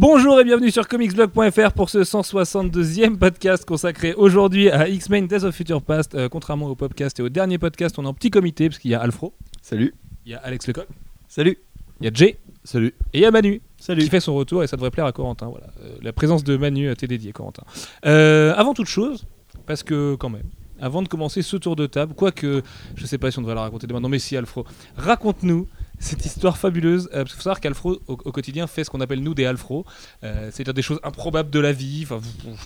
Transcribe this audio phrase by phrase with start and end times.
[0.00, 5.52] Bonjour et bienvenue sur comicsblog.fr pour ce 162e podcast consacré aujourd'hui à X-Men Days of
[5.56, 6.14] Future Past.
[6.14, 8.92] Euh, contrairement au podcast et au dernier podcast, on est en petit comité parce qu'il
[8.92, 9.92] y a Alfro, Salut.
[10.24, 10.86] il y a Alex Lecoq,
[11.26, 11.58] Salut.
[12.00, 12.94] il y a Jay Salut.
[13.12, 14.02] et il y a Manu Salut.
[14.02, 15.48] qui fait son retour et ça devrait plaire à Corentin.
[15.48, 15.66] Voilà.
[15.82, 17.64] Euh, la présence de Manu t'est dédiée, Corentin.
[18.06, 19.26] Euh, avant toute chose,
[19.66, 20.46] parce que quand même,
[20.80, 22.62] avant de commencer ce tour de table, quoique
[22.94, 24.64] je sais pas si on devrait la raconter dès maintenant, mais si Alfro,
[24.96, 25.66] raconte-nous
[25.98, 27.08] cette histoire fabuleuse.
[27.12, 29.84] Euh, parce savoir qu'Alfro au, quotidien fait ce qu'on appelle nous des Alfro,
[30.24, 32.06] euh, c'est-à-dire des choses improbables de la vie.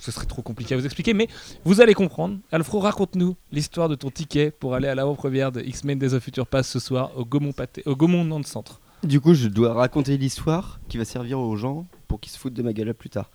[0.00, 1.28] Ce serait trop compliqué à vous expliquer, mais
[1.64, 2.38] vous allez comprendre.
[2.50, 6.46] Alfro, raconte-nous l'histoire de ton ticket pour aller à l'avant-première de X-Men Days of Future
[6.46, 7.52] Past ce soir au Gaumont
[7.86, 8.80] au Gaumont Nantes Centre.
[9.02, 12.54] Du coup, je dois raconter l'histoire qui va servir aux gens pour qu'ils se foutent
[12.54, 13.30] de ma gueule plus tard.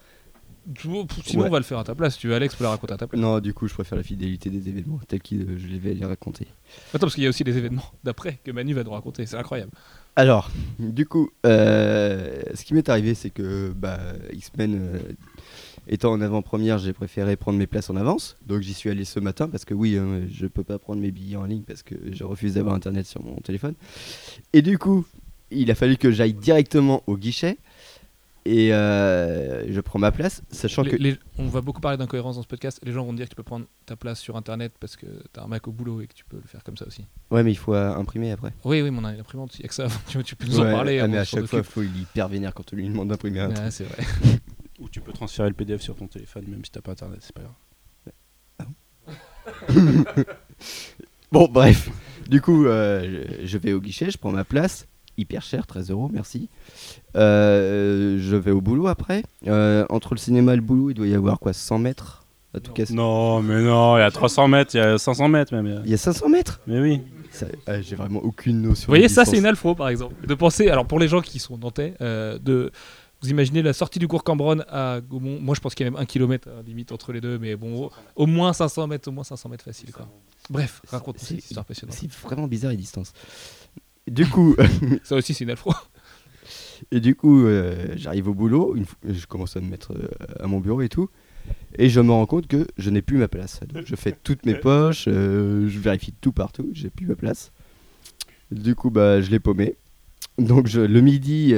[0.80, 1.08] Sinon,
[1.44, 1.48] Ouais.
[1.48, 2.18] on va le faire à ta place.
[2.18, 3.22] Tu veux, Alex peut la raconter à ta place.
[3.22, 5.94] Non, du coup, je préfère la fidélité des événements tels que euh, je les vais
[5.94, 6.48] les raconter.
[6.90, 9.26] Attends, parce qu'il y a aussi les événements d'après que Manu va nous raconter.
[9.26, 9.72] C'est incroyable.
[10.16, 14.00] Alors, du coup, euh, ce qui m'est arrivé, c'est que bah,
[14.34, 15.00] X-Men euh,
[15.88, 18.36] étant en avant-première, j'ai préféré prendre mes places en avance.
[18.46, 21.12] Donc j'y suis allé ce matin parce que oui, hein, je peux pas prendre mes
[21.12, 23.76] billets en ligne parce que je refuse d'avoir internet sur mon téléphone.
[24.54, 25.06] Et du coup,
[25.52, 27.58] il a fallu que j'aille directement au guichet
[28.48, 32.36] et euh, je prends ma place, sachant Les- que les- on va beaucoup parler d'incohérence
[32.38, 32.80] dans ce podcast.
[32.84, 35.44] Les gens vont dire que tu peux prendre ta place sur internet parce que t'as
[35.44, 37.06] un Mac au boulot et que tu peux le faire comme ça aussi.
[37.32, 38.54] ouais, mais il faut euh, imprimer après.
[38.64, 39.88] Oui, oui, mon imprimante, il y a que ça.
[40.08, 41.00] tu, tu peux nous Ouais, en parler.
[41.00, 43.10] ah, mais on à chaque fois, faut, il est hyper vénère quand on lui demande
[43.10, 43.60] d'imprimer un truc.
[43.66, 44.04] Ouais, c'est vrai.
[44.80, 47.34] Ou tu peux transférer le PDF sur ton téléphone, même si t'as pas internet, c'est
[47.34, 47.54] pas grave.
[51.32, 51.90] Bon, bref.
[52.30, 54.88] Du coup, euh, je je vais au guichet, je prends ma place.
[55.18, 56.48] Hyper cher, 13 euros, merci.
[57.16, 59.24] Euh, je vais au boulot après.
[59.48, 62.24] Euh, entre le cinéma et le boulot, il doit y avoir quoi 100 mètres
[62.54, 65.28] à tout casser Non, mais non, il y a 300 mètres, il y a 500
[65.28, 65.82] mètres même.
[65.86, 66.60] Il y a 500 mètres?
[66.68, 67.02] Mais oui.
[67.68, 68.86] Ah, J'ai vraiment aucune notion.
[68.88, 70.16] Vous voyez, ça, c'est une alfro, par exemple.
[70.26, 72.72] De penser, alors pour les gens qui sont nantais, euh, de.
[73.22, 75.40] Vous imaginez la sortie du cours Cambronne à Gaumont.
[75.42, 77.56] Moi, je pense qu'il y a même un kilomètre hein, limite entre les deux, mais
[77.56, 80.08] bon, au, au moins 500 mètres, au moins 500 mètres facile, quoi.
[80.52, 81.98] Bref, raconte C'est- cette histoire passionnante.
[82.00, 83.14] C'est vraiment bizarre les distances.
[84.08, 84.56] Du coup,
[85.04, 85.74] Ça aussi, c'est une alfro.
[86.92, 90.08] et du coup euh, j'arrive au boulot, une fois- je commence à me mettre euh,
[90.40, 91.10] à mon bureau et tout.
[91.78, 93.62] Et je me rends compte que je n'ai plus ma place.
[93.74, 97.52] Donc, je fais toutes mes poches, euh, je vérifie tout partout, j'ai plus ma place.
[98.52, 99.76] Du coup, bah, je l'ai paumé.
[100.38, 101.54] Donc je, le midi,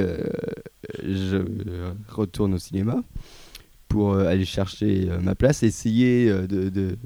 [1.04, 1.44] je
[2.08, 3.02] retourne au cinéma
[3.88, 6.96] pour aller chercher ma place, essayer de, de,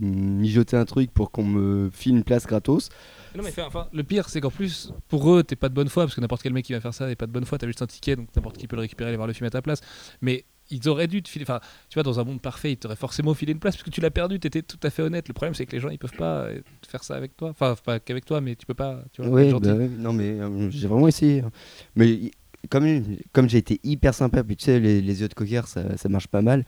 [0.00, 2.90] mijoter un truc pour qu'on me file une place gratos.
[3.36, 6.04] Non mais enfin, le pire c'est qu'en plus pour eux t'es pas de bonne foi
[6.04, 7.66] parce que n'importe quel mec qui va faire ça n'est pas de bonne foi t'as
[7.66, 9.50] juste un ticket donc n'importe qui peut le récupérer et aller voir le film à
[9.50, 9.80] ta place
[10.20, 12.96] mais ils auraient dû te filer enfin tu vois dans un monde parfait ils t'auraient
[12.96, 15.34] forcément filé une place parce que tu l'as perdu t'étais tout à fait honnête le
[15.34, 18.00] problème c'est que les gens ils peuvent pas euh, faire ça avec toi enfin pas
[18.00, 21.08] qu'avec toi mais tu peux pas tu vois bah ouais, non mais euh, j'ai vraiment
[21.08, 21.40] essayé.
[21.40, 21.50] hein.
[21.96, 22.30] Mais
[22.70, 22.84] comme,
[23.32, 26.08] comme j'ai été hyper sympa, puis tu sais, les, les yeux de cocker, ça, ça
[26.08, 26.64] marche pas mal.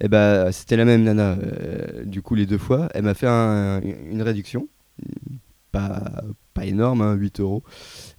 [0.00, 2.88] Et bah, c'était la même nana, euh, du coup, les deux fois.
[2.94, 4.68] Elle m'a fait un- une réduction.
[5.72, 6.22] Pas,
[6.54, 7.62] pas énorme, hein, 8 euros.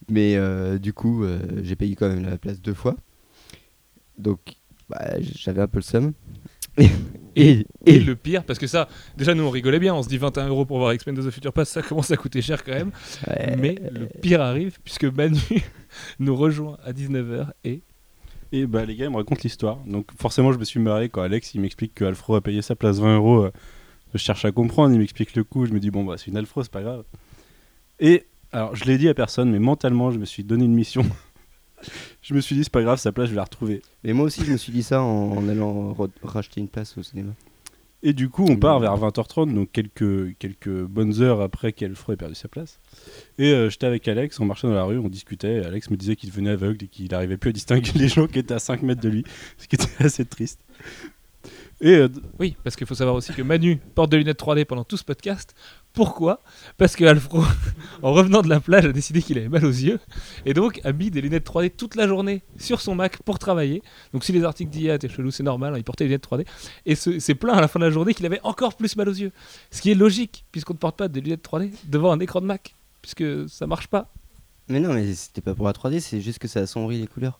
[0.09, 2.96] Mais euh, du coup, euh, j'ai payé quand même la place deux fois.
[4.18, 4.40] Donc,
[4.90, 6.13] bah, j'avais un peu le seum.
[6.78, 6.90] et,
[7.36, 8.88] Et et- le pire, parce que ça,
[9.18, 11.30] déjà nous on rigolait bien, on se dit 21 euros pour voir X-Men de The
[11.31, 12.92] Future Pass, ça commence à coûter cher quand même.
[13.28, 15.40] ouais, Mais le pire arrive, puisque Manu
[16.19, 17.81] nous rejoint à 19h et.
[18.52, 19.78] Et bah les gars, ils me racontent l'histoire.
[19.88, 22.75] Donc forcément, je me suis marré quand Alex il m'explique que Alfro a payé sa
[22.75, 23.44] place 20 euros.
[23.46, 23.52] euh,
[24.13, 25.66] Je cherche à comprendre, il m'explique le coût.
[25.66, 27.03] Je me dis, bon, bah c'est une Alfro, c'est pas grave.
[28.00, 31.04] Et alors, je l'ai dit à personne, mais mentalement, je me suis donné une mission.
[32.22, 33.81] je me suis dit, c'est pas grave, sa place, je vais la retrouver.
[34.04, 37.04] Mais moi aussi, je me suis dit ça en, en allant racheter une place au
[37.04, 37.34] cinéma.
[38.06, 42.18] Et du coup, on part vers 20h30, donc quelques, quelques bonnes heures après qu'Alfro ait
[42.18, 42.81] perdu sa place.
[43.38, 45.62] Et euh, j'étais avec Alex, on marchait dans la rue, on discutait.
[45.62, 48.28] Et Alex me disait qu'il devenait aveugle et qu'il n'arrivait plus à distinguer les gens
[48.28, 49.24] qui étaient à 5 mètres de lui,
[49.57, 50.60] ce qui était assez triste.
[51.80, 54.84] Et euh, Oui, parce qu'il faut savoir aussi que Manu porte des lunettes 3D pendant
[54.84, 55.56] tout ce podcast.
[55.94, 56.42] Pourquoi
[56.78, 57.44] Parce que Alfro,
[58.01, 60.00] en revenant de la plage, a décidé qu'il avait mal aux yeux
[60.44, 63.84] et donc a mis des lunettes 3D toute la journée sur son Mac pour travailler.
[64.12, 66.28] Donc si les articles disent ah t'es chelou, c'est normal, hein, il portait des lunettes
[66.28, 66.48] 3D
[66.88, 69.13] et c'est plein à la fin de la journée qu'il avait encore plus mal aux
[69.13, 69.31] yeux.
[69.69, 72.48] Ce qui est logique puisqu'on ne porte pas des lunettes 3D devant un écran de
[72.48, 72.74] Mac
[73.04, 74.12] puisque ça marche pas.
[74.69, 77.39] Mais non, mais c'était pas pour la 3D, c'est juste que ça assombrit les couleurs.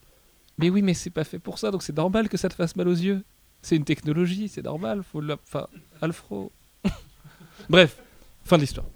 [0.60, 2.76] Mais oui, mais c'est pas fait pour ça, donc c'est normal que ça te fasse
[2.76, 3.24] mal aux yeux.
[3.64, 5.02] C'est une technologie, c'est normal.
[5.04, 5.24] Faut.
[5.48, 5.68] Enfin,
[6.02, 6.52] Alfro.
[7.70, 7.98] Bref,
[8.44, 8.88] fin de l'histoire.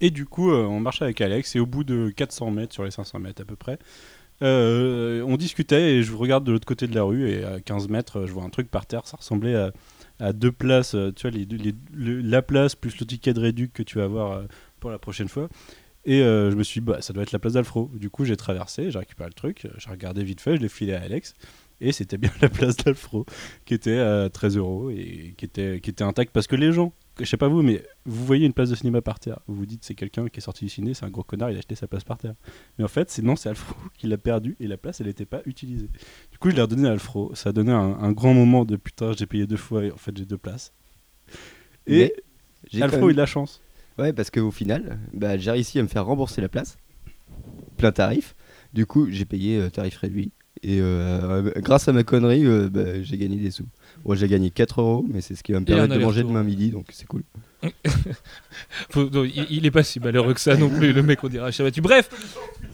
[0.00, 2.84] Et du coup, euh, on marchait avec Alex et au bout de 400 mètres sur
[2.84, 3.78] les 500 mètres à peu près,
[4.42, 7.88] euh, on discutait et je regarde de l'autre côté de la rue et à 15
[7.88, 9.06] mètres, je vois un truc par terre.
[9.06, 9.54] Ça ressemblait
[10.20, 13.82] à, deux places, euh, tu vois, les, la place plus le ticket de réduc que
[13.82, 14.42] tu vas avoir
[14.80, 15.48] pour la prochaine fois.
[16.06, 17.90] Et je me suis dit, bah, ça doit être la place d'Alfro.
[17.94, 20.92] Du coup, j'ai traversé, j'ai récupéré le truc, j'ai regardé vite fait, je l'ai filé
[20.92, 21.32] à Alex.
[21.80, 23.24] Et c'était bien la place d'Alfro,
[23.64, 26.30] qui était à 13 euros et qui était intacte.
[26.32, 29.00] Parce que les gens, je sais pas vous, mais vous voyez une place de cinéma
[29.02, 29.38] par terre.
[29.46, 31.56] Vous vous dites, c'est quelqu'un qui est sorti du ciné, c'est un gros connard, il
[31.56, 32.34] a acheté sa place par terre.
[32.78, 35.24] Mais en fait, c'est non, c'est Alfro qui l'a perdu et la place, elle n'était
[35.26, 35.88] pas utilisée.
[36.32, 37.34] Du coup, je l'ai redonné à Alfro.
[37.34, 39.96] Ça a donné un, un grand moment de putain, j'ai payé deux fois et en
[39.96, 40.72] fait, j'ai deux places.
[41.86, 42.14] Et
[42.72, 43.60] Mais Alfro, même- il a la chance.
[43.98, 46.78] Ouais, parce qu'au final, bah, j'ai réussi à me faire rembourser la place,
[47.76, 48.34] plein tarif.
[48.72, 50.32] Du coup, j'ai payé euh, tarif réduit.
[50.62, 53.66] Et euh, grâce à ma connerie, euh, bah, j'ai gagné des sous.
[54.04, 56.00] Bon, j'ai gagné 4 euros, mais c'est ce qui va me Et un permettre de
[56.00, 57.22] manger demain midi, donc c'est cool.
[58.90, 61.28] Faut- non, il, il est pas si malheureux que ça non plus, le mec, on
[61.28, 61.80] dirait abattu.
[61.80, 62.08] Bref,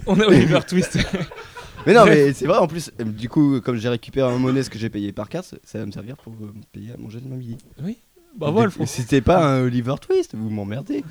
[0.07, 0.99] on a Oliver Twist.
[1.87, 4.63] Mais non, mais c'est vrai, en plus, euh, du coup, comme j'ai récupéré en monnaie
[4.63, 6.99] ce que j'ai payé par carte, ça va me servir pour euh, me payer à
[6.99, 7.57] manger demain midi.
[7.83, 7.97] oui,
[8.37, 8.91] bravo Alphonse.
[8.91, 11.03] C'était pas un Oliver Twist, vous m'emmerdez.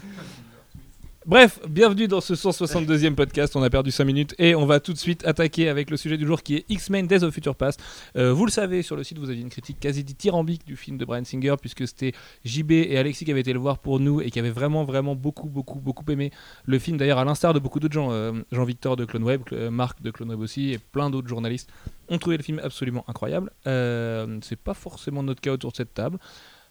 [1.29, 3.55] Bref, bienvenue dans ce 162e podcast.
[3.55, 6.17] On a perdu 5 minutes et on va tout de suite attaquer avec le sujet
[6.17, 7.79] du jour qui est X-Men Days of Future Past.
[8.15, 10.97] Euh, vous le savez, sur le site, vous aviez une critique quasi dithyrambique du film
[10.97, 12.13] de Brian Singer puisque c'était
[12.45, 15.13] JB et Alexis qui avaient été le voir pour nous et qui avaient vraiment, vraiment
[15.13, 16.31] beaucoup, beaucoup, beaucoup aimé
[16.65, 16.97] le film.
[16.97, 20.39] D'ailleurs, à l'instar de beaucoup d'autres gens, euh, Jean-Victor de CloneWeb, euh, Marc de CloneWeb
[20.39, 21.69] aussi et plein d'autres journalistes
[22.07, 23.51] ont trouvé le film absolument incroyable.
[23.65, 26.17] C'est pas forcément notre cas autour de cette table.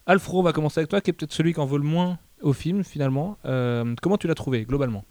[0.04, 2.18] Alfro, on va commencer avec toi, qui est peut-être celui qui en veut le moins
[2.42, 3.38] au film finalement.
[3.44, 5.04] Euh, comment tu l'as trouvé globalement?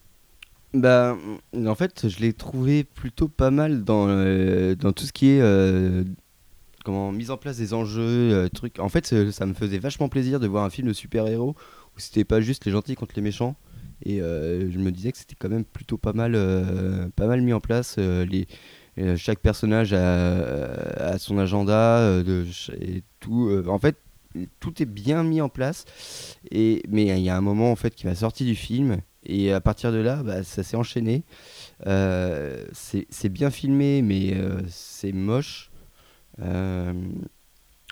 [0.74, 1.18] Bah,
[1.56, 5.42] en fait, je l'ai trouvé plutôt pas mal dans, euh, dans tout ce qui est
[5.42, 6.04] euh,
[6.84, 8.80] comment, mise en place des enjeux, trucs.
[8.80, 11.56] En fait, ça, me faisait vachement plaisir de voir un film de super-héros
[11.96, 13.56] où c'était pas juste les gentils contre les méchants.
[14.06, 16.34] Et je me disais que c'était quand même plutôt pas mal,
[17.16, 17.98] pas mal mis en place.
[17.98, 18.48] les,
[19.16, 20.66] chaque personnage a,
[21.14, 22.46] a son agenda de,
[22.80, 23.50] et tout.
[23.68, 23.98] en fait,
[24.60, 25.86] tout est bien mis en place.
[26.52, 29.02] Et, mais il y a un moment en fait qui m'a sorti du film.
[29.28, 31.24] Et à partir de là, bah, ça s'est enchaîné.
[31.86, 35.70] Euh, c'est bien filmé, mais euh, c'est moche.
[36.40, 36.94] Euh,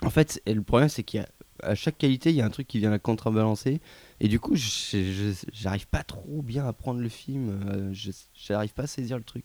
[0.02, 1.28] en fait, le problème, c'est qu'il y a
[1.62, 3.80] à chaque qualité, il y a un truc qui vient la contrebalancer.
[4.20, 7.92] Et du coup, j'arrive pas trop bien à prendre le film.
[8.34, 9.44] J'arrive pas à saisir le truc.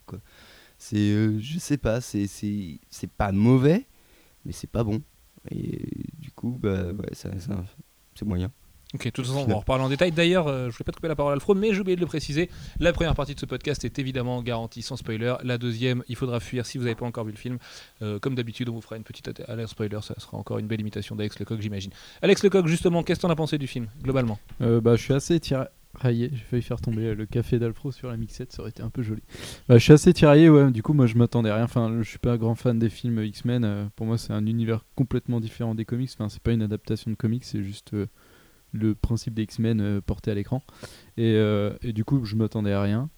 [0.77, 2.29] C'est, je sais pas, c'est
[3.17, 3.85] pas mauvais,
[4.45, 5.01] mais c'est pas bon.
[5.49, 5.87] Et
[6.19, 7.63] du coup, bah, ouais, ça- ça-
[8.15, 8.51] c'est moyen.
[8.93, 10.11] Ok, de toute façon, on va en reparler en détail.
[10.11, 12.01] D'ailleurs, euh, je voulais pas te couper la parole à Alfro, mais j'ai oublié de
[12.01, 12.49] le préciser.
[12.81, 15.33] La première partie de ce podcast est évidemment garantie sans spoiler.
[15.43, 17.57] La deuxième, il faudra fuir si vous n'avez pas encore vu le film.
[18.01, 19.99] Euh, comme d'habitude, on vous fera une petite alerte spoiler.
[20.01, 21.91] Ça sera encore une belle imitation d'Alex Lecoq, j'imagine.
[22.21, 24.37] Alex Lecoq, justement, qu'est-ce que t'en as pensé du film, globalement?
[24.59, 25.35] Euh, bah, je suis assez
[25.97, 26.29] tiraillé.
[26.33, 28.89] J'ai failli faire tomber euh, le café d'Alfro sur la mixette, ça aurait été un
[28.89, 29.21] peu joli.
[29.67, 30.71] Bah, je suis assez tiraillé, ouais.
[30.71, 31.63] Du coup, moi, je m'attendais à rien.
[31.65, 33.63] Enfin, je suis pas un grand fan des films X-Men.
[33.63, 36.09] euh, pour moi, c'est un univers complètement différent des comics.
[36.13, 38.07] Enfin, c'est pas une adaptation de comics, c'est juste euh,
[38.73, 40.63] le principe des X-Men euh, porté à l'écran.
[41.17, 41.35] Et,
[41.83, 43.09] et du coup, je m'attendais à rien.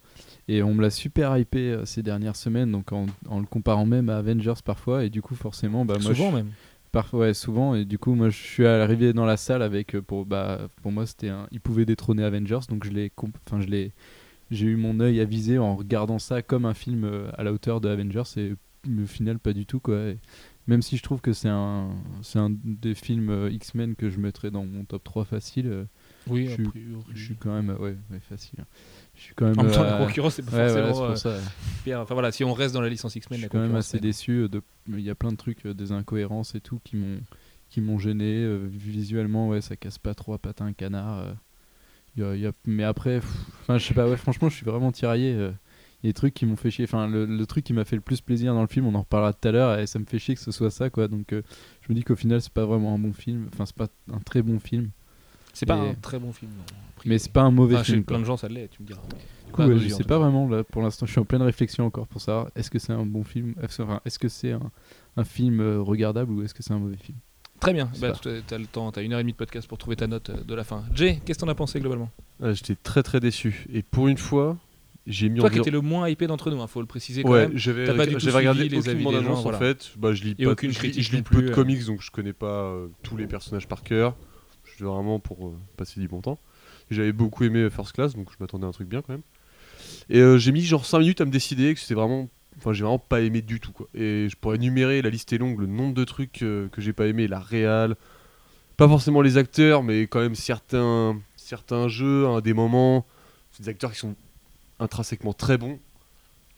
[0.46, 4.10] Et on me l'a super hypé ces dernières semaines, donc en, en le comparant même
[4.10, 5.04] à Avengers parfois.
[5.04, 6.50] Et du coup, forcément, bah, moi, Souvent je- même.
[6.94, 7.74] Parfois, ouais, souvent.
[7.74, 10.92] Et du coup, moi, je suis arrivé dans la salle avec, euh, pour, bah, pour
[10.92, 13.12] moi, c'était un, il pouvait détrôner Avengers, donc je l'ai,
[13.46, 13.92] enfin, je l'ai,
[14.50, 17.80] j'ai eu mon œil avisé en regardant ça comme un film euh, à la hauteur
[17.80, 18.54] de Avengers, et
[18.86, 19.96] au final, pas du tout, quoi.
[20.10, 20.18] Et
[20.66, 21.90] même si je trouve que c'est un,
[22.22, 25.86] c'est un des films euh, X-Men que je mettrais dans mon top 3 facile,
[26.28, 27.04] Oui, je a suis- priori.
[27.12, 28.64] je suis quand même, ouais, ouais, facile.
[29.16, 29.58] Je suis quand même.
[29.58, 31.40] En même temps, euh, la concurrence, c'est pas ouais, forcément voilà, c'est euh,
[31.86, 32.02] ça.
[32.02, 33.98] Enfin voilà, si on reste dans la licence Je X-Men, suis la quand même assez
[34.00, 34.32] déçu.
[34.42, 34.62] euh, De...
[34.88, 37.18] Il y a plein de trucs, euh, des incohérences et tout qui m'ont
[37.70, 38.46] qui m'ont gêné.
[38.68, 41.24] visuellement, ouais, ça casse pas trop à patin canard.
[42.16, 43.30] Il y a- il y a- Mais après, pff,
[43.62, 44.08] enfin, je sais pas.
[44.08, 45.32] Ouais, franchement, je suis vraiment tiraillé.
[45.32, 46.84] Il y a des trucs qui m'ont fait chier.
[46.84, 49.00] Enfin, le, le truc qui m'a fait le plus plaisir dans le film, on en
[49.00, 51.08] reparlera tout à l'heure, et ça me fait chier que ce soit ça, quoi.
[51.08, 53.48] Donc, je me dis qu'au final, c'est pas vraiment un bon film.
[53.52, 54.90] Enfin, c'est pas un très bon film,
[55.54, 56.50] C'est pas un très bon film.
[56.56, 56.64] non,
[57.06, 58.04] mais c'est pas un mauvais Enfin, chez film.
[58.04, 58.20] plein quoi.
[58.20, 59.00] de gens, ça l'est, tu me diras.
[59.46, 61.06] Du coup, je en sais pas vraiment là pour l'instant.
[61.06, 64.00] Je suis en pleine réflexion encore pour savoir est-ce que c'est un bon film, enfin,
[64.04, 64.70] est-ce que c'est un,
[65.16, 67.16] un film euh, regardable ou est-ce que c'est un mauvais film?
[67.60, 69.78] Très bien, bah, tu- t'as le temps, t'as une heure et demie de podcast pour
[69.78, 70.82] trouver ta note euh, de la fin.
[70.92, 72.10] Jay, qu'est-ce que t'en as pensé globalement?
[72.42, 73.64] Ah, J'étais très très déçu.
[73.72, 74.58] Et pour une fois,
[75.06, 77.22] j'ai mis Toi qui environ- étais le moins hypé d'entre nous, il faut le préciser
[77.22, 77.56] quand Ouais, même.
[77.56, 79.58] j'avais T'as pas du tout j'avais regardé les avis des gens, en voilà.
[79.58, 79.92] fait.
[79.96, 81.54] Bah, je lis Et pas, aucune je critique je lis non peu plus, de euh.
[81.54, 84.16] comics, donc je connais pas euh, tous les personnages par cœur.
[84.78, 86.38] Je vraiment pour euh, passer du bon temps.
[86.90, 89.22] J'avais beaucoup aimé First Class, donc je m'attendais à un truc bien quand même.
[90.10, 92.28] Et euh, j'ai mis genre 5 minutes à me décider que c'était vraiment.
[92.58, 93.88] Enfin, j'ai vraiment pas aimé du tout quoi.
[93.94, 96.92] Et je pourrais énumérer, la liste est longue, le nombre de trucs euh, que j'ai
[96.92, 97.96] pas aimé, la réal.
[98.76, 103.06] Pas forcément les acteurs, mais quand même certains, certains jeux, à des moments.
[103.60, 104.14] Des acteurs qui sont
[104.80, 105.78] intrinsèquement très bons.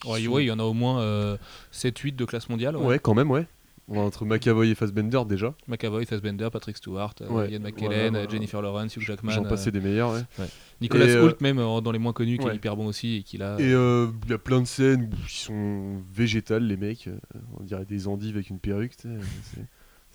[0.06, 1.36] Ouais, sont- ouais, il y en a au moins
[1.72, 2.76] 7-8 de classe mondiale.
[2.76, 2.98] Ouais.
[2.98, 3.46] quand même, ouais.
[3.88, 5.54] On a entre McAvoy et Fassbender déjà.
[5.68, 8.26] McAvoy, Fassbender, Patrick Stewart, euh, Ouais, Ian McKellen, voilà.
[8.26, 10.46] euh, Jennifer Lawrence, Hugh Jackman, J'en euh, passais des meilleurs, ouais.
[10.80, 13.16] Nicolas Et, euh, Hoult même euh, dans les moins connus qui est hyper bon aussi
[13.18, 13.56] et qui l'a.
[13.60, 17.06] Et euh, il y a plein de scènes où ils sont végétales, les mecs.
[17.06, 17.16] euh,
[17.60, 19.08] on dirait des endives avec une perruque, c'est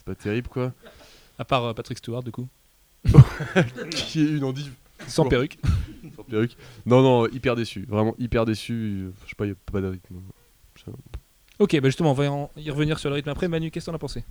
[0.05, 0.73] pas terrible quoi.
[1.39, 2.49] À part euh, Patrick Stewart du coup,
[3.91, 4.73] Qui est une endive
[5.07, 5.29] sans Bon.
[5.29, 5.57] perruque.
[6.15, 6.57] sans perruque.
[6.85, 8.73] Non, non, hyper déçu, vraiment hyper déçu.
[8.73, 10.15] euh, Je sais pas, il y a pas de rythme.
[11.61, 13.47] Ok, bah justement, on va en- y revenir sur le rythme après.
[13.47, 14.23] Manu, qu'est-ce que t'en as pensé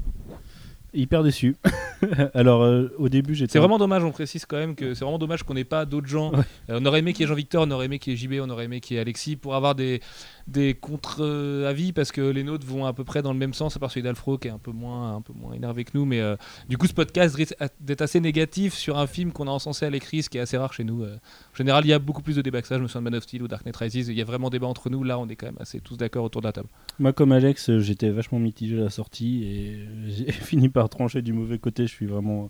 [0.93, 1.55] Hyper déçu.
[2.35, 3.53] Alors, euh, au début, j'étais.
[3.53, 6.09] C'est vraiment dommage, on précise quand même que c'est vraiment dommage qu'on n'ait pas d'autres
[6.09, 6.33] gens.
[6.33, 6.41] Ouais.
[6.71, 8.41] Euh, on aurait aimé qu'il y ait Jean-Victor, on aurait aimé qu'il y ait JB,
[8.45, 10.01] on aurait aimé qu'il y ait Alexis pour avoir des,
[10.47, 13.81] des contre-avis parce que les nôtres vont à peu près dans le même sens, à
[13.81, 16.05] part celui d'Alfro qui est un peu moins, un peu moins énervé que nous.
[16.05, 16.37] Mais euh,
[16.69, 19.91] du coup, ce podcast risque d'être assez négatif sur un film qu'on a encensé à
[19.91, 21.03] l'écrit, ce qui est assez rare chez nous.
[21.03, 22.77] Euh, en général, il y a beaucoup plus de débats que ça.
[22.77, 24.09] Je me souviens de Man of Steel ou Dark Knight Rises.
[24.09, 25.05] Il y a vraiment débat entre nous.
[25.05, 26.69] Là, on est quand même assez tous d'accord autour de la table.
[26.99, 31.23] Moi, comme Alex, euh, j'étais vachement mitigé à la sortie et j'ai fini par trancher
[31.23, 31.87] du mauvais côté.
[31.87, 32.49] Je suis vraiment.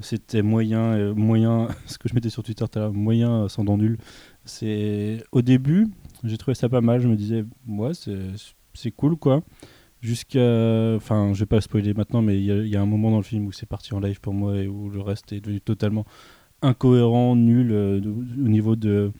[0.00, 3.78] C'était moyen, moyen, ce que je mettais sur Twitter tout à l'heure, moyen sans dents
[3.78, 3.96] nul.
[4.44, 5.88] C'est au début,
[6.24, 7.00] j'ai trouvé ça pas mal.
[7.00, 7.92] Je me disais, ouais,
[8.74, 9.42] c'est cool quoi.
[10.02, 13.22] Jusqu'à, enfin, je vais pas spoiler maintenant, mais il y, a- un moment dans le
[13.22, 16.04] film où c'est parti en live pour moi et où le reste est devenu totalement
[16.62, 19.12] incohérent, nul euh, au niveau de,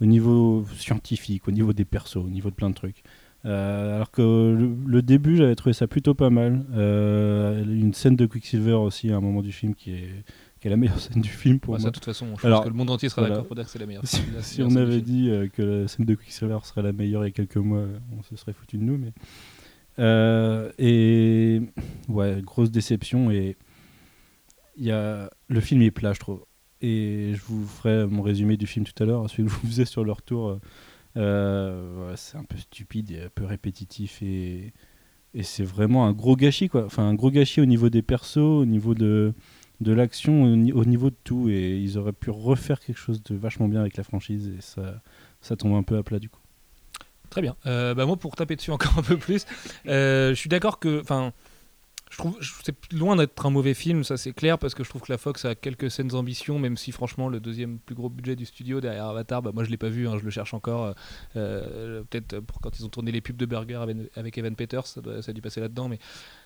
[0.00, 3.02] au niveau scientifique, au niveau des persos, au niveau de plein de trucs.
[3.44, 6.64] Euh, alors que le, le début, j'avais trouvé ça plutôt pas mal.
[6.74, 10.24] Euh, une scène de Quicksilver aussi à un moment du film qui est,
[10.62, 11.90] qui est la meilleure scène du film pour Ouais, ça, moi.
[11.90, 13.34] de toute façon, je Alors, pense que le monde entier sera voilà.
[13.34, 14.06] d'accord pour dire que c'est la meilleure.
[14.06, 15.02] Si, la si meilleure on avait film.
[15.04, 17.84] dit euh, que la scène de Quicksilver serait la meilleure il y a quelques mois,
[18.18, 18.96] on se serait foutu de nous.
[18.96, 19.12] Mais
[19.98, 21.60] Euh, et
[22.08, 23.30] ouais, grosse déception.
[23.30, 23.56] Et
[24.76, 26.44] il y a le film est plat, je trouve.
[26.80, 29.84] Et je vous ferai mon résumé du film tout à l'heure, celui que vous faisais
[29.84, 30.58] sur le retour.
[31.16, 34.72] Euh, ouais, c'est un peu stupide et un peu répétitif et,
[35.34, 36.86] et c'est vraiment un gros gâchis quoi.
[36.86, 39.34] Enfin un gros gâchis au niveau des persos, au niveau de
[39.82, 43.22] de l'action, au, ni- au niveau de tout et ils auraient pu refaire quelque chose
[43.22, 45.00] de vachement bien avec la franchise et ça
[45.40, 46.40] ça tombe un peu à plat du coup.
[47.30, 47.56] Très bien.
[47.66, 49.46] Euh, bah moi, pour taper dessus encore un peu plus,
[49.86, 51.32] euh, je suis d'accord que, enfin,
[52.12, 55.02] je trouve, c'est loin d'être un mauvais film, ça c'est clair, parce que je trouve
[55.02, 58.36] que la Fox a quelques scènes ambitions, même si franchement le deuxième plus gros budget
[58.36, 60.84] du studio derrière Avatar, bah moi je l'ai pas vu, hein, je le cherche encore.
[60.84, 60.92] euh,
[61.36, 64.86] euh, Peut-être pour quand ils ont tourné les pubs de burger avec, avec Evan Peters,
[64.86, 65.98] ça, doit- ça a dû passer là-dedans, mais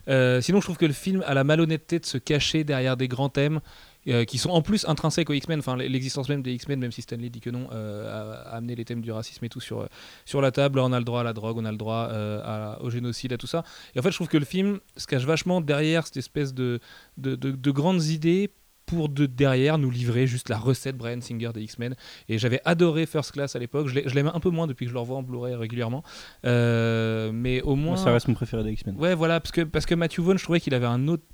[0.09, 3.09] euh, sinon je trouve que le film a la malhonnêteté de se cacher derrière des
[3.09, 3.61] grands thèmes.
[4.09, 7.03] Euh, qui sont en plus intrinsèques aux X-Men, enfin l'existence même des X-Men, même si
[7.03, 8.09] Stanley dit que non, euh,
[8.47, 9.87] a, a amené les thèmes du racisme et tout sur, euh,
[10.25, 10.79] sur la table.
[10.79, 13.33] On a le droit à la drogue, on a le droit euh, à- au génocide,
[13.33, 13.65] à tout ça.
[13.95, 16.81] Et en fait, je trouve que le film se cache vachement derrière cette espèce de,
[17.17, 18.51] de, de- de grandes idées
[18.87, 21.97] pour de derrière nous livrer juste la recette Brian Singer des X-Men.
[22.29, 23.89] Et j'avais adoré First Class à l'époque.
[23.89, 26.05] Je l'ai- je l'aime un peu moins depuis que je le revois en Blu-ray régulièrement.
[26.45, 27.95] Euh, mais au moins.
[27.97, 28.95] Moi, ça reste mon préféré des X-Men.
[28.97, 31.25] Ouais, voilà, parce que, parce que Matthew Vaughn, je trouvais qu'il avait un autre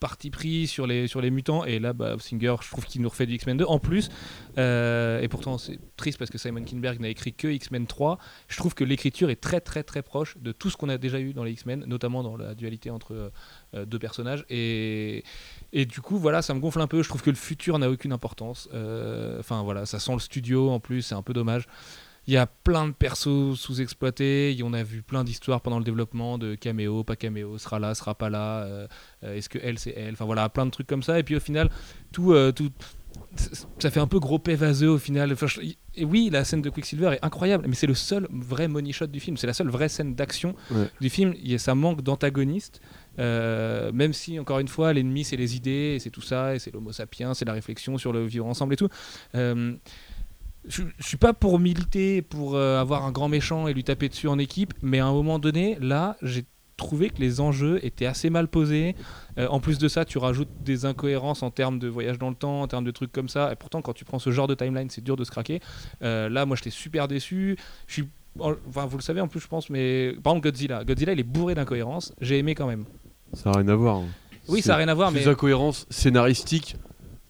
[0.00, 1.64] parti pris sur les, sur les mutants.
[1.64, 4.10] Et là bah, Singer je trouve qu'il nous refait du X-Men 2 en plus.
[4.58, 8.56] Euh, et pourtant c'est triste parce que Simon Kinberg n'a écrit que X-Men 3 je
[8.56, 11.32] trouve que l'écriture est très très très proche de tout ce qu'on a déjà eu
[11.32, 13.32] dans les X-Men notamment dans la dualité entre
[13.74, 14.44] euh, deux personnages.
[14.48, 15.24] Et,
[15.72, 17.02] et du coup voilà ça me gonfle un peu.
[17.02, 18.68] Je trouve que le futur n'a aucune importance.
[18.74, 21.66] Euh, enfin voilà ça sent le studio en plus c'est un peu dommage
[22.26, 24.58] il y a plein de persos sous-exploités.
[24.64, 28.14] On a vu plein d'histoires pendant le développement de caméo, pas caméo, sera là, sera
[28.14, 28.62] pas là.
[28.64, 28.88] euh,
[29.24, 30.14] euh, Est-ce que elle, c'est elle?
[30.14, 31.18] Enfin voilà, plein de trucs comme ça.
[31.18, 31.70] Et puis au final,
[32.12, 32.70] tout, euh, tout,
[33.78, 35.32] ça fait un peu gros pet vaseux au final.
[35.32, 35.60] Enfin, je-
[35.98, 39.06] et oui, la scène de Quicksilver est incroyable, mais c'est le seul vrai money shot
[39.06, 39.36] du film.
[39.38, 40.90] C'est la seule vraie scène d'action Ouais.
[41.00, 41.32] du film.
[41.42, 42.80] Il y a, ça manque d'antagoniste.
[43.18, 46.58] euh, même si, encore une fois, l'ennemi, c'est les idées, et c'est tout ça, et
[46.58, 48.90] c'est l'homo sapiens, c'est la réflexion sur le vivre ensemble et tout.
[49.34, 49.74] Euh,
[50.68, 54.08] je, je suis pas pour militer, pour euh, avoir un grand méchant et lui taper
[54.08, 56.44] dessus en équipe, mais à un moment donné, là, j'ai
[56.76, 58.94] trouvé que les enjeux étaient assez mal posés.
[59.38, 62.34] Euh, en plus de ça, tu rajoutes des incohérences en termes de voyage dans le
[62.34, 63.50] temps, en termes de trucs comme ça.
[63.52, 65.60] Et pourtant, quand tu prends ce genre de timeline, c'est dur de se craquer.
[66.02, 67.56] Euh, là, moi, j'étais super déçu.
[67.86, 68.08] Je suis,
[68.38, 70.84] enfin, vous le savez en plus, je pense, mais par exemple, Godzilla.
[70.84, 72.12] Godzilla, il est bourré d'incohérences.
[72.20, 72.84] J'ai aimé quand même.
[73.32, 73.96] Ça n'a rien à voir.
[73.96, 74.04] hein.
[74.48, 76.76] Oui, ça n'a rien à voir, mais d'incohérence scénaristique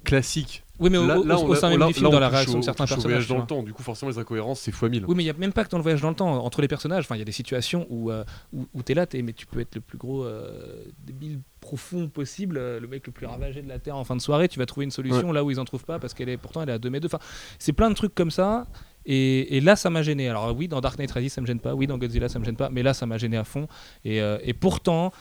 [0.05, 0.64] classique.
[0.78, 2.64] Oui, mais au, là, au- là, sein même là- du film, dans la réaction de
[2.64, 3.02] certains personnages.
[3.04, 3.62] voyage tu dans le temps.
[3.62, 5.04] Du coup, forcément, les incohérences, c'est fois 1000.
[5.06, 6.45] Oui, mais il n'y a même pas que dans le voyage dans le temps.
[6.45, 9.06] Entre les personnages, enfin, il y a des situations où, euh, où, où t'es là,
[9.06, 13.06] t'es, mais tu peux être le plus gros euh, débile profond possible, euh, le mec
[13.06, 15.33] le plus ravagé de la Terre en fin de soirée, tu vas trouver une solution
[15.33, 17.06] là où ils en trouvent pas parce qu'elle est pourtant elle est à 2 mètres.
[17.06, 17.18] Enfin,
[17.59, 18.66] c'est plein de trucs comme ça.
[19.09, 20.28] Et, et là, ça m'a gêné.
[20.28, 21.75] Alors oui, dans Dark Knight Rises, ça me gêne pas.
[21.75, 22.71] Oui, dans Godzilla, ça me gêne pas.
[22.71, 23.68] Mais là, ça m'a gêné à fond.
[24.04, 25.12] Et, euh, et pourtant,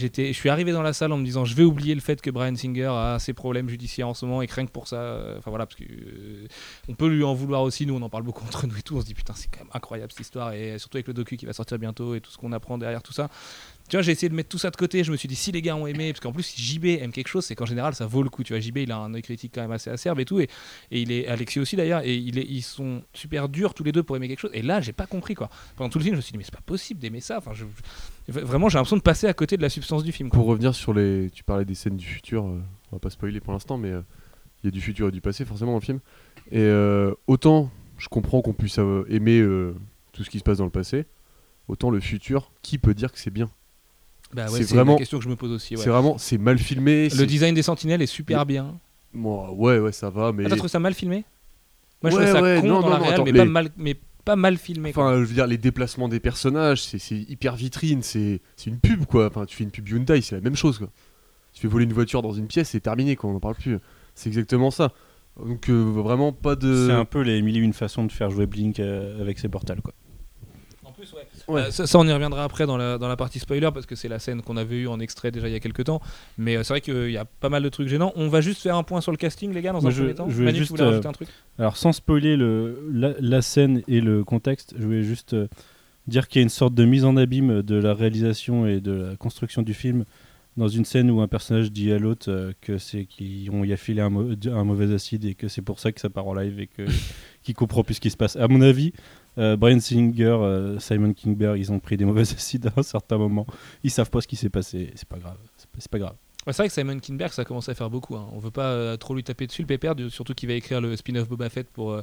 [0.00, 2.30] je suis arrivé dans la salle en me disant, je vais oublier le fait que
[2.30, 4.96] Brian Singer a ses problèmes judiciaires en ce moment et que rien que pour ça,
[4.96, 6.46] euh, enfin voilà, parce que euh,
[6.88, 7.86] on peut lui en vouloir aussi.
[7.86, 8.96] Nous, on en parle beaucoup entre nous et tout.
[8.96, 11.36] On se dit putain, c'est quand même incroyable cette histoire et surtout avec le docu
[11.36, 13.28] qui va sortir bientôt et tout ce qu'on apprend derrière tout ça.
[13.90, 15.02] Tu vois, j'ai essayé de mettre tout ça de côté.
[15.02, 17.12] Je me suis dit, si les gars ont aimé, parce qu'en plus, si JB aime
[17.12, 18.44] quelque chose, c'est qu'en général, ça vaut le coup.
[18.44, 20.40] Tu vois, JB, il a un œil critique quand même assez acerbe et tout.
[20.40, 20.48] Et,
[20.90, 24.02] il est, Alexis aussi d'ailleurs, et il est, ils sont super durs tous les deux
[24.02, 24.52] pour aimer quelque chose.
[24.54, 25.50] Et là, j'ai pas compris quoi.
[25.76, 27.38] Pendant tout le film, je me suis dit, mais c'est pas possible d'aimer ça.
[27.38, 27.50] Enfin,
[28.28, 30.30] vraiment, j'ai l'impression de passer à côté de la substance du film.
[30.30, 31.28] Pour revenir sur les.
[31.30, 34.02] Tu parlais des scènes du futur, euh, on va pas spoiler pour l'instant, mais euh,
[34.62, 35.98] il y a du futur et du passé forcément dans le film.
[36.52, 39.42] Et euh, autant je comprends qu'on puisse euh, aimer
[40.12, 41.04] tout ce qui se passe dans le passé,
[41.68, 43.50] autant le futur, qui peut dire que c'est bien?
[44.32, 45.74] Bah c'est ouais, c'est vraiment- la question que je me pose aussi.
[45.76, 45.82] ouais.
[45.82, 46.18] C'est vraiment.
[46.18, 47.08] C'est mal filmé.
[47.08, 48.78] Le design des sentinelles est super bien.
[49.12, 50.44] Moi, ouais, ouais, ça va, mais.
[50.46, 51.24] Ah, t'as trouvé ça mal filmé?
[52.02, 53.32] Moi, je Ouais, trouvais ça ouais, con non, dans non, la non, réal, attends, mais,
[53.32, 54.92] les- pas mal, mais pas mal filmé.
[54.92, 55.04] quoi.
[55.04, 59.04] Enfin, je veux dire, les déplacements des personnages, c'est hyper vitrine, c'est c'est une pub
[59.06, 59.26] quoi.
[59.26, 60.88] Enfin, tu fais une pub Hyundai, c'est la même chose quoi.
[61.52, 63.78] Tu fais voler une voiture dans une pièce, c'est terminé quoi, on n'en parle plus.
[64.14, 64.92] C'est exactement ça.
[65.44, 66.86] Donc, euh, vraiment pas de.
[66.86, 69.48] C'est un peu les mille et une façons de faire jouer Blink euh, avec ses
[69.48, 69.92] portals quoi.
[70.84, 71.26] En plus, ouais.
[71.50, 71.62] Ouais.
[71.62, 73.94] Euh, ça, ça, on y reviendra après dans la, dans la partie spoiler parce que
[73.94, 76.00] c'est la scène qu'on avait eue en extrait déjà il y a quelques temps.
[76.38, 78.12] Mais euh, c'est vrai qu'il y a pas mal de trucs gênants.
[78.16, 80.14] On va juste faire un point sur le casting, les gars, dans un je- premier
[80.14, 80.28] temps.
[80.30, 81.28] je Manu, juste, tu voulais euh, rajouter un truc?
[81.58, 85.48] Alors sans spoiler le, la, la scène et le contexte, je voulais juste euh,
[86.06, 88.92] dire qu'il y a une sorte de mise en abîme de la réalisation et de
[88.92, 90.04] la construction du film
[90.56, 93.72] dans une scène où un personnage dit à l'autre euh, que c'est qu'ils ont y
[93.72, 96.34] affilé un, mau- un mauvais acide et que c'est pour ça que ça part en
[96.34, 96.82] live et que
[97.42, 98.36] qu'il comprend plus ce qui se passe.
[98.36, 98.92] À mon avis,
[99.38, 103.18] euh, Brian Singer, euh, Simon Kingberg, ils ont pris des mauvais acides à un certain
[103.18, 103.46] moment.
[103.84, 104.92] Ils savent pas ce qui s'est passé.
[104.94, 105.36] C'est pas grave.
[105.78, 106.14] C'est pas, grave.
[106.46, 108.16] C'est vrai que Simon Kinberg, ça commence à faire beaucoup.
[108.16, 108.28] hein.
[108.32, 110.96] On veut pas euh, trop lui taper dessus le pépère, surtout qu'il va écrire le
[110.96, 112.02] spin-off Boba Fett pour, euh,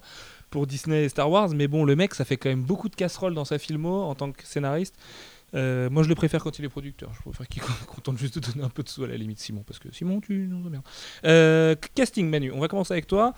[0.50, 1.50] pour Disney et Star Wars.
[1.50, 4.16] Mais bon, le mec, ça fait quand même beaucoup de casseroles dans sa filmo en
[4.16, 4.96] tant que scénariste.
[5.54, 7.12] Moi, je le préfère quand il est producteur.
[7.14, 9.64] Je préfère qu'il contente juste de donner un peu de sous à la limite, Simon,
[9.66, 10.64] parce que Simon, tu nous.
[11.26, 12.52] Euh, casting, Manu.
[12.52, 13.34] On va commencer avec toi.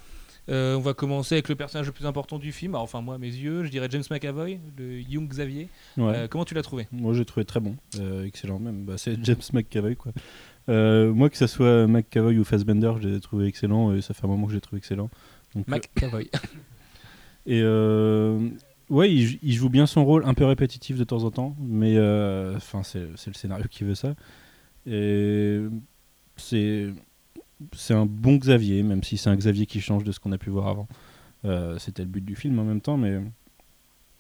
[0.50, 2.74] Euh, on va commencer avec le personnage le plus important du film.
[2.74, 5.70] Alors, enfin, moi, à mes yeux, je dirais James McAvoy, le Young Xavier.
[5.98, 6.14] Ouais.
[6.16, 6.88] Euh, comment tu l'as trouvé?
[6.92, 8.84] Moi, j'ai trouvé très bon, euh, excellent même.
[8.86, 10.12] Bah, c'est James McAvoy, quoi.
[10.68, 14.26] Moi, que ça soit McAvoy ou Fassbender, je les ai trouvés excellents et ça fait
[14.26, 15.10] un moment que je excellents.
[15.56, 16.30] Donc, euh, McAvoy.
[17.46, 17.64] et
[18.90, 21.56] ouais, il, jou- il joue bien son rôle, un peu répétitif de temps en temps,
[21.60, 21.98] mais
[22.56, 24.16] enfin, c'est c'est le scénario qui veut ça.
[24.86, 25.60] Et
[26.38, 26.88] c'est
[27.74, 30.38] c'est un bon Xavier, même si c'est un Xavier qui change de ce qu'on a
[30.38, 30.88] pu voir avant.
[31.46, 33.22] Euh, C'était le but du film en même temps, mais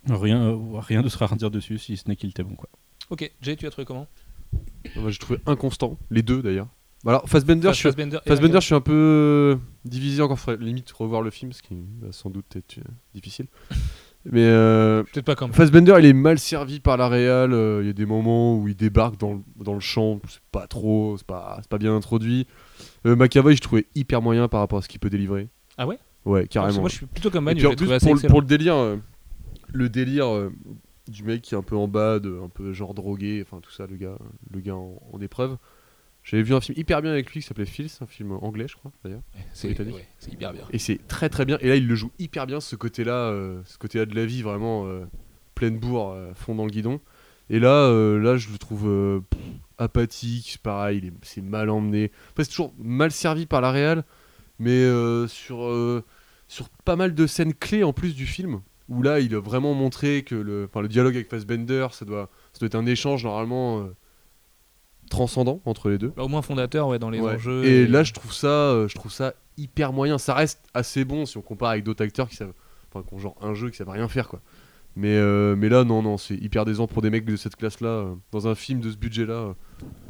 [0.07, 2.69] rien, euh, rien de se à redire dessus si ce n'est qu'il était bon, quoi.
[3.09, 4.07] ok, Jay, tu as trouvé comment?
[5.07, 6.67] J'ai trouvé inconstant, les deux d'ailleurs.
[7.03, 10.39] Bah, Alors, Fassbender, je suis, Fassbender Fassbender, je suis un peu divisé encore.
[10.39, 13.45] Faudrait limite revoir le film, ce qui va sans doute être euh, difficile.
[14.25, 15.53] Mais euh, Peut-être pas même.
[15.53, 17.53] Fassbender, il est mal servi par la réal.
[17.53, 20.41] euh, Il y a des moments où il débarque dans, le- dans le champ, c'est
[20.51, 22.45] pas trop, c'est pas, pas bien introduit.
[23.05, 25.47] Euh, McAvoy, je trouvais hyper moyen par rapport à ce qu'il peut délivrer.
[25.77, 25.97] Ah ouais?
[26.25, 26.81] Ouais, que carrément.
[26.81, 27.59] Moi, je suis plutôt comme Et Manu.
[27.59, 28.29] puis en plus, pour, le- excellent.
[28.31, 28.97] pour le délire, euh,
[29.71, 30.49] le délire
[31.07, 33.71] du mec qui est un peu en bas, de, un peu genre drogué, enfin tout
[33.71, 34.17] ça, le gars,
[34.53, 35.55] le gars en, en épreuve.
[36.29, 38.67] J'avais vu un film hyper bien avec lui qui s'appelait Phil, c'est un film anglais,
[38.67, 39.21] je crois d'ailleurs.
[39.53, 39.95] C'est britannique.
[39.95, 40.63] ouais, c'est hyper bien.
[40.71, 41.57] Et c'est très très bien.
[41.61, 44.41] Et là, il le joue hyper bien, ce côté-là, euh, ce côté-là de la vie,
[44.43, 45.05] vraiment euh,
[45.55, 46.99] pleine bourre, euh, fond dans le guidon.
[47.49, 49.39] Et là, euh, là, je le trouve euh, pff,
[49.79, 52.11] apathique, c'est pareil, il est- c'est mal emmené.
[52.29, 54.03] Après, c'est toujours mal servi par la réal,
[54.59, 54.85] mais
[55.27, 56.03] sur,
[56.47, 59.73] sur pas mal de scènes clés en plus du film, où là, il a vraiment
[59.73, 63.87] montré que le, le dialogue avec Fassbender, ça doit, ça doit être un échange normalement
[65.09, 66.13] transcendant entre les deux.
[66.15, 67.33] Bah, au moins fondateur ouais, dans les Ouais.
[67.35, 67.65] enjeux.
[67.65, 70.17] Et là, je trouve ça, euh, je trouve ça hyper moyen.
[70.17, 72.53] Ça reste assez bon si on compare avec d'autres acteurs qui savent,
[72.93, 74.41] enfin, qui ont genre un jeu qui savent rien faire quoi.
[74.95, 77.87] Mais, euh, mais là, non, non, c'est hyper décent pour des mecs de cette classe-là,
[77.89, 79.53] euh, dans un film de ce budget-là.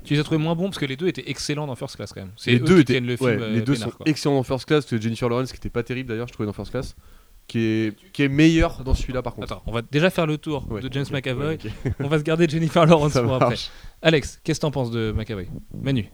[0.03, 2.13] Tu les as trouvés moins bons parce que les deux étaient excellents dans First Class
[2.13, 2.31] quand même.
[2.47, 3.29] Les eux deux étaient, tiennent le film.
[3.29, 4.05] ouais, les deux sont quoi.
[4.07, 4.85] excellents dans First Class.
[4.85, 6.95] Que Jennifer Lawrence, qui était pas terrible d'ailleurs, je trouvais dans First Class,
[7.49, 9.51] qui est, qui est meilleur dans celui-là par contre.
[9.51, 11.45] Attends, on va déjà faire le tour Ouais, de James McAvoy.
[11.57, 11.57] ouais.
[11.99, 13.55] On va se garder Jennifer Lawrence pour après.
[14.01, 15.47] Alex, qu'est-ce que t'en penses de McAvoy?
[15.73, 16.05] Manu.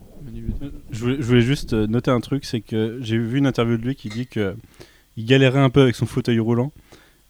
[0.92, 3.78] Je voulais, je voulais juste euh, noter un truc, c'est que j'ai vu une interview
[3.78, 4.56] de lui qui dit que
[5.18, 6.72] il galérait un peu avec son fauteuil roulant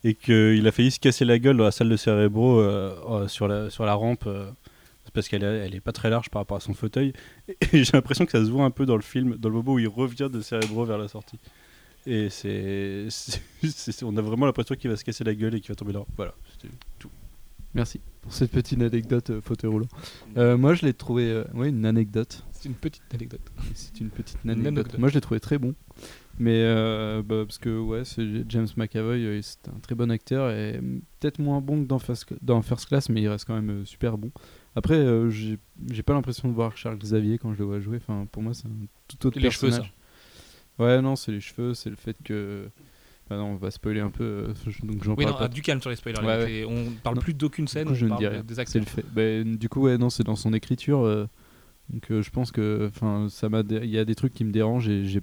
[0.03, 3.27] et qu'il a failli se casser la gueule dans la salle de cérébro euh, euh,
[3.27, 4.49] sur, la, sur la rampe euh,
[5.13, 7.13] parce qu'elle est, elle est pas très large par rapport à son fauteuil.
[7.47, 9.55] Et, et j'ai l'impression que ça se voit un peu dans le film, dans le
[9.55, 11.39] moment où il revient de cérébro vers la sortie.
[12.05, 13.07] Et c'est,
[14.03, 16.05] on a vraiment l'impression qu'il va se casser la gueule et qu'il va tomber là.
[16.15, 17.09] Voilà, c'était tout.
[17.73, 19.87] Merci pour cette petite anecdote euh, fauteuil roulant.
[20.37, 22.43] Euh, moi, je l'ai trouvé, euh, ouais, une anecdote.
[22.51, 23.41] C'est une petite anecdote.
[23.73, 24.97] C'est une petite Une anecdote.
[24.97, 25.75] Moi, je l'ai trouvé très bon.
[26.37, 30.51] Mais euh, bah, parce que ouais, c'est James McAvoy, euh, c'est un très bon acteur
[30.51, 33.55] et mm, peut-être moins bon que dans First, dans First Class, mais il reste quand
[33.55, 34.31] même euh, super bon.
[34.75, 37.97] Après, euh, j'ai pas l'impression de voir Charles Xavier quand je le vois jouer.
[37.97, 38.71] Enfin, pour moi, c'est un
[39.07, 39.93] tout autre Les cheveux, personnage.
[40.79, 42.69] Ouais, non, c'est les cheveux, c'est le fait que
[43.29, 45.45] Bah non, on va spoiler un peu, euh, donc j'en Oui, parle non, pas.
[45.45, 46.19] ah, du calme sur les spoilers.
[46.19, 46.53] Ouais, ouais.
[46.59, 47.21] et On parle Non.
[47.21, 48.43] plus d'aucune scène, coup, je on ne parle rien.
[48.43, 48.81] des acteurs.
[48.81, 49.05] le fait.
[49.13, 50.99] Bah, du coup, ouais, non, c'est dans son écriture.
[51.03, 51.25] euh,
[51.89, 54.51] donc euh, je pense que, enfin, ça m'a, il y a des trucs qui me
[54.51, 55.21] dérangent et j'ai,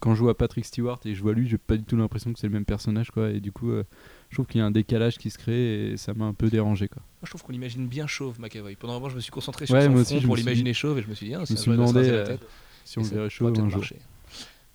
[0.00, 2.38] quand je vois Patrick Stewart et je vois lui, j'ai pas du tout l'impression que
[2.38, 3.30] c'est le même personnage, quoi.
[3.30, 3.84] Et du coup, euh,
[4.30, 6.48] je trouve qu'il y a un décalage qui se crée et ça m'a un peu
[6.50, 7.00] dérangé, quoi.
[7.02, 8.76] Moi, je trouve qu'on l'imagine bien chauve, McAvoy.
[8.76, 10.72] Pendant un moment, je me suis concentré sur Ouais, son front aussi, pour suis l'imaginer
[10.74, 12.40] chauve et je me suis dit, ah, c'est un vrai demandé la euh, tête.
[12.84, 13.78] si on le verrait pourrait un jour.
[13.80, 13.96] marcher.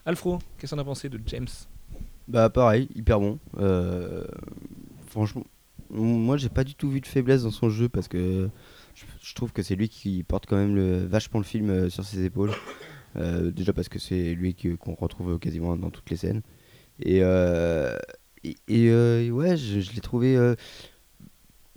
[0.09, 1.47] Alfro, qu'est-ce qu'on a pensé de James?
[2.27, 3.37] Bah pareil, hyper bon.
[3.59, 4.25] Euh,
[5.05, 5.43] franchement,
[5.91, 8.49] moi j'ai pas du tout vu de faiblesse dans son jeu parce que
[8.95, 12.03] je, trouve que c'est lui qui porte quand même le, vachement le film euh, sur
[12.03, 12.49] ses épaules.
[13.17, 16.41] Euh, déjà parce que c'est lui qu'on retrouve quasiment dans toutes les scènes.
[16.99, 17.95] Et, euh,
[18.43, 18.57] et,
[18.89, 20.35] euh, ouais, je l'ai trouvé.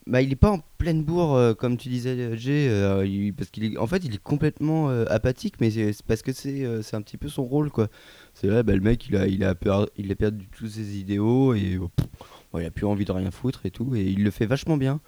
[0.09, 3.35] Euh, bah, il est pas en pleine bourre euh, comme tu disais, Jay, euh, il-
[3.35, 6.65] parce qu'il est, en fait, il est complètement euh, apathique, mais c'est parce que c'est
[6.65, 7.88] euh, c'est un petit peu son rôle, quoi.
[8.35, 10.99] C'est vrai, bah, le mec, il a, il, a per- il a perdu tous ses
[10.99, 14.31] idéaux et euh, il a plus envie de rien foutre et tout, et il le
[14.31, 15.01] fait vachement bien.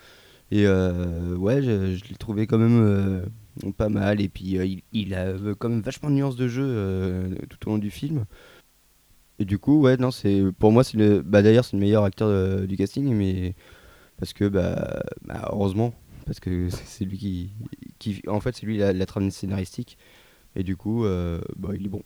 [0.50, 3.26] Et euh, ouais, je, je l'ai trouvé quand même euh,
[3.76, 6.64] pas mal, et puis euh, il, a euh, quand même vachement de nuances de jeu
[6.66, 8.26] euh, tout au long du film.
[9.38, 12.28] Et du coup, ouais, non, c'est pour moi, c'est bah d'ailleurs, c'est le meilleur acteur
[12.28, 13.54] euh, du casting, mais
[14.18, 15.94] parce que bah, bah, heureusement,
[16.26, 17.50] parce que c'est lui qui,
[17.98, 19.98] qui, en fait, c'est lui la, la trame scénaristique,
[20.56, 22.02] et du coup, euh, bah, il est bon,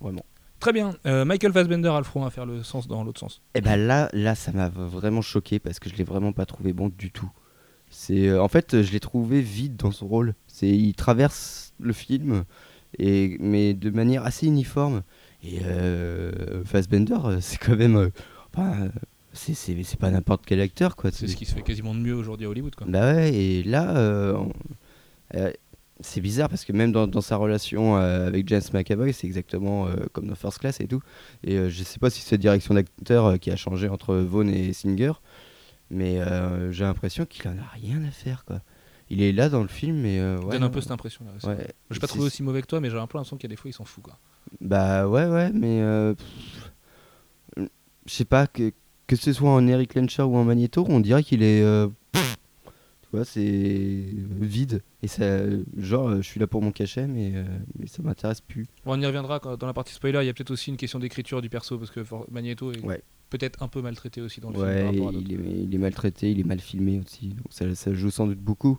[0.00, 0.24] vraiment.
[0.62, 0.94] Très bien.
[1.06, 3.42] Euh, Michael Fassbender, Alfro, on va faire le sens dans l'autre sens.
[3.56, 6.72] Et ben là, là, ça m'a vraiment choqué parce que je l'ai vraiment pas trouvé
[6.72, 7.28] bon du tout.
[7.90, 10.36] C'est, euh, en fait, je l'ai trouvé vide dans son rôle.
[10.46, 12.44] C'est, il traverse le film,
[12.96, 15.02] et mais de manière assez uniforme.
[15.42, 18.10] Et euh, Fassbender, c'est quand même,
[18.54, 18.88] enfin,
[19.32, 21.10] c'est, pas n'importe quel acteur quoi.
[21.10, 22.74] C'est ce qui se fait quasiment de mieux aujourd'hui à Hollywood.
[22.74, 22.86] Quoi.
[22.88, 24.44] Bah ouais, et là, euh,
[25.34, 25.50] euh,
[26.00, 29.88] c'est bizarre parce que même dans, dans sa relation euh, avec James McAvoy, c'est exactement
[30.12, 31.02] comme dans First Class et tout.
[31.44, 35.12] Et je sais pas si c'est direction d'acteur qui a changé entre Vaughn et Singer,
[35.90, 36.20] mais
[36.70, 38.60] j'ai l'impression qu'il en a rien à faire quoi.
[39.10, 41.32] Il est là dans le film, mais euh, ouais, Donne un peu cette impression là.
[41.50, 43.52] Ouais, Je pas trouvé aussi mauvais que toi, mais j'ai un peu l'impression qu'il y
[43.52, 44.02] a des fois, il s'en fout.
[44.02, 44.16] Quoi.
[44.62, 45.82] Bah ouais, ouais, mais
[48.06, 48.72] je sais pas que
[49.16, 52.36] que ce soit en Eric Lencher ou en Magneto, on dirait qu'il est, euh, pff,
[53.02, 54.04] tu vois, c'est
[54.40, 54.82] vide.
[55.02, 55.40] Et ça,
[55.76, 57.44] genre, euh, je suis là pour mon cachet, mais euh,
[57.78, 58.66] mais ça m'intéresse plus.
[58.84, 60.20] Bon, on y reviendra quand- dans la partie spoiler.
[60.22, 63.02] Il y a peut-être aussi une question d'écriture du perso parce que Magneto est Ouais.
[63.30, 65.26] peut-être un peu maltraité aussi dans le film Ouais, par rapport à d'autres.
[65.28, 68.26] il est, il est maltraité, il est mal filmé aussi, donc ça, ça joue sans
[68.26, 68.78] doute beaucoup.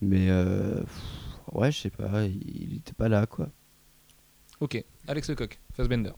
[0.00, 3.48] Mais euh, pff, ouais, je sais pas, il était pas là, quoi.
[4.60, 6.10] Ok, Alex Lecoq, Fassbender.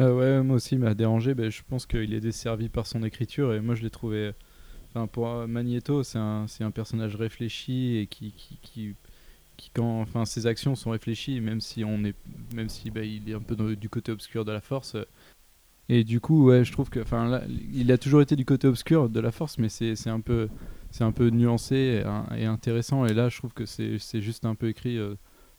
[0.00, 1.34] Ah ouais, moi aussi, il m'a dérangé.
[1.34, 4.32] Ben, je pense qu'il est desservi par son écriture et moi, je l'ai trouvé.
[4.90, 8.94] Enfin, pour euh, Magneto, c'est un, personnage réfléchi et qui, qui,
[9.56, 12.14] qui, quand, enfin, ses actions sont réfléchies, même si on est,
[12.54, 14.94] même si bah, il est un peu du côté obscur de la force.
[14.94, 15.04] euh.
[15.88, 17.40] Et du coup, ouais, je trouve que, enfin,
[17.72, 20.48] il a toujours été du côté obscur de la force, mais c'est, un peu,
[20.90, 22.04] c'est un peu nuancé
[22.36, 23.06] et, intéressant.
[23.06, 24.98] Et là, je trouve que c'est, c'est juste un peu écrit.
[24.98, 25.14] euh,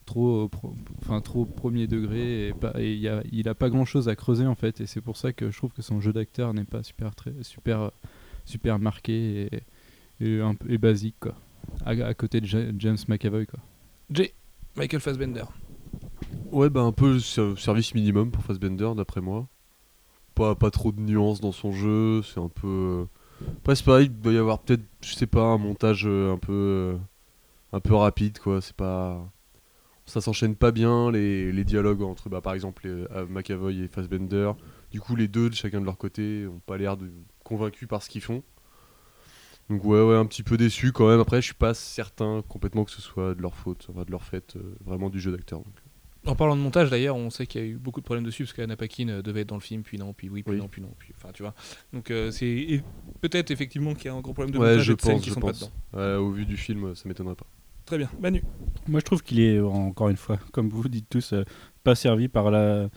[0.10, 3.56] trop, au pro- enfin trop premier degré et, pas, et il, y a, il a
[3.56, 5.82] pas grand chose à creuser en fait et c'est pour ça que je trouve que
[5.82, 7.92] son jeu d'acteur n'est pas super très super
[8.46, 9.50] super marqué
[10.20, 11.36] et, et un peu et basique quoi
[11.86, 13.60] à, à côté de Ja- James McAvoy quoi
[14.12, 14.32] J.
[14.76, 15.46] Michael Fassbender.
[16.52, 19.48] Ouais, bah un peu service minimum pour Fassbender, d'après moi.
[20.36, 22.68] Pas, pas trop de nuances dans son jeu, c'est un peu.
[22.68, 23.06] euh,
[23.60, 26.38] Après, c'est pareil, il doit y avoir peut-être, je sais pas, un montage euh, un
[26.38, 26.54] peu.
[26.54, 26.98] euh,
[27.74, 28.62] un peu rapide, quoi.
[28.62, 29.32] C'est pas.
[30.10, 33.88] Ça s'enchaîne pas bien, les, les dialogues entre, bah, par exemple, les- euh, McAvoy et
[33.88, 34.52] Fassbender.
[34.92, 37.12] Du coup, les deux, de chacun de leur côté, ont pas l'air de
[37.44, 38.42] convaincus par ce qu'ils font.
[39.70, 41.20] Donc, ouais, ouais, un petit peu déçu quand même.
[41.20, 44.24] Après, je suis pas certain complètement que ce soit de leur faute, enfin, de leur
[44.24, 45.60] fait, euh, vraiment du jeu d'acteur.
[45.60, 45.74] donc.
[46.26, 48.44] En parlant de montage d'ailleurs, on sait qu'il y a eu beaucoup de problèmes dessus
[48.44, 50.60] parce qu'Anna Paquin euh, devait être dans le film, puis non, puis oui, puis Oui.
[50.60, 51.54] non, puis non, puis enfin tu vois.
[51.94, 52.84] Donc euh, c'est
[53.22, 55.14] peut-être effectivement qu'il y a un gros problème de Ouais, montage je et de scènes
[55.16, 55.60] pense, qui je sont pense.
[55.60, 55.72] pas dedans.
[55.94, 57.46] Ouais, au vu du film, ça m'étonnerait pas.
[57.90, 58.44] Très bien, Manu.
[58.88, 61.44] Moi, je trouve qu'il est, encore une fois, comme vous dites tous, euh,
[61.84, 62.88] pas servi par la,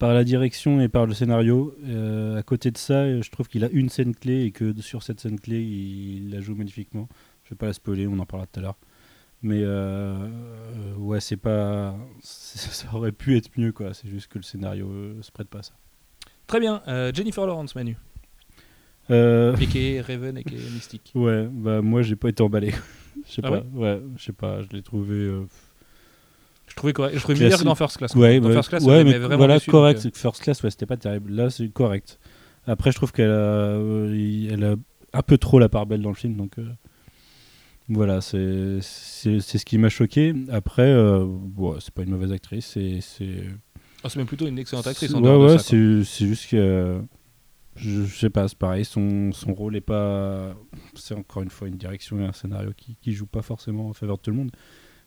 [0.00, 1.76] par la direction et par le scénario.
[1.84, 4.74] Euh, à côté de ça, euh, je trouve qu'il a une scène clé et que
[4.80, 7.08] sur cette scène clé, il, la joue magnifiquement.
[7.44, 8.78] Je vais pas la spoiler, on en parlera tout à l'heure.
[9.42, 10.26] Mais euh,
[10.96, 11.94] ouais, c'est pas.
[12.20, 13.94] Ça aurait pu être mieux, quoi.
[13.94, 14.90] C'est juste que le scénario
[15.22, 15.74] se prête pas à ça.
[16.48, 16.82] Très bien,
[17.14, 17.96] Jennifer Lawrence, Manu.
[19.08, 20.02] Euh, A.K.A.
[20.06, 20.70] Raven, A.K.A.
[20.74, 21.12] Mystique.
[21.14, 22.72] ouais, bah moi, j'ai pas été emballé.
[23.28, 23.56] Je sais Ah pas.
[23.58, 24.62] ouais Ouais, je sais pas.
[24.62, 25.14] Je l'ai trouvé.
[25.14, 25.42] euh,
[26.68, 27.14] Je trouvais correct.
[27.14, 27.44] Je trouvais Classique.
[27.44, 28.14] meilleur que dans First Class.
[28.14, 30.02] Ouais, dans ouais, First Class, ouais, on mais vraiment voilà, déçu, correct.
[30.04, 31.32] donc, euh, First Class, ouais, c'était pas terrible.
[31.32, 32.18] Là, c'est correct.
[32.66, 34.74] Après, je trouve qu'elle a, euh, elle a
[35.14, 36.64] un peu trop la part belle dans le film, donc euh,
[37.88, 40.32] voilà, c'est c'est c'est ce qui m'a choqué.
[40.50, 43.44] Après, euh, bon, c'est pas une mauvaise actrice, c'est c'est
[44.04, 45.12] ah, c'est même plutôt une excellente actrice.
[45.14, 47.00] en ouais, ouais, c'est juste que
[47.76, 50.54] je, je sais pas, c'est pareil, son, son rôle est pas.
[50.94, 53.92] C'est encore une fois une direction et un scénario qui, qui joue pas forcément en
[53.92, 54.50] faveur de tout le monde.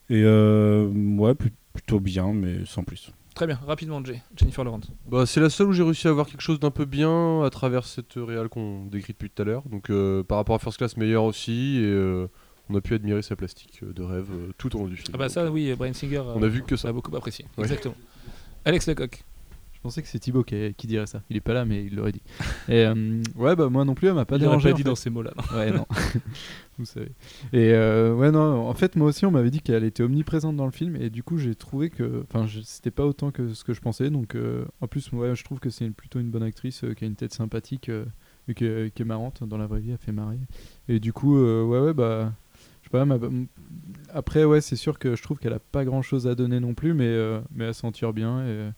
[0.10, 3.12] Et euh, ouais, plu- plutôt bien, mais sans plus.
[3.34, 4.21] Très bien, rapidement, Jay.
[4.38, 4.89] Jennifer Lawrence.
[5.10, 7.49] Bah, c'est la seule où j'ai réussi à voir quelque chose d'un peu bien à
[7.49, 9.63] travers cette réal qu'on décrit depuis tout à l'heure.
[9.69, 11.78] Donc euh, par rapport à First Class, meilleur aussi.
[11.80, 12.28] Et euh,
[12.69, 15.10] on a pu admirer sa plastique euh, de rêve tout au long du film.
[15.13, 16.88] Ah bah ça, oui, Brian Singer On a vu que ça.
[16.88, 17.45] a beaucoup apprécié.
[17.58, 17.65] Ouais.
[17.65, 17.95] Exactement.
[18.63, 19.23] Alex Lecoq.
[19.86, 21.21] Je pensais que c'est Thibaut qui, qui dirait ça.
[21.30, 22.24] Il est pas là, mais il l'aurait dit.
[22.67, 24.69] Et euh, ouais, bah moi non plus, elle m'a pas Il dérangé.
[24.69, 24.89] pas en dit fait.
[24.89, 25.32] dans ces mots-là.
[25.54, 25.86] Ouais, non.
[26.80, 27.12] Vous savez.
[27.54, 30.65] Et euh, ouais, non, en fait, moi aussi, on m'avait dit qu'elle était omniprésente dans
[30.65, 32.24] le film, et du coup, j'ai trouvé que.
[32.28, 35.43] Enfin, c'était pas autant que ce que je pensais, donc euh, en plus, ouais, je
[35.43, 37.91] trouve que c'est plutôt une bonne actrice qui a une tête sympathique
[38.48, 39.43] et qui est, qui est marrante.
[39.48, 40.39] Dans la vraie vie, elle fait marrer.
[40.89, 42.34] Et du coup, ouais, ouais, bah.
[42.82, 43.17] Je sais pas, ma-
[44.13, 46.74] après, ouais, c'est sûr que je trouve qu'elle a pas grand chose à donner non
[46.74, 47.15] plus, mais,
[47.54, 48.45] mais elle s'en tire bien.
[48.48, 48.69] Et,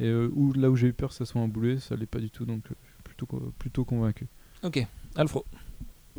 [0.00, 2.06] et euh, où, là où j'ai eu peur que ça soit un boulet, ça l'est
[2.06, 3.26] pas du tout, donc euh, je suis plutôt,
[3.58, 4.26] plutôt convaincu.
[4.62, 4.86] Ok.
[5.16, 5.44] Alfro.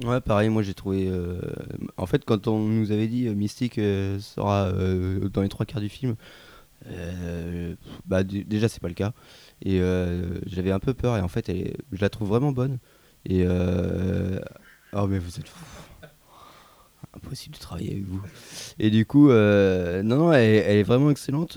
[0.03, 1.07] Ouais, pareil, moi j'ai trouvé.
[1.07, 1.39] euh,
[1.97, 5.65] En fait, quand on nous avait dit euh, Mystique euh, sera euh, dans les trois
[5.65, 6.15] quarts du film,
[6.87, 9.13] euh, bah déjà c'est pas le cas.
[9.61, 12.51] Et euh, j'avais un peu peur, et en fait, elle est- je la trouve vraiment
[12.51, 12.79] bonne.
[13.25, 13.43] Et.
[13.45, 14.39] Euh...
[14.93, 15.65] Oh, mais vous êtes fous.
[17.13, 18.21] Impossible de travailler avec vous.
[18.79, 21.55] Et du coup, euh, non, non, elle, elle est vraiment excellente.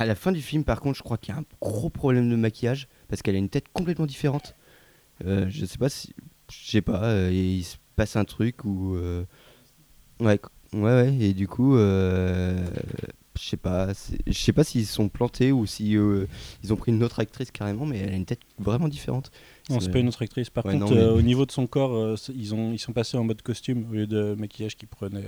[0.00, 2.30] À la fin du film, par contre, je crois qu'il y a un gros problème
[2.30, 4.54] de maquillage parce qu'elle a une tête complètement différente.
[5.26, 6.14] Euh, je sais pas si,
[6.50, 9.24] je sais pas, euh, il se passe un truc ou euh,
[10.20, 10.40] ouais,
[10.72, 12.64] ouais, ouais, et du coup, je
[13.36, 13.88] sais pas,
[14.26, 17.84] je sais pas s'ils sont plantés ou si ils ont pris une autre actrice carrément,
[17.84, 19.30] mais elle a une tête vraiment différente.
[19.68, 20.48] Non, C'est- pas une autre actrice.
[20.48, 23.18] Par Ouais, contre, non, mais- au niveau de son corps, ils, ont, ils sont passés
[23.18, 25.24] en mode costume au lieu de maquillage qui prenait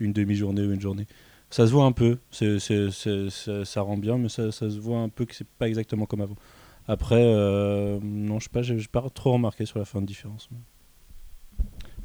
[0.00, 1.06] une demi-journée ou une journée.
[1.52, 5.24] Ça se voit un peu, ça rend bien, mais ça, ça se voit un peu
[5.26, 6.36] que c'est pas exactement comme avant.
[6.88, 10.48] Après, euh, non, je sais pas, j'ai pas trop remarqué sur la fin de différence.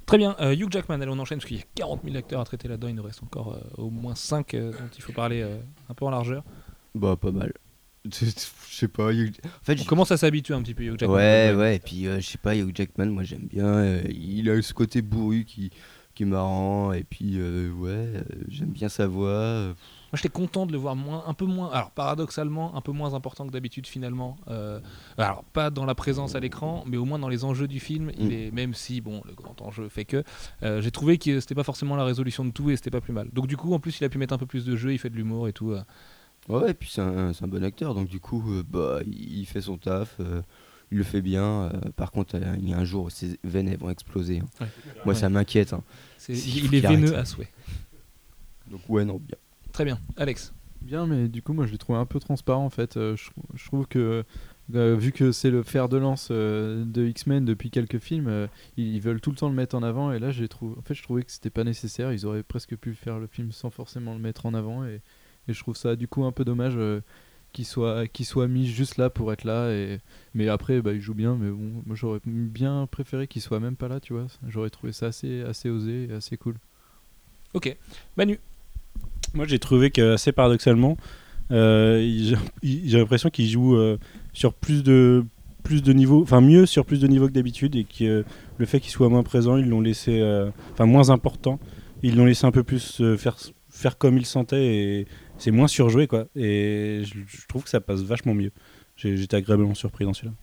[0.05, 0.35] Très bien.
[0.39, 2.67] Euh, Hugh Jackman, allez, on enchaîne parce qu'il y a 40 000 acteurs à traiter
[2.67, 2.87] là-dedans.
[2.87, 5.57] Il nous reste encore euh, au moins 5 dont il faut parler euh,
[5.89, 6.43] un peu en largeur.
[6.95, 7.51] Bah, pas mal.
[8.05, 8.25] Je
[8.69, 9.11] sais pas.
[9.11, 11.15] Hugh- En fait, On commence à s'habituer un petit peu, Hugh Jackman.
[11.15, 13.65] Ouais, ouais, et puis euh, je sais pas, Hugh Jackman, moi j'aime bien.
[13.65, 15.71] euh, il a ce côté bourru qui,
[16.17, 19.27] qui est marrant, et puis euh, ouais, euh, j'aime bien sa voix.
[19.29, 19.67] euh,
[20.11, 23.13] Moi, j'étais content de le voir moins, un peu moins, alors paradoxalement, un peu moins
[23.13, 24.35] important que d'habitude finalement.
[24.47, 24.79] Euh,
[25.17, 28.11] alors, pas dans la présence à l'écran, mais au moins dans les enjeux du film.
[28.17, 28.31] Il Mm.
[28.31, 30.23] est, même si, bon, le grand enjeu fait que,
[30.63, 33.13] euh, j'ai trouvé que c'était pas forcément la résolution de tout et c'était pas plus
[33.13, 33.29] mal.
[33.31, 34.97] Donc, du coup, en plus, il a pu mettre un peu plus de jeu, il
[34.97, 35.71] fait de l'humour et tout.
[35.71, 35.81] euh.
[36.49, 39.77] Ouais, et puis c'est un, un bon acteur, donc du coup, bah, il fait son
[39.77, 40.19] taf,
[40.91, 41.43] il le fait bien.
[41.63, 44.39] euh, par contre, euh, il y a un jour où ses veines elles vont exploser.
[44.39, 44.45] hein.
[44.61, 44.67] Ouais.
[45.05, 45.73] Moi, ça m'inquiète.
[45.73, 45.83] hein.
[46.17, 46.99] Si, il faut est arrête.
[46.99, 47.49] veineux à souhait.
[48.69, 49.37] Donc ouais, non, bien.
[49.71, 49.99] Très bien.
[50.17, 50.53] Alex.
[50.81, 52.97] Bien, mais du coup, moi, je l'ai trouvé un peu transparent en fait.
[52.97, 54.23] Euh, je, je trouve que,
[54.75, 58.47] euh, vu que c'est le fer de lance euh, de X-Men depuis quelques films, euh,
[58.77, 60.11] ils, ils veulent tout le temps le mettre en avant.
[60.11, 62.13] Et là, j'ai trouvé, en fait, je trouvais que c'était pas nécessaire.
[62.13, 64.85] Ils auraient presque pu faire le film sans forcément le mettre en avant.
[64.85, 65.01] Et,
[65.47, 67.01] et je trouve ça du coup un peu dommage euh,
[67.57, 69.71] qu'il soit, qu'il soit mis juste là pour être là.
[69.71, 69.99] Et,
[70.35, 71.35] mais après, bah, il joue bien.
[71.39, 74.27] Mais bon, moi, j'aurais bien préféré qu'il soit même pas là, tu vois.
[74.47, 76.55] J'aurais trouvé ça assez, assez osé et assez cool.
[77.55, 77.75] Ok.
[78.15, 78.39] Manu.
[79.33, 80.97] Moi, j'ai trouvé que, assez paradoxalement,
[81.49, 83.97] euh, j'ai l'impression qu'il joue euh,
[84.33, 85.25] sur plus de
[85.63, 88.23] plus de niveaux, enfin mieux sur plus de niveaux que d'habitude, et que euh,
[88.57, 91.59] le fait qu'il soit moins présent, ils l'ont laissé, euh, enfin moins important,
[92.03, 93.35] ils l'ont laissé un peu plus euh, faire
[93.69, 96.27] faire comme il sentait, et c'est moins surjoué quoi.
[96.35, 98.51] Et je, je trouve que ça passe vachement mieux.
[98.95, 100.33] J'ai- J'étais agréablement surpris dans celui-là.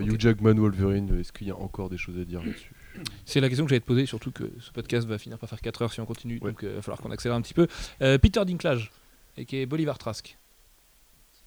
[0.00, 2.72] Hugh Jackman, Wolverine, est-ce qu'il y a encore des choses à dire là-dessus?
[3.26, 5.60] C'est la question que j'allais te poser, surtout que ce podcast va finir par faire
[5.60, 6.50] 4 heures si on continue, Ouais.
[6.52, 7.66] donc il va falloir qu'on accélère un petit peu.
[8.00, 8.90] Euh, Peter Dinklage,
[9.36, 10.38] et qui est Bolivar Trask.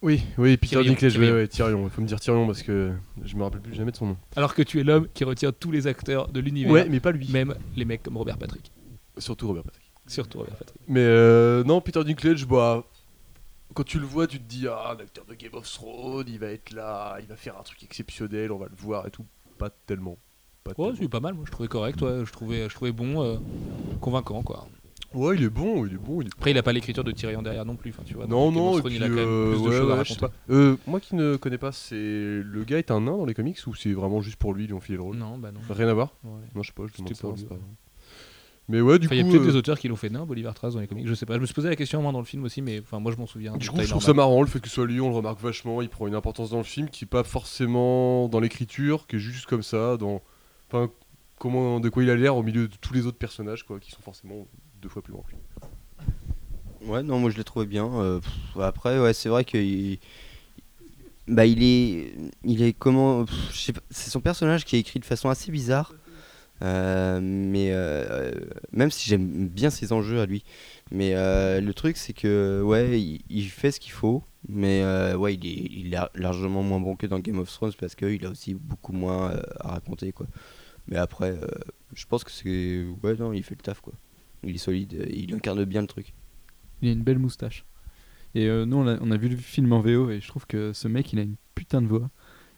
[0.02, 1.32] Oui, oui, Peter Tyrion, Dinklage, Tyrion.
[1.32, 1.84] ouais, ouais, Tyrion.
[1.84, 2.92] Il faut me dire Tyrion parce que
[3.24, 4.16] je me rappelle plus jamais de son nom.
[4.36, 7.12] Alors que tu es l'homme qui retient tous les acteurs de l'univers, Ouais, mais pas
[7.12, 7.28] lui.
[7.32, 8.70] même les mecs comme Robert Patrick.
[9.18, 9.85] Surtout Robert Patrick.
[10.06, 10.80] Surtout Robert Patrick.
[10.88, 12.84] Mais euh, non, Peter Dinklage, bah,
[13.74, 16.38] quand tu le vois, tu te dis ah, un acteur de Game of Thrones, il
[16.38, 19.24] va être là, il va faire un truc exceptionnel, on va le voir et tout.
[19.58, 20.16] Pas tellement.
[20.64, 20.98] Pas Ouais, tellement.
[21.00, 23.36] c'est pas mal, moi je trouvais correct, ouais, je trouvais, je trouvais bon, euh,
[24.00, 24.66] convaincant quoi.
[25.14, 27.12] Ouais, il est bon, il est bon, il est Après, il a pas l'écriture de
[27.12, 28.26] Tyrion derrière non plus, tu vois.
[28.26, 30.20] Non, non, Thrones, puis, il a quand même euh, plus de choses à ouais, raconter.
[30.20, 30.30] pas.
[30.50, 33.58] Euh, moi qui ne connais pas, c'est le gars est un nain dans les comics
[33.66, 35.16] ou c'est vraiment juste pour lui, ils lui ont filé le rôle?
[35.16, 35.60] Non, bah non.
[35.70, 36.14] Rien à voir?
[36.24, 36.30] Ouais.
[36.54, 37.54] Non, je sais pas, je demande ça, pas.
[38.68, 39.20] Mais ouais, du Enfin, coup.
[39.20, 40.88] il y a peut-être euh, des auteurs qui l'ont fait nain, Bolivar Trask dans les
[40.88, 41.34] comics, je sais pas.
[41.34, 43.16] Je me suis posé la question moi dans le film aussi, mais enfin moi je
[43.16, 43.56] m'en souviens.
[43.56, 45.40] Du coup, je trouve ça marrant le fait que ce soit lui, on le remarque
[45.40, 45.82] vachement.
[45.82, 49.20] Il prend une importance dans le film qui est pas forcément dans l'écriture, qui est
[49.20, 50.20] juste comme ça, dans.
[50.68, 50.90] Enfin,
[51.38, 53.92] comment, de quoi il a l'air au milieu de tous les autres personnages, quoi, qui
[53.92, 54.48] sont forcément
[54.82, 56.88] deux fois plus grands que lui.
[56.90, 57.86] Ouais, non, moi je l'ai trouvé bien.
[57.94, 59.98] euh, pff, après, ouais, c'est vrai qu'il
[61.28, 64.80] bah il est, il est comment, pff, je sais pas, c'est son personnage qui est
[64.80, 65.92] écrit de façon assez bizarre.
[66.62, 68.32] Euh, mais euh,
[68.72, 70.42] même si j'aime bien ses enjeux à lui,
[70.90, 75.34] mais euh, le truc c'est que ouais, il, fait ce qu'il faut, mais euh, ouais,
[75.34, 78.92] il est, largement moins bon que dans Game of Thrones parce qu'il a aussi beaucoup
[78.92, 80.26] moins euh, à raconter quoi.
[80.88, 81.46] Mais après, euh,
[81.94, 83.94] je pense que c'est ouais non, il fait le taf quoi.
[84.44, 86.14] Il est solide, euh, il incarne bien le truc.
[86.82, 87.64] Il a une belle moustache.
[88.34, 90.88] Et euh, nous, on a vu le film en VO et je trouve que ce
[90.88, 92.10] mec, il a une putain de voix.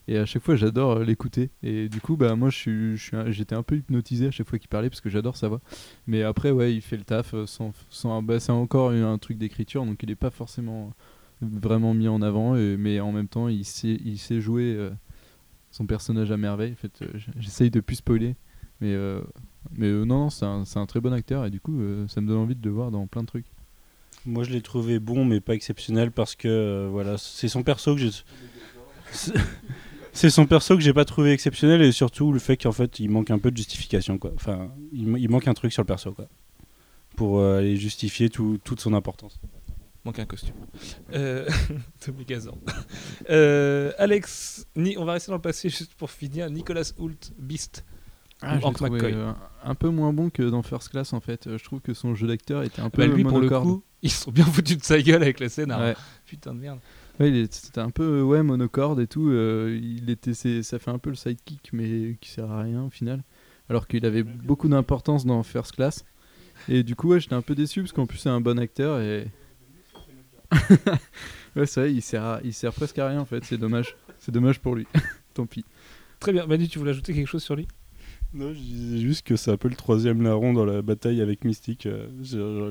[0.09, 1.51] Et à chaque fois, j'adore euh, l'écouter.
[1.63, 4.31] Et du coup, bah, moi, je suis, je suis un- j'étais un peu hypnotisé à
[4.31, 5.61] chaque fois qu'il parlait parce que j'adore sa voix.
[6.07, 7.73] Mais après, ouais, il fait le taf euh, sans.
[7.91, 10.93] sans bah, c'est encore un, truc d'écriture, donc il est pas forcément
[11.41, 12.55] vraiment mis en avant.
[12.55, 14.91] mais en même temps, il sait, il sait jouer euh,
[15.71, 16.73] son personnage à merveille.
[16.73, 17.07] En fait, euh,
[17.39, 18.35] j'essaye de plus spoiler.
[18.81, 19.21] Mais, euh,
[19.77, 21.45] mais euh, non, c'est un, un très bon acteur.
[21.45, 23.47] Et du coup, euh, ça me donne envie de le voir dans plein de trucs.
[24.27, 27.95] Moi, je l'ai trouvé bon, mais pas exceptionnel parce que euh, voilà, c'est son perso
[27.95, 28.11] que j'ai.
[30.19, 33.11] C'est- son perso que j'ai pas trouvé exceptionnel et surtout le fait qu'en fait il
[33.11, 34.33] manque un peu de justification quoi.
[34.35, 36.27] Enfin, il, ma- il manque un truc sur le perso quoi.
[37.17, 39.41] Pour euh, aller justifier tout- toute son importance.
[40.05, 40.55] Manque un costume.
[41.13, 41.49] Euh,
[42.05, 42.57] Tommy Gazan.
[43.31, 46.49] Euh, Alex, Ni- on va rester dans le passé juste pour finir.
[46.51, 47.85] Nicolas Hoult, Beast.
[48.41, 49.13] Ah, Hank McCoy.
[49.13, 49.33] euh,
[49.65, 51.47] un peu moins bon que dans First Class en fait.
[51.49, 53.83] Euh, Je trouve que son jeu d'acteur était un peu Bah, lui, pour le coup,
[54.03, 55.73] ils se sont bien foutus de sa gueule avec la scène.
[55.73, 55.81] hein.
[55.81, 55.97] Ouais.
[56.27, 56.79] Putain de merde.
[57.21, 59.29] Est- c'était un peu ouais monocorde et tout.
[59.31, 62.91] euh, il était, ça fait un peu le sidekick mais qui sert à rien au
[62.91, 63.23] final.
[63.69, 66.05] Alors qu'il avait beaucoup d'importance dans First Class.
[66.69, 69.01] Et du coup ouais, j'étais un peu déçu parce qu'en plus c'est un bon acteur
[69.01, 69.29] et
[71.57, 73.45] ouais c'est vrai il sert, il sert presque à rien en fait.
[73.45, 73.97] C'est dommage.
[74.19, 74.87] C'est dommage pour lui.
[75.35, 75.65] Tant pis.
[76.21, 76.47] Très bien.
[76.47, 77.69] Manu, tu voulais ajouter quelque chose sur lui?
[78.35, 81.45] Non, je disais juste que c'est un peu le troisième larron dans la bataille avec
[81.45, 81.87] Mystique.
[81.87, 82.07] euh,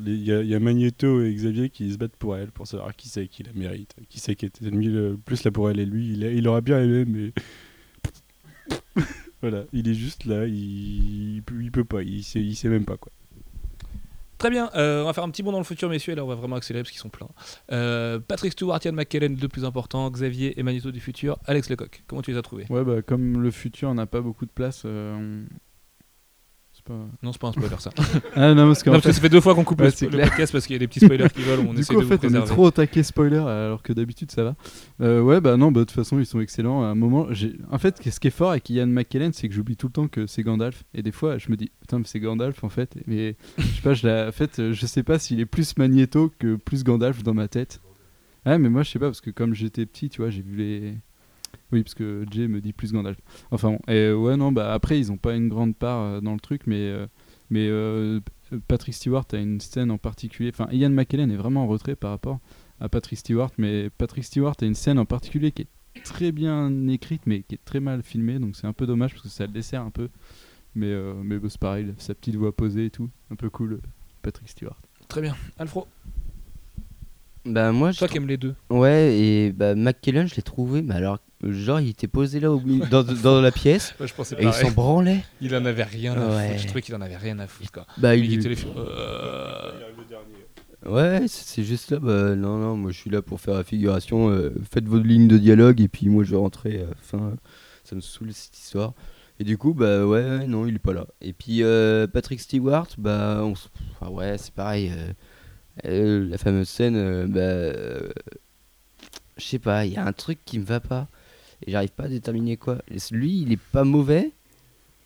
[0.05, 3.27] Il y, a- Magneto et Xavier qui se battent pour elle pour savoir qui c'est
[3.27, 6.09] qui la mérite, qui c'est qui est ennemi le plus là pour elle et lui.
[6.13, 9.03] Il, aura bien aimé, mais
[9.41, 12.97] voilà, il est juste là, il, il peut pas, il sait, il sait même pas
[12.97, 13.11] quoi.
[14.37, 16.23] Très bien, euh, on va faire un petit bond dans le futur, messieurs, et là
[16.23, 17.29] on va vraiment accélérer parce qu'ils sont pleins.
[17.71, 22.03] Euh, Patrick Stewart, Ian McKellen, deux plus importants, Xavier et Magneto du futur, Alex Lecoq,
[22.07, 22.65] comment tu les as trouvés?
[22.69, 24.83] Ouais bah comme le futur n'a pas beaucoup de place.
[24.85, 25.43] euh,
[26.87, 27.07] pas.
[27.21, 27.89] Non, c'est pas un spoiler ça.
[28.35, 30.07] Ah non parce non, parce que fait- ça fait deux fois qu'on coupe Ouais, le,
[30.09, 31.99] le podcast parce qu'il y a des petits spoilers qui volent, on du essaie coup,
[32.01, 34.55] de en vous fait, on est trop au taquet spoiler, alors que d'habitude ça va.
[35.01, 36.83] Euh, ouais, bah non, bah, de toute façon, ils sont excellents.
[36.83, 37.53] À un moment, j'ai...
[37.71, 40.07] en fait, ce qui est fort avec Ian McKellen, c'est que j'oublie tout le temps
[40.07, 40.83] que c'est Gandalf.
[40.93, 42.95] Et des fois, je me dis, putain, mais c'est Gandalf en fait.
[43.07, 46.55] Mais je sais pas, je en fait, je sais pas s'il est plus Magneto que
[46.55, 47.81] plus Gandalf dans ma tête.
[48.45, 50.55] Ouais, mais moi, je sais pas, parce que comme j'étais petit, tu vois, j'ai vu
[50.55, 50.93] les.
[51.71, 53.17] Oui, parce que Jay me dit plus Gandalf.
[53.51, 56.21] Enfin bon, et euh, ouais, non, bah après, ils ont pas une grande part euh,
[56.21, 56.79] dans le truc, mais.
[56.79, 57.07] euh,
[57.49, 57.69] mais
[58.67, 60.51] Patrick Stewart a une scène en particulier.
[60.53, 62.39] Enfin, Ian McKellen est vraiment en retrait par rapport
[62.79, 66.87] à Patrick Stewart, mais Patrick Stewart a une scène en particulier qui est très bien
[66.87, 69.45] écrite, mais qui est très mal filmée, donc c'est un peu dommage parce que ça
[69.45, 70.09] le dessert un peu.
[70.75, 73.79] Mais, mais c'est pareil, sa petite voix posée et tout, un peu cool,
[74.21, 74.79] Patrick Stewart.
[75.07, 75.35] Très bien.
[75.57, 75.87] Alfro,
[77.47, 78.55] Bah moi, je toi qui aimes les deux.
[78.69, 82.59] Ouais, et bah McKellen, je l'ai trouvé, mais alors, genre, il était posé là au
[82.59, 85.23] milieu- dans, dans la pièce, je pensais et il s'en branlait.
[85.41, 86.47] Il en avait rien à Ouais.
[86.49, 86.61] foutre.
[86.61, 87.71] Je trouvais qu'il en avait rien à foutre.
[87.71, 87.85] Quoi.
[87.97, 88.73] Bah, Il était les films.
[88.77, 89.71] Euh,
[90.85, 93.63] Ouais, c'est c'est juste là, bah non, non, moi je suis là pour faire la
[93.63, 97.33] figuration, euh, faites votre ligne de dialogue, et puis moi je vais rentrer, euh, enfin,
[97.83, 98.93] ça me saoule cette histoire.
[99.39, 101.07] Et du coup, bah ouais, ouais, non, il est pas là.
[101.19, 105.11] Et puis euh, Patrick Stewart, bah, on s- enfin, ouais, c'est pareil, euh,
[105.85, 108.09] euh, la fameuse scène, euh, bah, euh,
[109.37, 111.07] je sais pas, il y a un truc qui me va pas,
[111.65, 112.79] et j'arrive pas à déterminer quoi.
[113.11, 114.31] Lui, il est pas mauvais,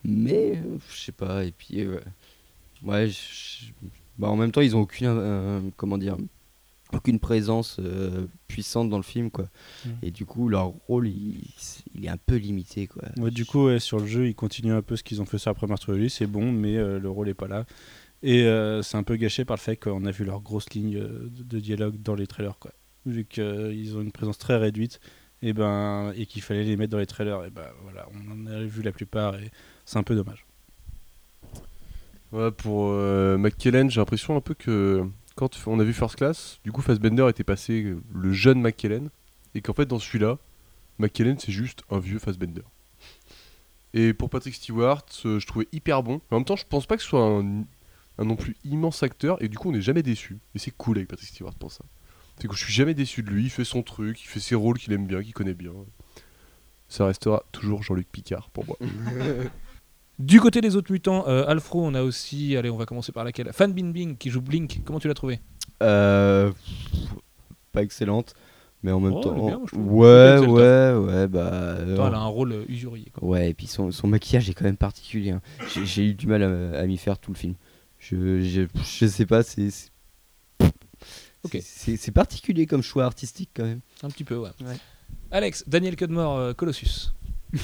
[0.04, 1.86] mais euh, je sais pas, et puis,
[2.84, 3.10] ouais,
[4.18, 6.18] bah, en même temps, ils ont aucune, comment dire,
[6.94, 7.80] aucune présence
[8.48, 9.48] puissante dans le film, quoi.
[9.86, 9.90] Mm.
[10.04, 11.42] Et du coup, leur rôle, il,
[11.96, 13.04] il est un peu limité, quoi.
[13.18, 15.38] Ouais, du coup, ouais, sur le jeu, ils continuent un peu ce qu'ils ont fait
[15.38, 17.66] sur la première trilogie, c'est bon, mais le rôle est pas là.
[18.24, 20.98] Et euh, c'est un peu gâché par le fait qu'on a vu leur grosse ligne
[20.98, 22.58] euh, de, dialogue dans les trailers.
[23.06, 25.00] Vu qu'ils ont une présence très réduite,
[25.42, 28.62] et ben et qu'il fallait les mettre dans les trailers, ben voilà, on en a
[28.62, 29.50] vu la plupart, et
[29.86, 30.46] c'est un peu dommage.
[32.58, 35.06] Pour euh, McKellen, j'ai l'impression un peu que
[35.36, 39.10] quand on a vu First Class, du coup Fassbender était passé euh, le jeune McKellen,
[39.54, 40.38] et qu'en fait dans celui-là,
[40.98, 42.62] McKellen c'est juste un vieux Fassbender.
[43.94, 46.22] Et pour Patrick Stewart, euh, je trouvais hyper bon.
[46.32, 47.66] En même temps, je pense pas que ce soit un,
[48.22, 50.38] un non plus immense acteur, et du coup on n'est jamais déçu.
[50.56, 51.84] Et c'est cool avec Patrick Stewart pour ça.
[52.40, 54.56] C'est que je suis jamais déçu de lui, il fait son truc, il fait ses
[54.56, 55.72] rôles qu'il aime bien, qu'il connaît bien.
[56.88, 58.78] Ça restera toujours Jean-Luc Picard pour moi.
[60.20, 63.24] Du côté des autres mutants, euh, Alfro, on a aussi, allez, on va commencer par
[63.24, 63.50] laquelle?
[63.54, 64.82] Fan Bingbing qui joue Blink.
[64.86, 65.40] Comment tu l'as trouvé?
[65.82, 66.52] Euh,
[67.72, 68.36] pas excellente.
[68.84, 71.48] Mais en même Oh, temps, bien, ouais, ouais, ouais, bah.
[71.48, 73.08] Attends, euh, elle a un rôle euh, usurier.
[73.14, 73.28] Quoi.
[73.30, 75.32] Ouais, et puis son, son maquillage est quand même particulier.
[75.32, 75.42] hein.
[75.74, 77.54] J'ai- J'ai eu du mal à, à m'y faire tout le film.
[78.12, 79.70] Je, je, je sais pas, c'est.
[79.72, 79.90] c'est-
[81.44, 81.54] Ok.
[81.54, 83.80] c'est- C'est c'est particulier comme choix artistique quand même.
[84.04, 84.50] Un petit peu, ouais.
[84.62, 84.76] Ouais.
[85.32, 87.14] Alex, Daniel Cudmore, euh, Colossus.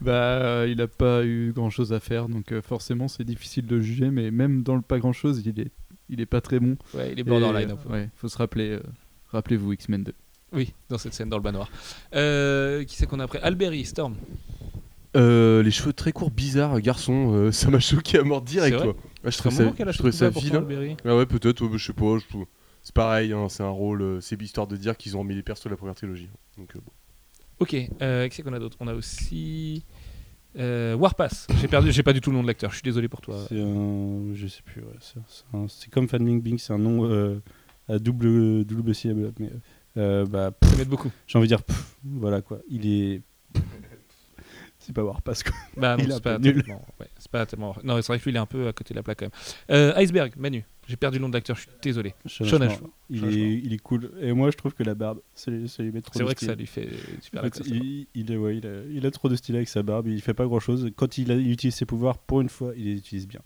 [0.00, 3.66] Bah, euh, il a pas eu grand chose à faire, donc euh, forcément c'est difficile
[3.66, 5.70] de juger, mais même dans le pas grand chose, il est,
[6.08, 6.76] il est pas très bon.
[6.92, 7.88] Ouais, il est Et, borderline un euh, peu.
[7.88, 8.82] Ouais, faut se rappeler, euh,
[9.30, 10.12] rappelez-vous X-Men 2.
[10.54, 11.70] Oui, dans cette scène dans le manoir.
[12.16, 13.40] Euh, qui c'est qu'on a après?
[13.42, 14.16] Alberi, Storm.
[15.14, 18.76] Euh, les cheveux très courts, bizarres, garçon, euh, ça m'a choqué à mort direct.
[18.76, 18.86] Quoi.
[19.24, 20.64] Ouais, je trouvais ça, je trouvais ça vilain.
[21.04, 22.16] Ah ouais, peut-être, ouais, bah, je sais pas.
[22.82, 25.42] C'est pareil, hein, c'est un rôle, euh, c'est histoire de dire qu'ils ont mis les
[25.42, 26.28] persos de la première trilogie.
[26.58, 26.92] Donc, euh, bon.
[27.60, 28.76] Ok, euh, qui c'est qu'on a d'autre?
[28.80, 29.84] On a aussi
[30.58, 31.46] euh, Warpass.
[31.60, 32.70] J'ai perdu, j'ai pas du tout le nom de l'acteur.
[32.70, 33.36] Je suis désolé pour toi.
[33.48, 34.34] C'est un.
[34.34, 37.40] Je sais plus, ouais, c'est- c'est un- c'est comme Fan Bing, c'est un nom euh,
[37.88, 39.32] à double, double syllabe.
[39.38, 39.50] Mais,
[39.98, 41.12] euh, bah, pff, Ça m'aide beaucoup.
[41.28, 42.58] j'ai envie de dire, pff, voilà quoi.
[42.68, 43.22] Il est.
[44.82, 45.52] c'est pas Warpass quoi.
[45.76, 46.62] Bah non, Il est un c'est pas nul.
[46.62, 46.82] tellement.
[47.00, 47.74] ouais, c'est pas tellement.
[47.84, 49.26] Non, c'est vrai que lui, il est un peu à côté de la plaque quand
[49.26, 49.32] même.
[49.70, 50.64] Euh, Iceberg, Manu.
[50.88, 51.54] J'ai perdu le nom de l'acteur.
[51.56, 52.12] Je suis désolé.
[52.26, 52.90] Sean Ashmore.
[53.08, 54.10] Il, est, il est cool.
[54.20, 56.34] Et moi, je trouve que la barbe, ça, lui- ça lui met trop C'est vrai
[56.34, 56.48] que style.
[56.48, 56.88] ça lui fait
[57.20, 57.68] super En la fait, classe.
[57.68, 60.20] il, il est, ouais, il, a, il a trop de style avec sa barbe, il
[60.20, 60.90] fait pas grand chose.
[60.96, 63.40] Quand il, a- il utilise ses pouvoirs, pour une fois, il les utilise bien.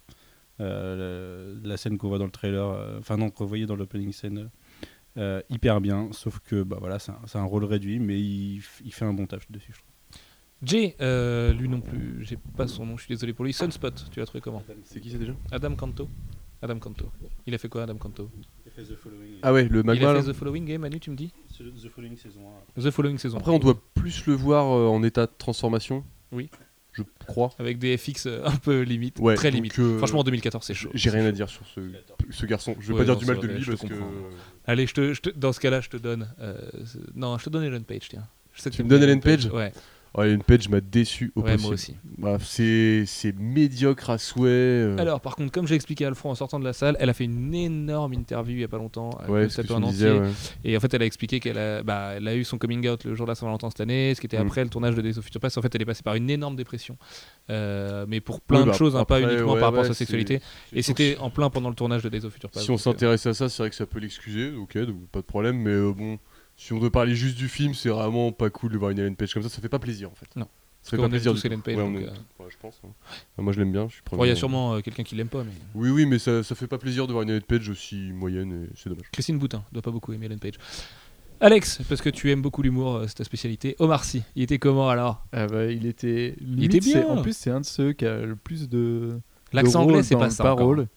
[0.59, 3.75] Euh, la, la scène qu'on voit dans le trailer, euh, enfin non, qu'on voyait dans
[3.75, 4.49] l'opening scène,
[5.17, 6.09] euh, hyper bien.
[6.13, 9.27] Sauf que bah voilà, c'est un, c'est un rôle réduit, mais il fait un bon
[9.27, 9.86] taf dessus, je trouve.
[10.63, 13.53] Jay, euh, lui non plus, j'ai pas son nom, je suis désolé pour lui.
[13.53, 15.33] Sunspot, tu l'as trouvé comment C'est qui c'est déjà?
[15.51, 16.09] Adam Canto.
[16.61, 17.11] Adam Canto.
[17.45, 18.31] Il a fait quoi, Adam Canto?
[18.65, 19.33] Il fait The Following.
[19.43, 20.09] Ah ouais, le Il magma.
[20.09, 20.23] a là.
[20.23, 21.31] fait The Following Game, Manu, tu me dis?
[21.59, 22.39] The Following saison
[22.75, 23.37] The Following saison.
[23.37, 26.03] Après, on doit plus le voir euh, en état de transformation.
[26.31, 26.49] Oui.
[26.93, 27.51] Je crois.
[27.59, 29.77] Avec des FX euh, un peu limite, Ouais, très limite.
[29.77, 30.89] euh, Franchement, en 2014, c'est chaud.
[30.95, 31.79] J'ai rien à dire sur ce,
[32.31, 32.75] ce garçon.
[32.79, 33.93] Je vais Ouais, pas dire du mal de lui parce que.
[34.65, 36.27] Allez, je te, je te- dans ce cas-là, je te donne.
[36.39, 36.57] euh,
[37.13, 38.27] non, je te donne Ellen Page, tiens.
[38.53, 39.71] Je sais que Tu me donnes Ellen Page Ouais,
[40.25, 41.63] Ellen Page m'a déçu au ouais possible.
[41.67, 41.95] moi aussi.
[42.17, 42.43] Bref,
[43.05, 44.49] c'est médiocre à souhait.
[44.49, 44.97] euh.
[44.97, 47.13] Alors, par contre, comme j'ai expliqué à Alfred en sortant de la salle, elle a
[47.13, 49.11] fait une énorme interview il y a pas longtemps.
[49.19, 50.09] avec ouais, que en disais.
[50.09, 50.21] entier.
[50.21, 50.29] ouais.
[50.63, 53.03] Et en fait, elle a expliqué qu'elle a, bah, elle a eu son coming out
[53.05, 54.47] le jour de la Saint-Valentin cette année, ce qui était Mm.
[54.47, 55.57] après le tournage de Days of Future Past.
[55.57, 56.97] En fait, elle est passée par une énorme dépression.
[57.49, 59.93] Euh, mais pour plein Oui, de bah, choses, hein, pas uniquement par rapport à sa
[59.93, 60.41] sexualité.
[60.73, 62.65] Et c'était en plein pendant le tournage de Days of Future Past.
[62.65, 65.19] Si on euh, s'intéresse à ça, c'est vrai que ça peut l'excuser, ok, donc pas
[65.19, 66.17] de problème, mais euh, bon,
[66.57, 69.15] si on veut parler juste du film, c'est vraiment pas cool de voir une Ellen
[69.15, 70.27] Page comme ça, ça fait pas plaisir en fait.
[70.35, 70.47] Non.
[70.81, 71.61] Ça fait pas plaisir tous Ellen.
[71.61, 72.79] Page, Ouais, on donc, euh, ouais, je pense.
[72.85, 72.89] hein.
[73.37, 73.87] Ah, Moi je l'aime bien,
[74.21, 75.51] il y a sûrement euh, quelqu'un qui l'aime pas, mais.
[75.75, 78.65] Oui, oui, mais ça, ça fait pas plaisir de voir une Ellen Page aussi moyenne
[78.65, 79.05] et c'est dommage.
[79.11, 80.55] Christine Boutin doit pas beaucoup aimer Ellen Page.
[81.39, 83.75] Alex, parce que tu aimes beaucoup l'humour, euh, c'est ta spécialité.
[83.77, 85.23] Omar Sy, il était comment alors?
[85.31, 86.35] Ah bah, il était.
[86.39, 87.07] limite, était bien.
[87.07, 89.19] En plus, c'est un de ceux qui a le plus de.
[89.53, 90.43] L'accent anglais, c'est pas ça.
[90.43, 90.87] parole.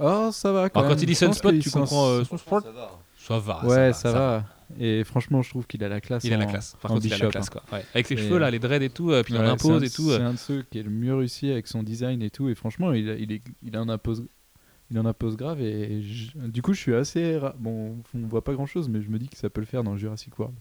[0.00, 2.60] Ah, ça va quand Alors quand il dit Sunspot, tu comprends euh, Sunspot?
[2.64, 2.98] Va.
[3.16, 3.64] Ça va.
[3.64, 4.44] Ouais, ça, va.
[4.78, 6.24] Et franchement, je trouve qu'il a la classe.
[6.24, 6.76] Il a la classe.
[6.80, 7.60] Par contre, il a la Bishop, classe hein.
[7.68, 7.78] quoi.
[7.78, 7.84] Ouais.
[7.94, 9.90] Avec ses Et- cheveux là, les dreads et tout, euh, puis il en impose et
[9.90, 10.10] tout.
[10.10, 10.16] euh.
[10.18, 12.48] C'est un de ceux qui est le mieux réussi avec son design et tout.
[12.48, 14.26] Et franchement, il, il, est, il en impose.
[14.90, 18.44] Il en impose grave et je- du coup je suis assez ra- bon on voit
[18.44, 20.54] pas grand chose mais je me dis que ça peut le faire dans Jurassic World.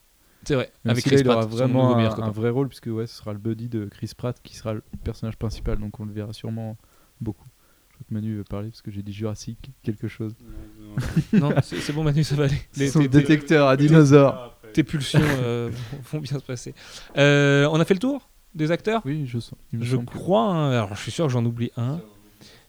[0.46, 0.72] C'est vrai.
[0.86, 3.06] Même Avec si là, Chris il aura Pratt, vraiment un, un vrai rôle puisque ouais
[3.06, 6.14] ce sera le buddy de Chris Pratt qui sera le personnage principal donc on le
[6.14, 6.78] verra sûrement
[7.20, 7.46] beaucoup.
[8.04, 10.36] Que Manu veut parler parce que j'ai dit Jurassic quelque chose.
[11.34, 12.62] Non, c'est c'est bon Manu, ça va aller.
[12.78, 14.56] Les- Son détecteur à dinosaures.
[14.74, 15.72] Tes pulsions euh,
[16.12, 16.74] vont bien se passer.
[17.18, 19.02] Euh, on a fait le tour des acteurs?
[19.06, 19.56] Oui je sens.
[20.06, 20.46] crois.
[20.54, 20.72] hein.
[20.72, 22.00] Alors, je suis sûr que j'en oublie un.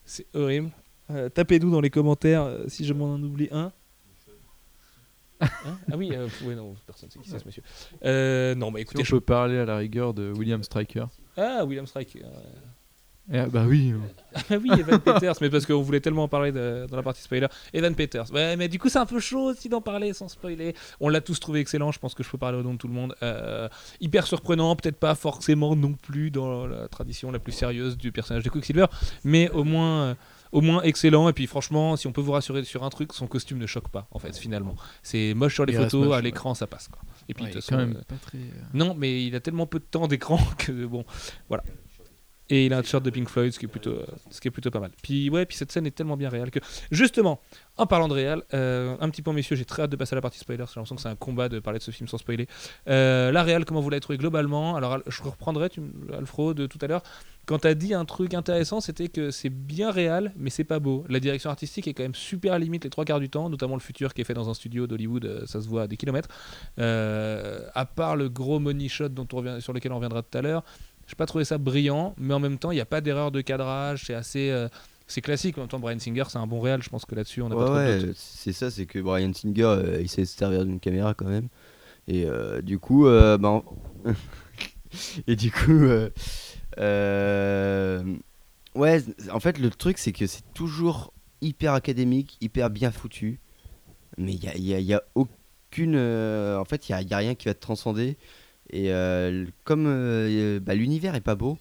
[0.07, 0.71] C'est horrible.
[1.11, 3.73] Euh, Tapez-nous dans les commentaires si je m'en en oublie un.
[5.41, 5.79] Hein?
[5.93, 7.63] Ah oui, euh, ouais, non, personne ne sait qui c'est ce monsieur.
[8.05, 11.07] Euh, non, bah Si écoutez, on je- peut parler à la rigueur de William Stryker.
[11.37, 12.19] ah William Strike.
[13.33, 13.95] Euh, Eh, ah, bah oui.
[14.51, 17.23] Ah oui, Evan Peters, mais parce qu'on voulait tellement en parler de- dans la partie
[17.23, 17.47] spoiler.
[17.73, 18.31] Evan Peters.
[18.33, 20.75] Ouais, mais du coup, c'est un peu chaud aussi d'en parler sans spoiler.
[21.01, 22.89] On l'a tous trouvé excellent, je pense que je peux parler au nom de tout
[22.89, 23.15] le monde.
[23.23, 23.69] Euh,
[24.01, 28.43] hyper surprenant, peut-être pas forcément non plus dans la tradition la plus sérieuse du personnage
[28.45, 28.87] de Quicksilver,
[29.25, 30.03] mais au moins.
[30.03, 30.15] euh,
[30.53, 33.27] au moins excellent et puis franchement si on peut vous rassurer sur un truc son
[33.27, 36.17] costume ne choque pas en fait finalement c'est moche sur les Il photos moche, à
[36.19, 36.23] ouais.
[36.23, 38.39] l'écran ça passe quoi et puis Ouais, de toute quand façon, même euh, pas très.
[38.39, 41.05] euh, non, mais il a tellement peu de temps d'écran que bon,
[41.49, 41.65] voilà.
[42.51, 44.49] Et il a un t-shirt de Pink Floyd, ce qui est plutôt, euh, ce qui
[44.49, 44.91] est plutôt pas mal.
[45.03, 46.59] Puis ouais, puis cette scène est tellement bien réelle que
[46.91, 47.41] justement,
[47.79, 50.17] en parlant de réel, euh, un petit point messieurs, j'ai très hâte de passer à
[50.17, 50.65] la partie spoiler.
[50.67, 52.47] J'ai l'impression que c'est un combat de parler de ce film sans spoiler.
[52.87, 54.77] Euh, la réelle, comment vous l'avez trouvé globalement?
[54.77, 55.81] Alors Al- je reprendrai, tu,
[56.13, 57.03] Alfro, de tout à l'heure.
[57.47, 60.81] Quand tu as dit un truc intéressant, c'était que c'est bien réel, mais c'est pas
[60.81, 61.07] beau.
[61.09, 63.81] La direction artistique est quand même super limite les trois quarts du temps, notamment le
[63.81, 66.29] futur qui est fait dans un studio d'Hollywood, ça se voit à des kilomètres.
[66.79, 70.43] À part le gros money shot dont on revient, sur lequel on reviendra tout à
[70.43, 70.65] l'heure,
[71.07, 73.41] j'ai pas trouvé ça brillant, mais en même temps, il n'y a pas d'erreur de
[73.41, 74.51] cadrage, c'est assez.
[74.51, 74.69] euh,
[75.07, 75.59] c'est classique.
[75.59, 76.83] En même temps, Brian Singer, c'est un bon réal.
[76.83, 78.99] Je pense que là-dessus, on a pas Ouais, trop de ouais, c'est ça, c'est que
[78.99, 81.49] Brian Singer, euh, il sait se servir d'une caméra quand même.
[82.09, 83.63] Et euh, du coup, euh, ben,
[85.27, 85.81] et du coup,
[88.75, 93.41] ouais, en fait, le truc, c'est que c'est toujours hyper académique, hyper bien foutu.
[94.19, 95.97] Mais il y a, y a- il y a aucune.
[95.97, 98.19] en fait, il y a, y a rien qui va te transcender.
[98.71, 101.59] Et euh, comme euh, bah, l'univers est pas beau,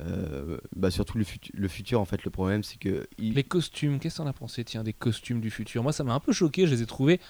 [0.00, 3.06] euh, bah, surtout le, futu- le futur, en fait, le problème, c'est que.
[3.18, 5.82] Les costumes, qu'est-ce que t'en as pensé, tiens, des costumes du futur?
[5.82, 6.66] Moi, ça m'a un peu choqué.
[6.66, 7.20] Je les ai trouvés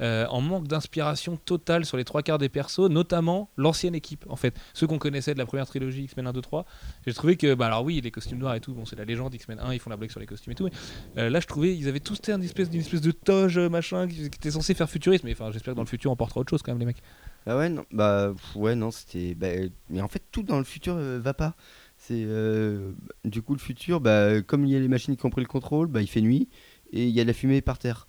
[0.00, 4.54] en manque d'inspiration totale sur les trois quarts des persos, notamment l'ancienne équipe, en fait.
[4.72, 6.66] Ceux qu'on connaissait de la première trilogie X-Men 1, 2, 3.
[7.06, 9.34] J'ai trouvé que, bah alors oui, les costumes noirs et tout, bon, c'est la légende
[9.34, 10.68] X-Men 1, ils font la blague sur les costumes et tout.
[11.14, 14.16] Mais, là, je trouvais, ils avaient tous une espèce, d'une espèce de toge, machin, qui,
[14.16, 15.26] qui était censé faire futurisme.
[15.26, 17.02] Mais enfin, j'espère que dans le futur, on portera autre chose quand même, les mecs.
[17.46, 19.34] Ah ouais, non, bah pff, ouais, non, c'était.
[19.34, 19.48] bah,
[19.90, 21.54] mais en fait, tout dans le futur euh, va pas.
[21.98, 22.92] C'est euh,
[23.24, 25.46] du coup le futur, bah, comme il y a les machines qui ont pris le
[25.46, 26.48] contrôle, bah, il fait nuit
[26.92, 28.08] et il y a de la fumée par terre.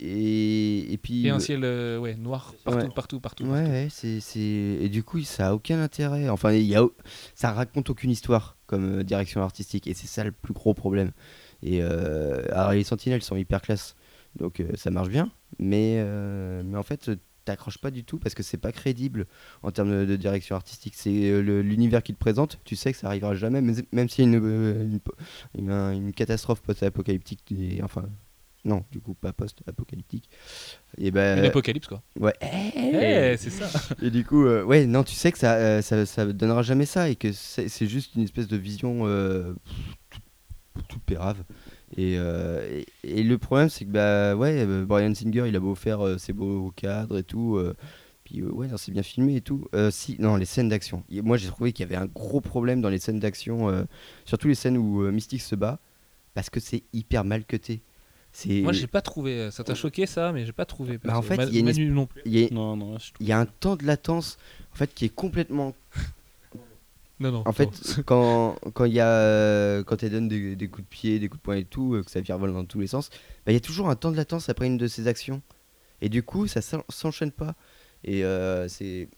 [0.00, 1.26] Et, et puis.
[1.26, 2.88] Et un ciel, euh, ouais, noir, partout, Ouais.
[2.94, 3.44] partout, partout.
[3.44, 3.70] Ouais, partout.
[3.70, 4.40] ouais, c'est, c'est...
[4.40, 6.28] Et du coup, ça a aucun intérêt.
[6.28, 6.82] Enfin, il y a...
[6.84, 6.94] au-
[7.34, 9.86] ça raconte aucune histoire comme euh, direction artistique.
[9.86, 11.12] Et c'est ça le plus gros problème.
[11.62, 12.42] Et euh...
[12.52, 13.94] alors, les sentinelles sont hyper classe.
[14.36, 15.30] Donc, euh, ça marche bien.
[15.60, 19.26] Mais, euh, mais en fait, euh, t'accroches pas du tout parce que c'est pas crédible
[19.62, 20.94] en termes de, direction artistique.
[20.96, 22.58] C'est euh, l'univers qui te présente.
[22.64, 23.60] Tu sais que ça arrivera jamais.
[23.60, 25.00] Même, même s'il y a une,
[25.58, 27.54] euh, une, catastrophe post-apocalyptique.
[27.82, 28.08] Enfin,
[28.64, 30.30] non, du coup, pas post-apocalyptique.
[30.96, 31.38] Et ben.
[31.38, 32.02] Une apocalypse, quoi.
[32.18, 32.32] Ouais.
[32.40, 33.68] Eh, c'est ça.
[34.00, 36.86] Et du coup, euh, ouais, non, tu sais que ça, euh, ça, ça donnera jamais
[36.86, 39.52] ça et que c'est c'est juste une espèce de vision euh,
[40.08, 40.22] toute,
[40.88, 41.44] toute pérave.
[41.96, 45.60] Et, euh, et, et le problème, c'est que bah ouais, euh, Brian Singer, il a
[45.60, 47.74] beau faire euh, ses beaux cadres et tout, euh,
[48.24, 49.66] puis euh, ouais, c'est bien filmé et tout.
[49.74, 51.04] Euh, si, non, les scènes d'action.
[51.10, 53.84] Moi, j'ai trouvé qu'il y avait un gros problème dans les scènes d'action, euh,
[54.24, 55.78] surtout les scènes où euh, Mystique se bat,
[56.34, 57.80] parce que c'est hyper mal cuté.
[58.32, 59.52] C'est Moi, j'ai pas trouvé.
[59.52, 60.98] Ça t'a choqué, ça, mais j'ai pas trouvé.
[60.98, 62.22] Bah, en fait, il y a une Manu non plus.
[62.26, 64.36] il y a, Non, non, je trouve- il y a un temps de latence
[64.72, 65.72] en fait qui est complètement
[67.20, 67.42] Non, non.
[67.46, 67.68] En fait,
[68.06, 71.28] quand quand il y a euh, quand elle donne des, des coups de pied, des
[71.28, 73.10] coups de poing et tout, euh, que ça virevolte dans tous les sens,
[73.46, 75.42] bah, il y a toujours un temps de latence après une de ces actions.
[76.00, 77.54] Et du coup, ça s'en- s'enchaîne pas.
[78.02, 79.08] Et euh, c'est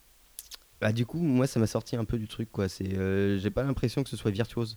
[0.80, 2.68] bah, du coup, moi, ça m'a sorti un peu du truc, quoi.
[2.68, 4.76] C'est, euh, j'ai pas l'impression que ce soit virtuose.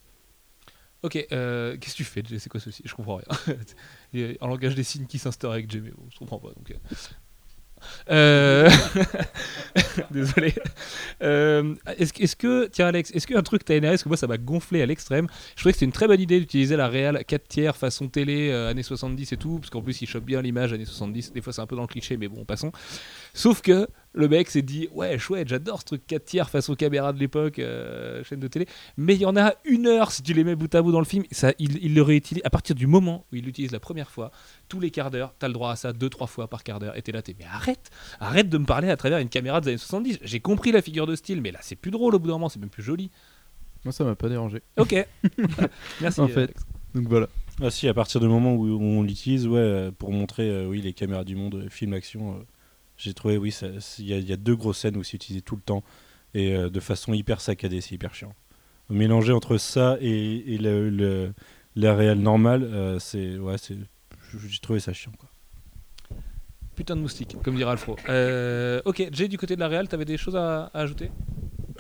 [1.04, 2.40] Ok, euh, qu'est-ce que tu fais Jay?
[2.40, 3.56] C'est quoi ceci Je comprends rien.
[4.14, 6.40] Il y a- en langage des signes qui s'instaure avec Jay, mais bon, je comprends
[6.40, 6.50] pas.
[6.50, 6.74] Donc,
[8.10, 8.70] euh.
[10.12, 10.54] Désolé.
[11.22, 14.38] Euh, est-ce que, tiens Alex, est-ce qu'un truc t'a énervé Parce que moi ça m'a
[14.38, 15.28] gonflé à l'extrême.
[15.56, 18.50] Je trouvais que c'était une très bonne idée d'utiliser la réal 4 tiers façon télé
[18.50, 21.34] euh, années 70 et tout, parce qu'en plus il chope bien l'image années 70.
[21.34, 22.72] Des fois c'est un peu dans le cliché, mais bon, passons.
[23.34, 27.14] Sauf que le mec s'est dit Ouais, chouette, j'adore ce truc 4 tiers façon caméra
[27.14, 28.68] de l'époque, euh, chaîne de télé.
[28.98, 31.00] Mais il y en a une heure si tu les mets bout à bout dans
[31.00, 31.24] le film.
[31.32, 34.32] Ça, il, il le réutilise à partir du moment où il l'utilise la première fois,
[34.68, 36.98] tous les quarts d'heure, t'as le droit à ça deux trois fois par quart d'heure.
[36.98, 37.90] Et t'es là, t'es mais arrête,
[38.20, 40.20] arrête de me parler à travers une caméra des années 70.
[40.22, 42.50] J'ai compris la figure de style, mais là c'est plus drôle au bout d'un moment,
[42.50, 43.12] c'est même plus joli.
[43.86, 44.62] Moi, ça m'a pas dérangé.
[44.78, 44.94] Ok,
[46.02, 46.20] merci.
[46.20, 46.44] En fait.
[46.44, 46.66] Alex.
[46.96, 47.28] Donc voilà.
[47.62, 50.94] Ah si, à partir du moment où on l'utilise, ouais, pour montrer euh, oui les
[50.94, 52.44] caméras du monde, euh, film action, euh,
[53.00, 53.56] j'ai trouvé oui,
[54.00, 55.84] il y, a- il y a deux grosses scènes où c'est utilisé tout le temps
[56.34, 58.34] et euh, de façon hyper saccadée, c'est hyper chiant.
[58.90, 61.34] Mélanger entre ça et, et le, le-
[61.76, 63.78] la réelle normale, euh, c'est ouais, c'est
[64.48, 65.30] j'ai trouvé ça chiant quoi.
[66.76, 67.98] Putain de moustique, comme dirait Alfro.
[68.08, 71.12] Euh, ok, Jay, du côté de la réal, t'avais des choses à, à ajouter?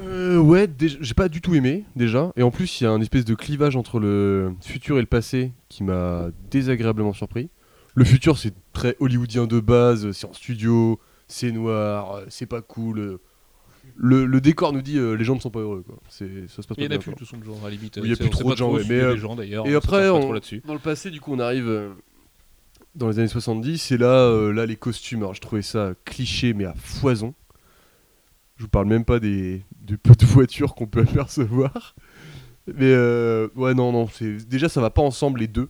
[0.01, 2.32] Euh, ouais, j'ai pas du tout aimé déjà.
[2.36, 5.05] Et en plus, il y a un espèce de clivage entre le futur et le
[5.07, 7.49] passé qui m'a désagréablement surpris.
[7.95, 10.99] Le futur, c'est très hollywoodien de base, c'est en studio,
[11.30, 12.99] c'est noir, euh, c'est pas cool.
[12.99, 13.17] euh.
[13.95, 15.84] Le, le décor nous dit euh, les gens ne sont pas heureux.
[15.86, 15.97] Quoi.
[16.09, 17.75] C'est, ça se passe Il y pas en a plus, de façon, genre, à la
[17.75, 17.95] limite.
[17.97, 19.65] Oui, il y a plus trop pas de gens, ouais, mais, euh, les gens d'ailleurs.
[19.65, 20.34] Et on après, pas on-
[20.65, 21.89] dans le passé, du coup, on arrive euh,
[22.95, 23.91] dans les années 70.
[23.91, 27.34] Et là, là les costumes, alors, je trouvais ça cliché, mais à foison.
[28.57, 31.95] Je vous parle même pas des, des peu de voitures qu'on peut apercevoir.
[32.67, 32.93] Mais
[33.55, 34.07] ouais, non, non.
[34.47, 35.69] Déjà, ça va pas ensemble les deux.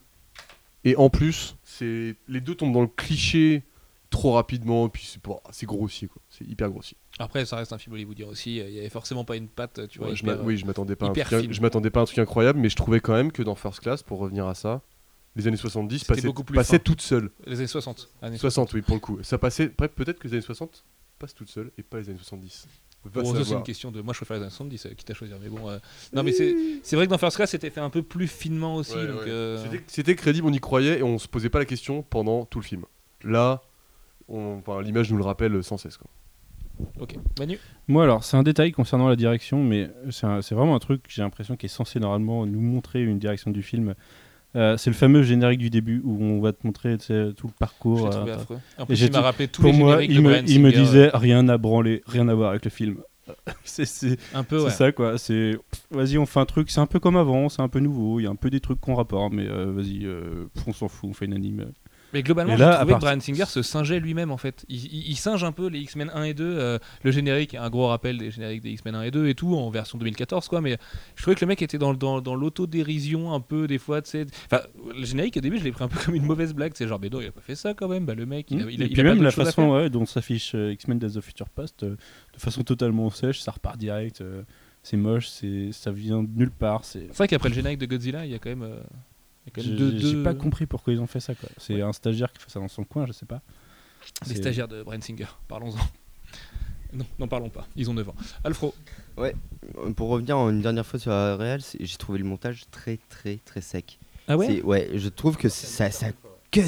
[0.84, 3.64] Et en plus, c'est les deux tombent dans le cliché
[4.10, 4.88] trop rapidement.
[4.88, 5.18] Et puis
[5.52, 6.22] c'est grossier, quoi.
[6.30, 6.98] C'est hyper grossier.
[7.20, 8.58] Après, ça reste un film hollywoodien aussi.
[8.58, 10.10] Il y avait forcément pas une patte, tu vois.
[10.10, 12.76] Ouais, hyper, oui, je m'attendais pas, je m'attendais pas à un truc incroyable, mais je
[12.76, 14.82] trouvais quand même que dans First Class, pour revenir à ça,
[15.36, 16.84] les années 70 C'était passaient, beaucoup plus passaient fin.
[16.84, 17.30] toutes seules.
[17.46, 18.10] Les années 60.
[18.22, 19.20] années 60, oui, pour le coup.
[19.24, 19.66] Ça passait.
[19.66, 20.84] Après, peut-être que les années 60
[21.20, 22.68] passent toutes seules et pas les années 70.
[23.06, 24.02] Va Bon, c'est une question de.
[24.02, 25.38] Moi, je préfère les années 70, euh, quitte à choisir.
[25.42, 25.70] Mais bon.
[25.70, 25.80] euh,
[26.14, 28.94] Non, mais c'est vrai que dans First Class, c'était fait un peu plus finement aussi.
[28.96, 29.30] Ouais, donc, ouais.
[29.30, 32.60] euh, C'était- crédible, on y croyait et on se posait pas la question pendant tout
[32.60, 32.84] le film.
[33.24, 33.62] Là,
[34.30, 35.98] enfin, l'image nous le rappelle sans cesse.
[35.98, 36.10] Quoi.
[37.00, 37.16] Ok.
[37.40, 37.58] Manu?
[37.88, 41.56] Moi alors, c'est un détail concernant la direction, mais c'est vraiment un truc, j'ai l'impression,
[41.58, 43.96] qui est censé normalement nous montrer une direction du film
[44.56, 48.06] Euh, c'est le fameux générique du début où on va te montrer tout le parcours.
[48.06, 48.60] l'ai trouvé euh, affreux.
[48.80, 50.72] En plus, j'ai il m'a rappelé tous pour les moi, il de me, il me
[50.72, 52.98] disait rien à branler, rien à voir avec le film.
[53.64, 54.72] c'est c'est- Un peu, c'est ouais.
[54.72, 55.20] ça quoi.
[55.20, 55.56] C'est
[55.92, 56.72] vas-y, on fait un truc.
[56.72, 58.20] C'est un peu comme avant, c'est un peu nouveau.
[58.20, 60.88] Il y a un peu des trucs qu'on rapporte, mais euh, vas-y, euh, on s'en
[60.88, 61.68] fout, on fait une anime.
[62.14, 64.66] Mais globalement, j'ai trouvé à que part- Bryan Singer se singeait lui-même en fait.
[64.68, 66.44] Il, il- il singe un peu les X-Men 1 et 2.
[66.44, 69.56] euh, le générique un gros rappel des génériques des X-Men 1 et 2 et tout
[69.56, 70.62] en version 2014 quoi.
[70.62, 70.78] Mais
[71.16, 74.02] je trouvais que le mec était dans, dans, dans l'autodérision un peu des fois.
[74.02, 74.26] tu sais.
[74.52, 74.62] Enfin,
[74.98, 76.72] le générique au début, je l'ai pris un peu comme une mauvaise blague.
[76.76, 78.06] C'est genre, mais non, il a pas fait ça quand même.
[78.06, 80.06] Bah, le mec, il a, il a- et puis a même la façon ouais, dont
[80.06, 81.96] s'affiche euh, X-Men Days of Future Past, euh,
[82.34, 84.24] de façon totalement sèche, ça repart direct.
[84.82, 86.86] c'est moche, c'est ça vient de nulle part.
[86.86, 88.64] C'est C'est vrai qu'après le générique de Godzilla, il y a quand même.
[88.64, 88.80] euh,
[89.58, 91.34] j'ai pas compris pourquoi ils ont fait ça.
[91.58, 91.82] C'est Ouais.
[91.82, 93.42] un stagiaire qui fait ça dans son coin, je sais pas.
[94.28, 95.78] Les stagiaires de Bryan Singer, parlons-en.
[96.94, 98.16] Non, n'en parlons pas, ils ont 9 ans.
[98.44, 98.74] Alfro,
[99.20, 103.38] Euh, Pour revenir une dernière fois sur la c'est- j'ai trouvé le montage très très
[103.44, 104.00] très sec.
[104.28, 106.08] ah C'est- ouais, je trouve que ça, ça
[106.52, 106.62] cut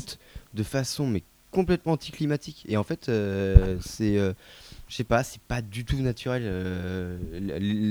[0.54, 2.66] de façon mais complètement anticlimatique.
[2.68, 4.34] Et en fait, euh, c'est, euh,
[4.92, 6.42] je sais pas, c'est pas du tout naturel.
[6.46, 7.18] euh,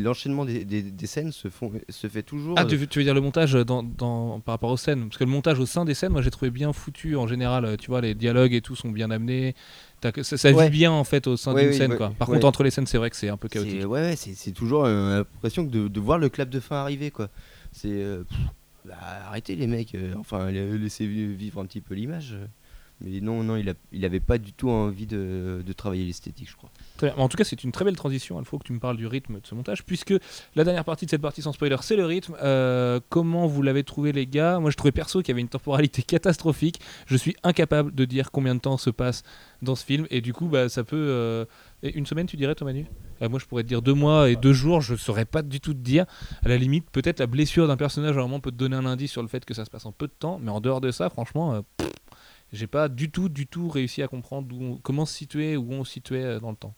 [0.05, 2.57] L'enchaînement des, des- des scènes se, font, se fait toujours.
[2.59, 5.05] Ah, euh, tu, tu veux dire le montage dans, dans- par rapport aux scènes?
[5.09, 7.65] Parce que le montage au sein des scènes, moi j'ai trouvé bien foutu en général.
[7.65, 9.55] euh, Tu vois, les dialogues et tout sont bien amenés.
[10.03, 10.65] Ça ça Ouais.
[10.69, 11.91] vit bien en fait au sein Ouais, d'une oui, scène.
[11.93, 12.11] ouais, quoi.
[12.19, 13.87] Par contre, entre les scènes, c'est vrai que c'est un peu chaotique.
[13.89, 17.29] ouais, c'est toujours euh, l'impression de, de voir le clap de fin arriver, quoi.
[17.73, 17.89] C'est.
[17.91, 18.39] euh, pff,
[18.85, 18.95] bah,
[19.27, 22.37] arrêtez les mecs, enfin, la- laissez vi- vivre un petit peu l'image.
[23.03, 26.57] Mais non, non, il, a, il avait pas du tout envie de, travailler l'esthétique, je
[26.57, 26.71] crois.
[27.17, 28.39] En tout cas, c'est une très belle transition.
[28.39, 30.13] Il faut que tu me parles du rythme de ce montage, puisque
[30.55, 32.37] la dernière partie de cette partie sans spoiler, c'est le rythme.
[32.43, 34.59] Euh, comment vous l'avez trouvé, les gars?
[34.61, 36.81] Moi, je trouvais perso qu'il y avait une temporalité catastrophique.
[37.07, 39.23] Je suis incapable de dire combien de temps se passe
[39.63, 40.97] dans ce film, et du coup, bah, ça peut.
[40.97, 41.45] euh,
[41.83, 42.87] Une semaine, tu dirais, toi, Manu?
[43.23, 44.83] Euh, Moi, je pourrais te dire deux mois et deux jours.
[44.83, 46.05] Je saurais pas du tout te dire.
[46.45, 49.23] À la limite, peut-être la blessure d'un personnage vraiment peut te donner un indice sur
[49.23, 51.09] le fait que ça se passe en peu de temps, mais en dehors de ça,
[51.09, 51.63] franchement.
[52.53, 55.85] J'ai pas du tout, du tout réussi à comprendre on- comment se situer, où on
[55.85, 56.75] se situait euh, dans le temps.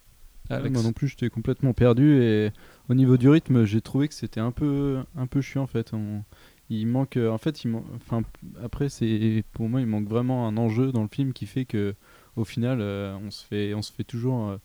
[0.51, 2.51] Ouais, moi non plus, j'étais complètement perdu et
[2.89, 5.95] au niveau du rythme, j'ai trouvé que c'était un peu, un peu chiant en fait.
[5.95, 6.25] On-
[6.69, 8.23] il manque, euh, en fait, il man- enfin,
[8.63, 11.95] après c'est, pour moi, il manque vraiment un enjeu dans le film qui fait que,
[12.37, 14.57] au final, euh, on se fait, on se fait toujours euh,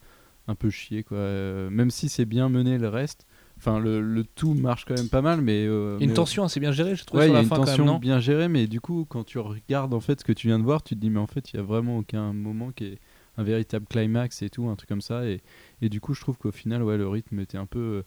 [0.48, 1.18] un peu chier quoi.
[1.18, 3.26] Euh, même si c'est bien mené le reste,
[3.58, 6.60] enfin le, le tout marche quand même pas mal, mais euh, Une mais- tension assez
[6.60, 7.94] bien gérée, je trouve, Ouais, il sur y a la une fin quand tension même,
[7.94, 10.60] non bien gérée, mais du coup, quand tu regardes en fait ce que tu viens
[10.60, 12.86] de voir, tu te dis mais en fait, il y a vraiment aucun moment qui
[12.86, 13.00] est
[13.38, 15.26] un véritable climax et tout, un truc comme ça.
[15.28, 15.42] Et,
[15.82, 18.04] et du coup, je trouve qu'au final, ouais, le rythme était un peu,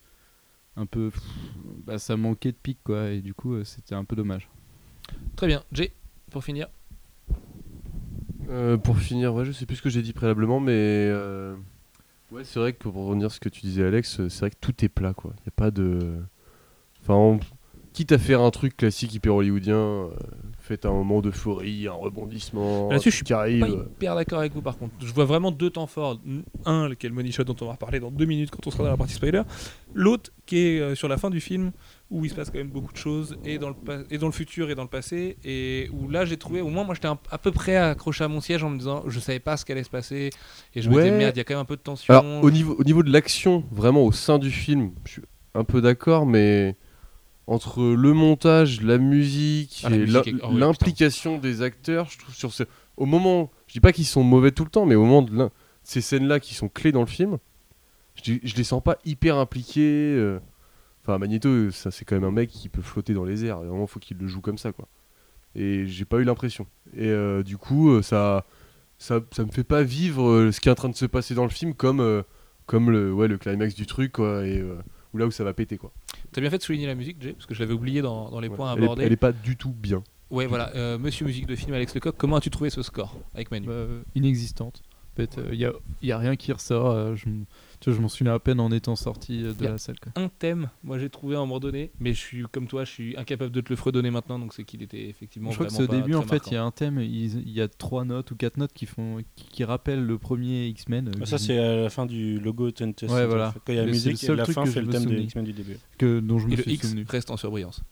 [0.76, 1.22] un peu, pff,
[1.86, 3.11] bah, ça manquait de pic quoi.
[3.11, 4.48] Et du coup, euh, c'était un peu dommage.
[5.36, 5.62] Très bien.
[5.72, 5.92] Jay,
[6.32, 6.66] pour finir.
[8.48, 11.55] Euh, pour finir, ouais, je sais plus ce que j'ai dit préalablement, mais euh,
[12.33, 14.51] ouais, c'est vrai que pour revenir à ce que tu disais, Alex, euh, c'est vrai
[14.51, 15.33] que tout est plat, quoi.
[15.45, 15.99] Il a pas de,
[17.03, 17.41] enfin, on-
[17.93, 20.11] quitte à faire un truc classique hyper hollywoodien, euh,
[20.61, 23.61] faites un moment d'euphorie, un rebondissement, Là-dessus, je arrive.
[23.61, 24.95] Pas hyper d'accord avec vous par contre.
[25.05, 26.20] Je vois vraiment deux temps forts.
[26.66, 28.91] Un, lequel Money Shot dont on va reparler dans deux minutes quand on sera dans
[28.91, 29.43] la partie spoiler.
[29.93, 31.72] L'autre qui est euh, sur la fin du film
[32.11, 34.27] où il se passe quand même beaucoup de choses et dans le, pa- et dans
[34.27, 37.07] le futur et dans le passé et où là j'ai trouvé, au moins moi j'étais
[37.09, 39.85] à peu près accroché à mon siège en me disant je savais pas ce qu'allait
[39.85, 40.31] se passer
[40.75, 42.13] et je me disais merde il y a quand même un peu de tension.
[42.13, 45.23] Alors, au niveau, au niveau de l'action, vraiment au sein du film, je suis
[45.55, 46.75] un peu d'accord, mais
[47.47, 50.05] entre le montage, la musique Ah, et
[50.43, 52.65] oh l'implication des acteurs, je trouve sur ce...
[52.97, 55.49] au moment, je dis pas qu'ils sont mauvais tout le temps, mais au moment de
[55.83, 57.39] ces scènes-là qui sont clés dans le film,
[58.23, 60.15] je, je les sens pas hyper impliqués.
[60.17, 60.39] euh.
[61.03, 63.59] Enfin, Magneto, ça c'est quand même un mec qui peut flotter dans les airs.
[63.61, 64.86] Vraiment, faut qu'il le joue comme ça, quoi.
[65.55, 66.66] Et j'ai pas eu l'impression.
[66.94, 68.44] Et euh, du coup, euh, ça,
[68.98, 71.34] ça, ça me fait pas vivre euh, ce qui est en train de se passer
[71.34, 72.22] dans le film comme, euh,
[72.66, 74.46] comme le, ouais, le climax du truc, quoi.
[74.46, 74.76] Et euh,
[75.12, 75.90] ou là où ça va péter, quoi.
[76.32, 78.38] T'as bien fait de souligner la musique Jay parce que je l'avais oublié dans, dans
[78.38, 78.55] les Ouais.
[78.57, 79.05] points elle, est, abordés.
[79.05, 80.05] elle est pas du tout bien.
[80.30, 83.51] Ouais voilà, Euh, Monsieur musique de film Alex Lecoq, comment as-tu trouvé ce score avec
[83.51, 83.66] Manu?
[83.66, 84.82] Bah, inexistante.
[85.12, 85.72] En fait, il y, a,
[86.03, 86.90] y a rien qui ressort.
[86.92, 87.24] euh, je,
[87.81, 89.99] tu vois, je m'en souviens à peine en étant sorti euh, de la salle.
[89.99, 90.12] Quoi.
[90.16, 92.91] un thème, moi j'ai trouvé à un moment donné, mais je suis comme toi, je
[92.91, 95.72] suis incapable de te le fredonner maintenant, donc c'est qu'il était effectivement Je crois que
[95.72, 98.31] c'est au début, en fait, il y a un thème, il y a trois notes
[98.31, 101.09] ou quatre notes qui, font, qui, qui rappellent le premier X-Men.
[101.09, 103.07] euh, Ah, ça, c'est à la fin du logo TNT.
[103.11, 103.55] Ouais, voilà.
[103.64, 105.22] Quand il y a la c'est musique, seul la fin fait le me thème des.
[105.22, 105.76] X-Men du début.
[105.99, 107.07] que, dont je me Et le suis X souvenu.
[107.09, 107.83] reste en surbrillance.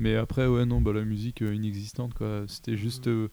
[0.00, 2.44] Mais après, ouais, non, bah, la musique euh, inexistante, quoi.
[2.46, 3.28] C'était juste euh,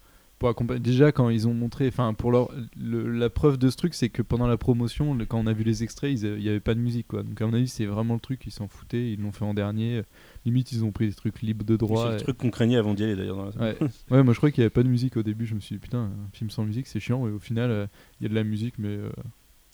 [0.45, 0.79] pour accompagner.
[0.79, 4.09] Déjà, quand ils ont montré, enfin, pour leur, le- la preuve de ce truc, c'est
[4.09, 6.75] que pendant la promotion, le- quand on a vu les extraits, il n'y avait pas
[6.75, 7.23] de musique, quoi.
[7.23, 9.53] Donc, à mon avis, c'est vraiment le truc, ils s'en foutaient, ils l'ont fait en
[9.55, 10.03] dernier.
[10.45, 12.09] Limite, ils ont pris des trucs libres de C'est droit.
[12.11, 13.37] le et- truc qu'on craignait avant d'y aller d'ailleurs.
[13.37, 13.75] dans la salle.
[13.81, 13.87] Ouais.
[14.17, 15.45] ouais, moi je crois qu'il n'y avait pas de musique au début.
[15.47, 17.27] Je me suis dit, putain, un film sans musique, c'est chiant.
[17.27, 17.87] Et au final, euh,
[18.19, 18.89] il y a de la musique, mais.
[18.89, 19.09] euh,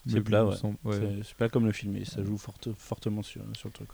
[0.08, 0.56] C'est plat, ouais.
[0.56, 3.68] sans- ouais, C'est- C'est pas comme le film, et ça joue forte- fortement sur, sur
[3.68, 3.90] le truc.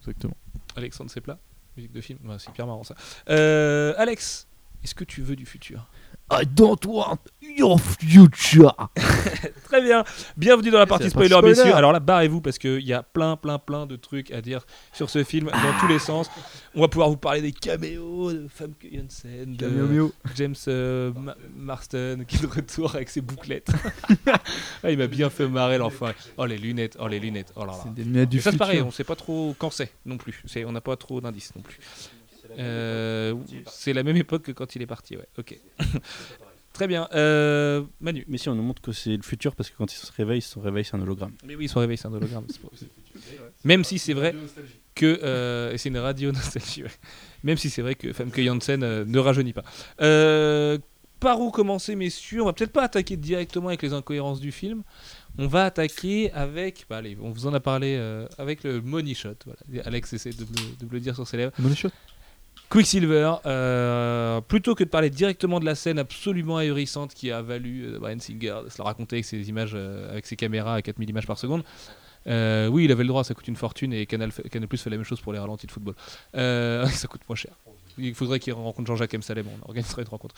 [0.00, 0.36] exactement.
[0.76, 1.38] Alexandre Seplat
[1.76, 2.94] Musique de film, Ouais, c'est hyper marrant ça.
[3.30, 4.46] Euh, Alex,
[4.84, 5.86] est-ce que tu veux du futur
[6.34, 8.74] I don't want your future.
[9.64, 10.02] Très bien.
[10.38, 11.56] Bienvenue dans la partie la spoiler, partie spoiler.
[11.64, 11.74] messieurs.
[11.76, 14.64] Alors là, barrez-vous parce qu'il y a plein, plein, plein de trucs à dire
[14.94, 16.30] sur ce film dans tous les sens.
[16.74, 20.12] On va pouvoir vous parler des caméos de Famke Janssen, de miau.
[20.36, 23.68] James euh, Ma- Marston qui est de retour avec ses bouclettes.
[24.84, 26.10] Ah, il m'a bien fait marrer l'enfant.
[26.38, 27.78] Oh les lunettes, oh les lunettes, oh là là.
[27.82, 28.58] C'est des lunettes du ça c'est futur.
[28.66, 30.42] pareil, on sait pas trop quand c'est non plus.
[30.66, 31.78] On n'a pas trop d'indices non plus.
[32.58, 33.34] Euh,
[33.66, 35.28] c'est la même époque que quand il est parti, ouais.
[35.38, 35.58] Ok.
[36.72, 37.06] Très bien.
[37.14, 38.24] Euh, Manu.
[38.28, 40.38] Mais si, on nous montre que c'est le futur parce que quand ils se réveillent,
[40.38, 41.32] ils se réveillent, c'est un hologramme.
[41.46, 42.46] Mais oui, ils sont réveillés, c'est un hologramme.
[43.64, 44.34] Même si c'est vrai
[44.94, 45.20] que.
[45.22, 46.90] euh, et c'est une radio nostalgie, ouais.
[47.44, 49.64] Même si c'est vrai que Famke Janssen euh, ne rajeunit pas.
[50.00, 50.78] Euh,
[51.20, 52.42] par où commencer, messieurs?
[52.42, 54.82] On va peut-être pas attaquer directement avec les incohérences du film.
[55.38, 56.86] On va attaquer avec.
[56.90, 59.34] Bah, allez, on vous en a parlé euh, avec le money shot.
[59.44, 59.84] Voilà.
[59.86, 61.52] Alex essaie de me, de me le dire sur ses lèvres.
[61.58, 61.90] Money shot?
[62.72, 67.84] Quicksilver, euh, plutôt que de parler directement de la scène absolument ahurissante qui a valu
[67.84, 70.80] euh, Brian Singer de se la raconter avec ses images, euh, avec ses caméras à
[70.80, 71.64] 4000 images par seconde.
[72.28, 74.96] euh, oui, il avait le droit, ça coûte une fortune et Canal, Plus fait la
[74.96, 75.94] même chose pour les ralentis de football.
[76.32, 77.52] Ça coûte moins cher.
[77.98, 79.20] Il faudrait qu'il rencontre Jean-Jacques M.
[79.20, 80.34] Salem, on organiserait une rencontre.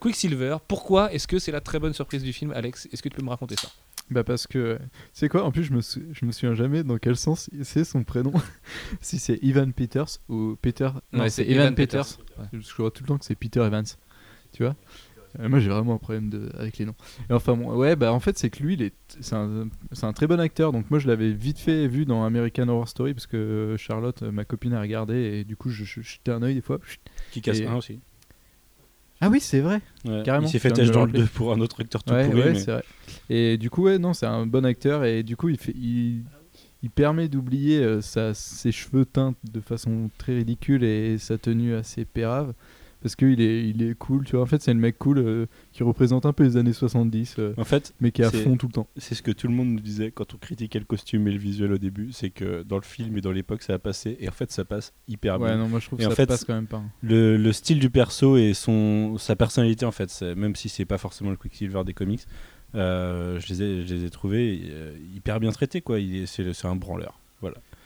[0.00, 2.88] Quicksilver, pourquoi est-ce que c'est la très bonne surprise du film, Alex?
[2.92, 3.68] Est-ce que tu peux me raconter ça?
[4.12, 4.78] Bah parce que
[5.12, 7.84] c'est quoi En plus je me sou- je me souviens jamais dans quel sens c'est
[7.84, 8.32] son prénom.
[9.00, 10.90] si c'est Ivan Peters ou Peter.
[11.12, 12.18] Non, Ouais, c'est Evan Peters.
[12.38, 12.46] Ouais.
[12.52, 13.84] Je crois tout le temps que c'est Peter Evans.
[14.52, 14.76] Tu vois
[15.40, 16.94] Euh, Moi j'ai vraiment un problème de, avec les noms.
[17.30, 20.04] Et enfin bon, ouais bah en fait c'est que lui il est c'est un, c'est
[20.04, 20.72] un très bon acteur.
[20.72, 24.30] Donc moi je l'avais vite fait vu dans American Horror Story parce que Charlotte, euh,
[24.30, 26.78] ma copine, a regardé et du coup je, je jetais un œil des fois.
[27.30, 28.00] Qui casse Et- un aussi.
[29.22, 29.80] Ah oui c'est vrai.
[30.04, 30.22] Ouais.
[30.24, 31.20] Carrément, Il s'est fait tâche dans le rappeler.
[31.20, 32.40] 2 pour un autre acteur tout Ouais, pourri.
[32.42, 32.84] ouais, mais- c'est vrai.
[33.30, 36.24] Et du coup, ouais, non, c'est un bon acteur et du coup, il fait, il,
[36.82, 41.74] il permet d'oublier euh, sa- ses cheveux teints de façon très ridicule et sa tenue
[41.74, 42.52] assez pérave
[43.02, 44.24] parce qu'il est, il est cool.
[44.24, 46.72] Tu vois, en fait, c'est le mec cool euh, qui représente un peu les années
[46.72, 48.88] 70, euh, En fait, mais qui est à fond tout le temps.
[48.96, 51.38] c'est ce que tout le monde nous disait quand on critiquait le costume et le
[51.38, 54.28] visuel au début, c'est que dans le film et dans l'époque ça a passé, et
[54.28, 55.58] en fait ça passe hyper Ouais, bien.
[55.58, 56.78] non, moi je trouve Et que en ça fait, passe quand même pas.
[56.78, 56.90] hein.
[57.02, 60.98] Le, le style du perso et son, sa personnalité en fait, même si c'est pas
[60.98, 62.22] forcément le Quicksilver des comics,
[62.74, 65.98] euh, je, les ai, je les ai trouvés euh, hyper bien traités quoi.
[66.26, 67.18] C'est un branleur.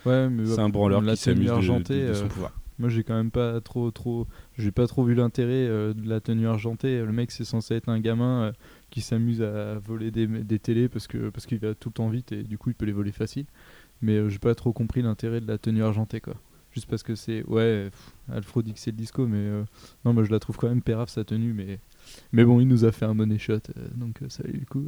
[0.05, 2.53] Ouais, mais C'est bah, un branleur qui s'amuse de, de- de son pouvoir.
[2.79, 4.27] Moi, j'ai quand même pas trop, trop,
[4.59, 7.01] j'ai pas trop vu l'intérêt euh, de la tenue argentée.
[7.01, 8.53] Le mec, c'est censé être un gamin euh,
[8.91, 12.33] qui s'amuse à voler des, télés parce que parce qu'il va tout le temps vite
[12.33, 13.47] et du coup, il peut les voler facile.
[14.03, 16.35] Mais euh, j'ai pas trop compris l'intérêt de la tenue argentée, quoi.
[16.73, 17.91] Juste parce que c'est, ouais,
[18.31, 19.49] Alfro dit que c'est le disco, mais
[20.05, 21.79] non, moi je la trouve quand même pérave sa tenue, mais
[22.33, 23.61] mais bon, il nous a fait un money shot,
[23.95, 24.87] donc ça valait le coup.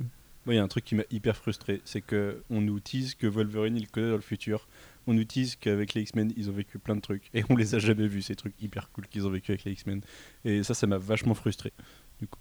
[0.49, 3.15] Moi, il y a un truc qui m'a hyper frustré, c'est que on nous tease
[3.15, 4.67] que Wolverine il le connaît dans le futur.
[5.07, 7.75] On nous tease qu'avec les X-Men ils ont vécu plein de trucs et on les
[7.75, 10.01] a jamais vus ces trucs hyper cool qu'ils ont vécu avec les X-Men.
[10.47, 11.75] Et ça, ça m'a vachement frustré.
[12.19, 12.39] Du coup,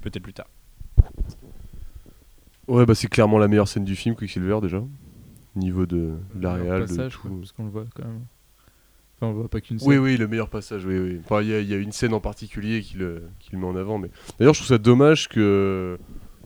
[0.00, 0.46] peut-être plus tard.
[2.68, 4.80] Ouais, bah c'est clairement la meilleure scène du film, Quicksilver déjà.
[5.56, 8.26] Niveau de, de la Le réal, de passage, quoi, parce qu'on le voit quand même.
[9.16, 9.98] Enfin, on voit pas qu'une Oui, scène.
[10.04, 11.20] oui, le meilleur passage, oui, oui.
[11.24, 13.58] Enfin, il y, a- il y a une scène en particulier qui le, qui le
[13.58, 13.98] met en avant.
[13.98, 14.08] Mais...
[14.38, 15.98] D'ailleurs, je trouve ça dommage que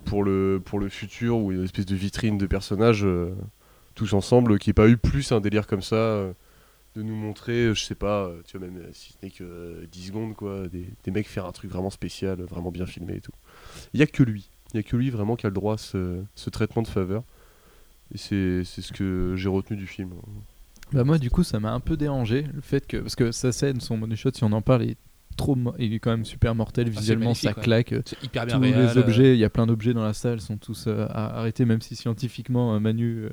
[0.05, 3.35] pour le, pour le futur, ou une espèce de vitrine de personnages, euh,
[3.95, 6.33] tous ensemble, qu'il n'y ait pas eu plus un délire comme ça, euh,
[6.95, 9.87] de nous montrer, euh, je sais pas, tu vois, même si ce n'est que euh,
[9.91, 13.21] 10 secondes, quoi, des, des mecs faire un truc vraiment spécial, vraiment bien filmé et
[13.21, 13.33] tout.
[13.95, 14.51] Il n'y a que lui.
[14.73, 16.89] Il n'y a que lui vraiment qui a le droit à ce, ce traitement de
[16.89, 17.25] faveur.
[18.15, 20.13] Et c'est c'est ce que j'ai retenu du film.
[20.93, 23.53] Bah moi du coup ça m'a un peu dérangé le fait que parce que sa
[23.53, 24.97] scène son money shot si on en parle est
[25.37, 28.63] trop il est quand même super mortel c'est visuellement ça claque euh, hyper bien tous
[28.63, 31.07] réel, les euh, objets il y a plein d'objets dans la salle sont tous euh,
[31.11, 33.31] à- arrêtés même si scientifiquement euh, Manu euh,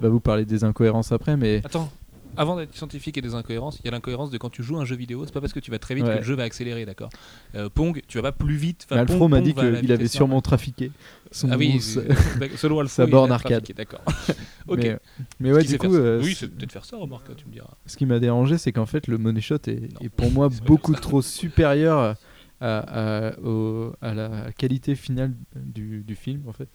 [0.00, 1.90] va vous parler des incohérences après mais Attends,
[2.36, 4.84] avant d'être scientifique et des incohérences, il y a l'incohérence de quand tu joues un
[4.84, 6.12] jeu vidéo, c'est pas parce que tu vas très vite Ouais.
[6.14, 7.10] que le jeu va accélérer, d'accord
[7.54, 8.86] Euh, Pong, tu vas pas plus vite.
[8.90, 10.90] enfin, Alfro m'a dit qu'il avait sûrement trafiqué
[11.30, 13.66] son Ah oui, selon Alfro, sa borne arcade.
[13.76, 14.02] D'accord.
[14.68, 14.78] ok.
[14.82, 14.98] mais,
[15.40, 17.70] mais ouais du coup euh, oui, c'est peut-être faire ça, remarque, tu me diras.
[17.86, 21.22] ce qui m'a dérangé c'est qu'en fait le money shot est, pour moi beaucoup trop
[21.22, 22.16] supérieur
[22.60, 26.68] à, à- au- à la qualité finale du, du film en fait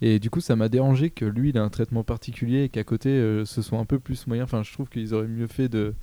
[0.00, 2.84] et du coup ça m'a dérangé que lui il a un traitement particulier et qu'à
[2.84, 4.44] côté euh, ce soit un peu plus moyen.
[4.44, 5.94] Enfin je trouve qu'ils auraient mieux fait de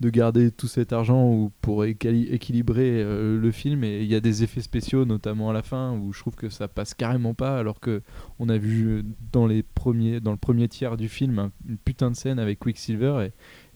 [0.00, 3.82] de garder tout cet argent ou pour équili- équilibrer euh, le film.
[3.82, 6.48] Et il y a des effets spéciaux notamment à la fin où je trouve que
[6.50, 8.02] ça passe carrément pas alors que
[8.38, 12.12] on a vu euh, dans les premiers le premier tiers du film un- une putain
[12.12, 13.26] de scène avec Quicksilver.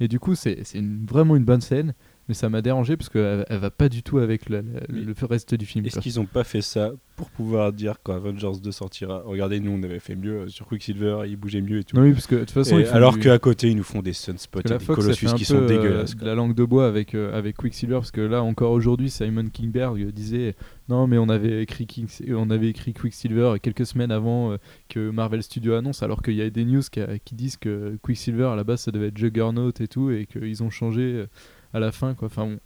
[0.01, 0.63] Et, et du coup c'est
[1.09, 1.93] vraiment une bonne scène
[2.29, 4.63] mais ça m'a dérangé parce qu'elle elle va pas du tout avec le
[5.29, 5.85] reste du film.
[5.87, 9.71] Est-ce qu'ils ont pas fait ça pour pouvoir dire quand Avengers 2 sortira Regardez, nous
[9.71, 11.95] on avait fait mieux euh, sur Quicksilver, il bougeait mieux et tout.
[11.97, 14.01] Non, oui, parce que de toute façon, Et alors du- qu'à côté, ils nous font
[14.03, 16.15] des Sunspots et des Fox, Colossus qui sont euh, dégueulasses.
[16.15, 16.27] quoi.
[16.27, 20.11] la langue de bois avec, euh, avec Quicksilver, parce que là encore aujourd'hui, Simon Kingberg
[20.13, 20.55] disait
[20.89, 21.87] non, mais on avait écrit,
[22.31, 24.57] on avait écrit Quicksilver quelques semaines avant euh,
[24.89, 28.47] que Marvel Studios annonce, alors qu'il y a des news qui, qui disent que Quicksilver
[28.47, 31.25] à la base ça devait être Juggernaut et tout, et qu'ils ont changé
[31.73, 32.15] à la fin.
[32.15, 32.27] Quoi.
[32.27, 32.59] Enfin, bon,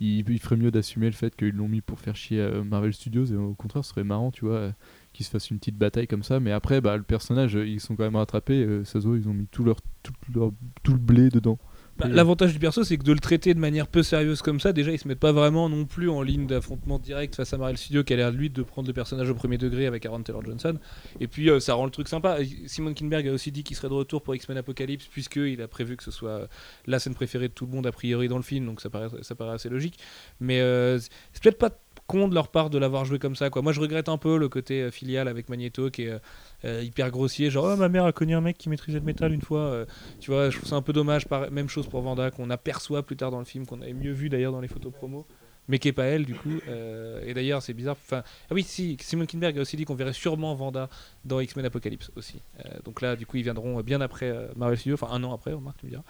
[0.00, 3.26] il, ferait mieux d'assumer le fait qu'ils l'ont mis pour faire chier euh, Marvel Studios,
[3.26, 4.54] et au contraire, ce serait marrant, tu vois.
[4.54, 4.72] euh,
[5.12, 7.80] qu'ils se fassent une petite bataille comme ça mais après bah, le personnage euh, ils
[7.80, 10.52] sont quand même rattrapés euh, ça ils ont mis tout leur, tout leur
[10.82, 11.58] tout le blé dedans
[11.98, 12.06] Bah.
[12.08, 14.92] L'avantage du perso, c'est que de le traiter de manière peu sérieuse comme ça, déjà,
[14.92, 18.02] ils se mettent pas vraiment non plus en ligne d'affrontement direct face à Marvel Studios,
[18.02, 20.78] qui a l'air lui de prendre le personnage au premier degré avec Aaron Taylor Johnson.
[21.20, 22.38] Et puis, euh, ça rend le truc sympa.
[22.66, 25.96] Simon Kinberg a aussi dit qu'il serait de retour pour X-Men Apocalypse, puisqu'il a prévu
[25.96, 26.46] que ce soit euh,
[26.86, 29.08] la scène préférée de tout le monde, a priori, dans le film, donc ça paraît,
[29.20, 29.98] ça paraît assez logique.
[30.40, 31.70] Mais euh, c'est peut-être pas
[32.06, 33.62] con de leur part de l'avoir joué comme ça quoi.
[33.62, 36.20] Moi je regrette un peu le côté euh, filial avec Magneto qui est
[36.64, 39.32] euh, hyper grossier genre oh, ma mère a connu un mec qui maîtrisait le métal
[39.32, 39.86] une fois euh,
[40.20, 43.16] tu vois je trouve ça un peu dommage même chose pour Vanda qu'on aperçoit plus
[43.16, 45.26] tard dans le film qu'on avait mieux vu d'ailleurs dans les photos promo
[45.68, 48.62] mais qui est pas elle du coup Euh, et d'ailleurs c'est bizarre enfin ah oui
[48.62, 50.88] si Simon Kinberg a aussi dit qu'on verrait sûrement Vanda
[51.24, 52.40] dans X-Men Apocalypse aussi.
[52.64, 55.32] Euh, donc là du coup ils viendront bien après euh, Marvel Studios enfin un an
[55.32, 56.02] après remarque tu me diras.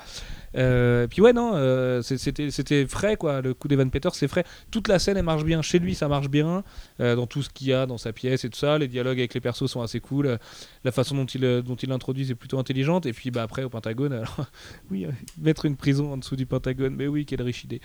[0.57, 1.53] Euh, puis ouais non
[2.03, 4.45] c'est- c'était c'était frais quoi le coup d'Evan Peters c'est frais.
[4.71, 6.65] Toute la scène elle marche bien chez lui ça marche bien
[6.99, 8.79] dans tout ce qu'il y a dans sa pièce et tout ça.
[8.79, 10.39] Les dialogues avec les persos sont assez cool
[10.85, 13.07] la façon dont il dont il l'introduise est plutôt intelligente.
[13.07, 14.47] Et puis bah après au Pentagone alors
[14.91, 15.07] oui
[15.39, 17.81] mettre une prison en dessous du Pentagone mais oui quelle riche idée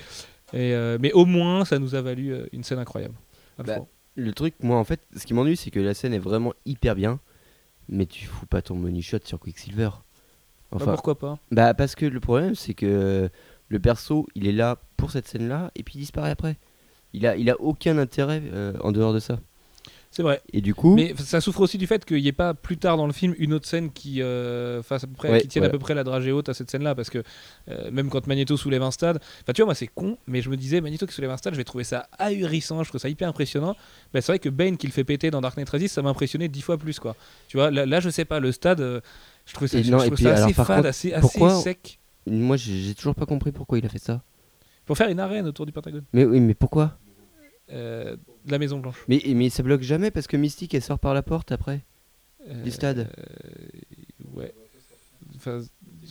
[0.53, 3.15] et, euh, mais au moins ça nous a valu euh, une scène incroyable.
[3.57, 3.79] Bah,
[4.15, 6.95] Le truc, moi en fait, ce qui m'ennuie, c'est que la scène est vraiment hyper
[6.95, 7.19] bien,
[7.89, 9.89] mais tu fous pas ton money shot sur Quicksilver.
[9.91, 10.03] Bah,
[10.71, 11.39] Enfin, pourquoi pas?
[11.51, 13.29] bah parce que le problème, c'est que
[13.69, 16.57] le perso, il est là pour cette scène-là, et puis il disparaît après.
[17.13, 19.39] Il a, il a aucun intérêt euh, en dehors de ça.
[20.17, 22.55] C'est vrai Et du coup, Mais ça souffre aussi du fait qu'il n'y ait pas
[22.55, 25.41] plus tard dans le film une autre scène qui, euh, fasse à peu près, Ouais,
[25.41, 26.95] qui tienne à peu près la dragée haute à cette scène-là.
[26.95, 27.21] Parce que
[27.69, 30.49] euh, même quand Magneto soulève un stade, enfin tu vois, moi c'est con, mais je
[30.49, 33.09] me disais, Magneto qui soulève un stade, je vais trouver ça ahurissant, je trouve ça
[33.09, 33.75] hyper impressionnant.
[34.11, 36.09] Bah, c'est vrai que Bane qui le fait péter dans Dark Knight Rises, ça m'a
[36.09, 36.97] impressionné dix fois plus.
[36.99, 37.15] quoi.
[37.47, 39.01] Tu vois, là, là, je sais pas, le stade, euh,
[39.45, 41.49] je trouvais ça, Et je non, trouve puis, ça alors, assez fade, contre, assez, assez
[41.61, 41.99] sec.
[42.25, 44.23] moi j'ai toujours pas compris pourquoi il a fait ça.
[44.87, 46.97] Pour faire une arène autour du Pentagone, Mais oui, mais pourquoi?
[47.71, 48.15] Euh,
[48.45, 49.03] de la Maison Blanche.
[49.07, 51.81] mais, mais ça bloque jamais parce que Mystique elle sort par la porte après.
[52.63, 53.09] Du stade.
[53.17, 54.53] Euh, ouais.
[55.35, 55.61] Enfin,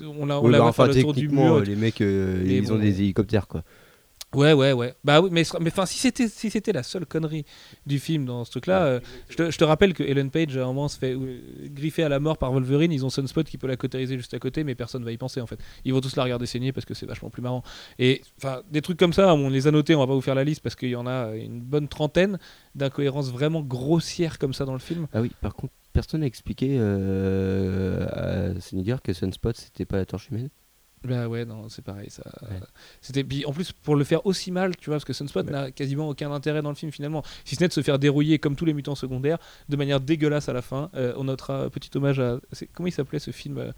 [0.03, 1.55] on l'a, on la bah, enfin, faire le tour du mur.
[1.55, 3.63] euh, les mecs, euh, ils ont des hélicoptères quoi.
[4.35, 4.95] Ouais, ouais, ouais.
[5.05, 7.45] Bah oui, mais mais enfin, si c'était si c'était la seule connerie
[7.87, 9.01] du film dans ce truc-là, euh,
[9.31, 12.03] je, te, je te rappelle que Ellen Page à un moment se fait euh, griffer
[12.03, 12.93] à la mort par Wolverine.
[12.93, 15.41] Ils ont Sunspot qui peut la cautériser juste à côté, mais personne va y penser
[15.41, 15.59] en fait.
[15.85, 17.63] Ils vont tous la regarder saigner parce que c'est vachement plus marrant.
[17.99, 19.95] Et enfin, des trucs comme ça, on les a notés.
[19.95, 22.39] On va pas vous faire la liste parce qu'il y en a une bonne trentaine
[22.75, 25.07] d'incohérences vraiment grossières comme ça dans le film.
[25.15, 30.05] Ah oui, par contre, personne n'a expliqué euh, à Senigar que Sunspot c'était pas la
[30.05, 30.51] torche humaine?
[31.07, 32.11] Bah ouais, non, c'est pareil.
[32.11, 32.59] Ça, Ouais.
[33.01, 35.51] c'était puis en plus pour le faire aussi mal, tu vois, parce que Sunspot Ouais.
[35.53, 38.39] n'a quasiment aucun intérêt dans le film finalement, si ce n'est de se faire dérouiller
[38.39, 39.39] comme tous les mutants secondaires
[39.69, 40.91] de manière dégueulasse à la fin.
[40.95, 43.73] Euh, on notera un petit hommage à c'est- comment il s'appelait ce film euh,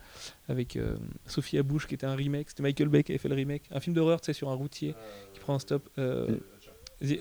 [0.49, 3.35] avec euh, Sophia Bush qui était un remake, c'était Michael Bay qui avait fait le
[3.35, 4.95] remake, un film d'horreur, tu sais, sur un routier
[5.35, 5.89] qui prend un stop.
[5.99, 6.37] euh,
[7.01, 7.21] The-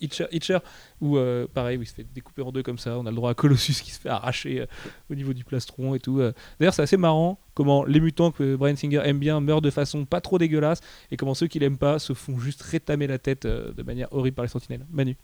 [0.00, 0.58] Hitcher,
[1.00, 2.98] où euh, pareil, où il se fait découper en deux comme ça.
[2.98, 4.66] On a le droit à Colossus qui se fait arracher euh,
[5.10, 6.20] au niveau du plastron et tout.
[6.20, 6.32] euh.
[6.58, 10.04] D'ailleurs, c'est assez marrant comment les mutants que Brian Singer aime bien meurent de façon
[10.04, 10.80] pas trop dégueulasse
[11.10, 14.34] et comment ceux qui l'aiment pas se font juste rétamer la tête de manière horrible
[14.34, 14.86] par les sentinelles.
[14.90, 15.16] Manu.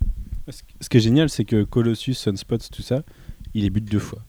[0.48, 3.02] Ce ce qui est génial, c'est que Colossus, Sunspots, tout ça,
[3.54, 4.22] il les bute deux fois.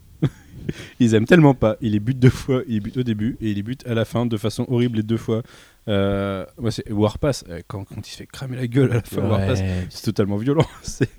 [1.00, 1.78] Ils aiment tellement pas.
[1.82, 2.62] Il les bute deux fois.
[2.68, 4.98] Il les bute au début et il les bute à la fin de façon horrible
[4.98, 5.44] les deux fois.
[5.88, 7.44] Euh, moi, c'est Warpass.
[7.50, 10.38] euh, Quand, quand il se fait cramer la gueule à la fin, Warpass, c'est totalement
[10.38, 10.66] violent.
[10.84, 11.10] C'est-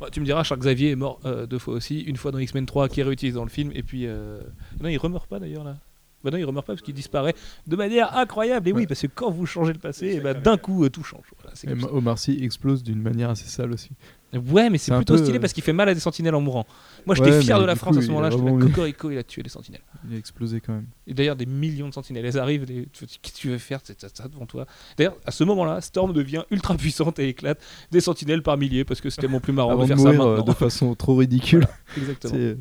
[0.00, 2.00] Ouais, tu me diras, Charles Xavier est mort euh, deux fois aussi.
[2.00, 3.70] Une fois dans X-Men 3 qui est réutilisé dans le film.
[3.74, 4.06] Et puis.
[4.06, 4.40] euh,
[4.82, 5.76] Non, il remeurt pas d'ailleurs là.
[6.24, 7.34] Bah non, il remeurt pas parce qu'il disparaît
[7.66, 8.68] de manière incroyable.
[8.68, 8.86] Et oui, Ouais.
[8.86, 11.24] parce que quand vous changez le passé, et bah, d'un coup euh, tout change.
[11.40, 11.94] Voilà, comme ça.
[11.94, 13.90] Omar Sy explose d'une manière assez sale aussi.
[14.38, 16.40] Ouais, mais c'est plutôt peu, stylé euh, parce qu'il fait mal à des sentinelles en
[16.40, 16.64] mourant.
[17.04, 18.30] Moi, j'étais Ouais, fier de la France coup, à ce moment-là.
[18.30, 19.82] Je Cocorico, il a tué les sentinelles.
[20.08, 20.86] Il a explosé quand même.
[21.06, 22.24] Et d'ailleurs, des millions de sentinelles.
[22.24, 24.66] Elles arrivent, les- qu'est-ce que tu veux faire C'est ça, ça devant toi.
[24.96, 27.60] D'ailleurs, à ce moment-là, Storm devient ultra puissante et éclate
[27.90, 30.22] des sentinelles par milliers parce que c'était mon plus marrant Avant de faire ça mourir
[30.22, 30.44] euh, maintenant.
[30.44, 31.66] de façon trop ridicule.
[31.96, 32.34] Exactement.
[32.34, 32.56] C'est-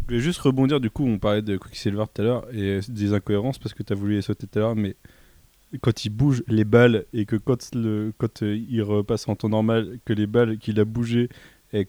[0.00, 3.12] Je voulais juste rebondir, du coup, on parlait de Quicksilver tout à l'heure et des
[3.12, 4.96] incohérences parce que tu as voulu les sauter tout à l'heure, mais
[5.80, 9.48] quand il bouge les balles et que quand, le, quand euh, il repasse en temps
[9.48, 11.28] normal, que les balles qu'il a bougées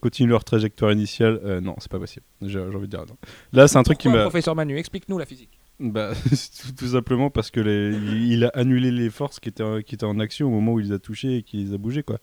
[0.02, 2.24] continuent leur trajectoire initiale, euh, non, c'est pas possible.
[2.42, 3.16] J'ai envie de dire non.
[3.54, 4.20] Là, c'est un truc qui m'a.
[4.22, 5.58] professeur Manu, explique-nous la physique.
[5.78, 9.80] Bah, tout, tout simplement parce que les- il, a annulé les forces qui étaient, en-
[9.80, 11.78] qui étaient en action au moment où il les a touchées et qu'il les a
[11.78, 12.18] bougées, quoi.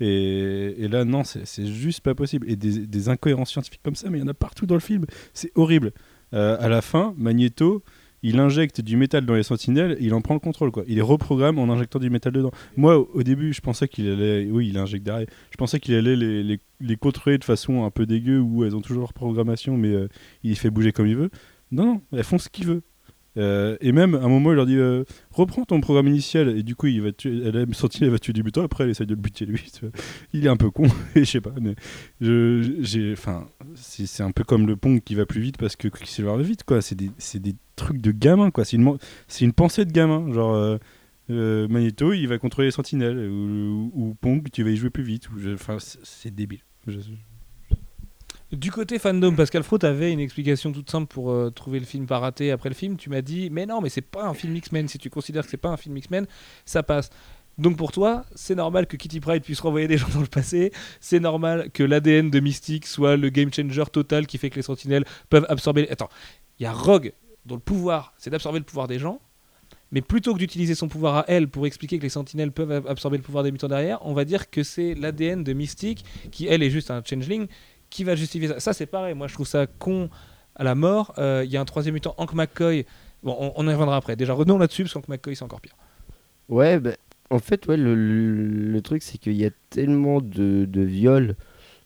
[0.00, 2.50] Et, et là, non, c'est c'est juste pas possible.
[2.50, 4.80] Et des, des incohérences scientifiques comme ça, mais il y en a partout dans le
[4.80, 5.06] film.
[5.32, 5.92] C'est horrible.
[6.34, 7.82] Euh, à la fin, Magneto,
[8.22, 10.84] il injecte du métal dans les sentinelles, il en prend le contrôle, quoi.
[10.86, 12.52] Il les reprogramme en injectant du métal dedans.
[12.76, 14.48] Moi, au, début, je pensais qu'il allait.
[14.50, 15.26] Oui, il injecte derrière.
[15.50, 18.76] Je pensais qu'il allait les, les, les contrôler de façon un peu dégueu où elles
[18.76, 20.08] ont toujours leur programmation, mais euh,
[20.42, 21.30] il les fait bouger comme il veut.
[21.70, 22.82] Non, non, elles font ce qu'il veut.
[23.38, 26.56] Euh, et même à un moment, il leur dit euh, reprends ton programme initial.
[26.56, 28.64] Et du coup, il va elle a senti, elle va tuer du butin.
[28.64, 29.70] Après, elle essaie de le buter lui.
[30.32, 31.54] Il est un peu con, et je sais pas.
[31.60, 31.74] Mais
[33.12, 36.42] enfin, c'est, un peu comme le Pong qui va plus vite parce que Quicksilver va
[36.42, 36.82] vite, quoi.
[36.82, 38.64] C'est des, des trucs de gamin, quoi.
[38.64, 38.96] C'est une,
[39.28, 40.32] c'est une pensée de gamin.
[40.32, 40.78] Genre, euh,
[41.30, 43.18] euh, Magneto, il va contrôler les sentinelles.
[43.30, 45.28] Ou, ou Pong, tu vas y jouer plus vite.
[45.54, 46.60] Enfin, c'est, débile.
[48.52, 52.06] Du côté fandom, Pascal Fro, avait une explication toute simple pour euh, trouver le film
[52.06, 52.96] pas raté après le film.
[52.96, 54.88] Tu m'as dit, mais non, mais c'est pas un film X-Men.
[54.88, 56.26] Si tu considères que c'est pas un film X-Men,
[56.66, 57.10] ça passe.
[57.58, 60.72] Donc pour toi, c'est normal que Kitty Pryde puisse renvoyer des gens dans le passé.
[61.00, 64.62] C'est normal que l'ADN de Mystique soit le game changer total qui fait que les
[64.62, 65.88] Sentinelles peuvent absorber.
[65.90, 66.08] Attends,
[66.58, 67.12] il y a Rogue
[67.46, 69.20] dont le pouvoir, c'est d'absorber le pouvoir des gens.
[69.90, 72.86] Mais plutôt que d'utiliser son pouvoir à elle pour expliquer que les sentinelles peuvent ab-
[72.88, 76.46] absorber le pouvoir des mutants derrière, on va dire que c'est l'ADN de Mystique, qui
[76.46, 77.46] elle est juste un changeling,
[77.90, 78.60] qui va justifier ça.
[78.60, 79.14] Ça, c'est pareil.
[79.14, 80.08] Moi, je trouve ça con
[80.56, 81.12] à la mort.
[81.18, 82.86] Euh, Il y a un troisième mutant, Hank McCoy.
[83.22, 84.16] Bon, on, on y reviendra après.
[84.16, 85.76] Déjà, revenons là-dessus, parce qu'Hank McCoy, c'est encore pire.
[86.48, 86.92] Ouais, bah,
[87.28, 91.36] en fait, ouais, le, le- le truc, c'est qu'il y a tellement de, de viols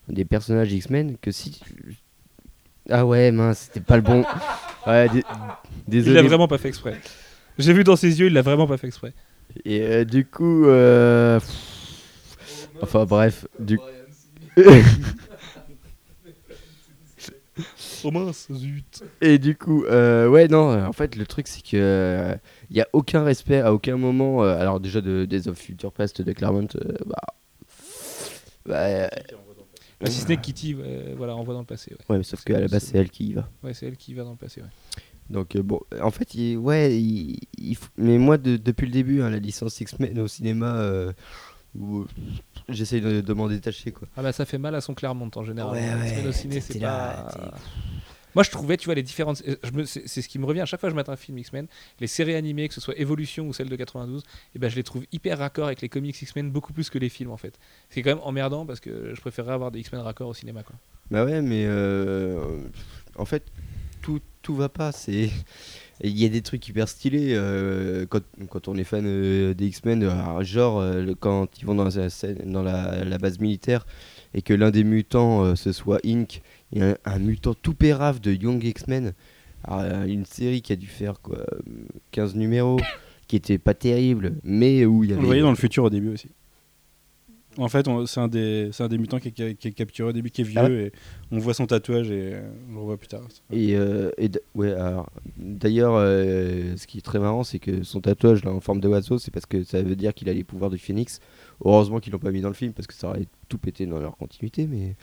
[0.09, 1.61] des personnages X-Men que si.
[2.91, 4.25] Ah ouais, mince, c'était pas le bon.
[4.87, 5.25] Ouais, dé-
[5.89, 6.97] Il l'a vraiment pas fait exprès.
[7.59, 9.13] J'ai vu dans ses yeux, il l'a vraiment pas fait exprès.
[9.65, 10.67] Et euh, du coup.
[10.67, 13.47] euh, pff, Enfin, bref.
[13.59, 13.81] Du...
[18.05, 19.03] Oh mince, zut.
[19.23, 22.37] Et du coup, euh, ouais, non, euh, en fait, le truc, c'est que
[22.71, 24.45] il n'y a aucun respect à aucun moment.
[24.45, 27.17] euh, alors, déjà, de, des of Future Past de Claremont, euh, bah.
[28.67, 29.09] bah, euh,
[30.01, 31.95] Bah, si ce n'est Kitty, ouais, voilà, envoie dans le passé.
[32.09, 33.49] Ouais, ouais, sauf qu'à la base, c'est elle qui y va.
[33.63, 34.61] ouais c'est elle qui va dans le passé.
[34.61, 34.67] Ouais.
[35.31, 38.93] Donc, euh, bon, en fait, il, ouais, il, il f- mais moi, de- depuis le
[38.93, 41.13] début, hein, la licence X-Men au cinéma, euh,
[41.81, 42.05] euh,
[42.69, 44.07] j'essaye de, de m'en détacher, quoi.
[44.17, 45.73] Ah bah ça fait mal à son Clermont en général.
[45.73, 47.29] Ouais, ouais, X-Men au ciné, c'est pas.
[48.37, 49.43] Moi je trouvais, tu vois, les différentes.
[49.49, 51.67] euh, C'est ce qui me revient à chaque fois que je mate un film X-Men.
[52.01, 54.23] Les séries animées, que ce soit Evolution ou celle de 92,
[54.55, 57.09] et ben je les trouve hyper raccords avec les comics X-Men beaucoup plus que les
[57.09, 57.59] films en fait.
[57.89, 60.77] C'est quand même emmerdant parce que je préférerais avoir des X-Men raccords au cinéma quoi.
[61.11, 62.59] Bah ouais, mais euh,
[63.17, 63.45] en fait,
[64.03, 64.93] tout, tout va pas.
[64.93, 65.31] C'est
[66.03, 68.21] il y a des trucs hyper stylés euh, quand,
[68.51, 70.07] quand on est fan des X-Men,
[70.43, 70.85] genre
[71.21, 73.87] quand ils vont dans, la, la, base militaire
[74.35, 76.43] et que l'un des mutants ce soit Inc.
[76.73, 79.13] et un, un mutant tout pérave de Young X-Men.
[79.69, 81.59] Euh, une série qui a dû faire quoi, euh,
[82.13, 82.79] 15 numéros,
[83.27, 85.23] qui était pas terrible, mais où il y On avait.
[85.23, 86.29] le voyait dans le futur au début aussi.
[87.59, 90.11] En fait, on- c'est un, des- c'est un des mutants qui est, qui est capturé
[90.11, 90.93] au début, qui est vieux, Ah et
[91.33, 93.23] on voit son tatouage et euh, on le revoit plus tard.
[93.51, 94.75] Et, euh, et ouais,
[95.39, 98.89] d'ailleurs, euh, ce qui est très marrant, c'est que son tatouage là, en forme de
[98.89, 101.21] oiseau, c'est parce que ça veut dire qu'il a les pouvoirs du phénix.
[101.65, 103.99] Heureusement qu'ils l'ont pas mis dans le film parce que ça aurait tout pété dans
[103.99, 104.67] leur continuité.
[104.67, 104.95] Mais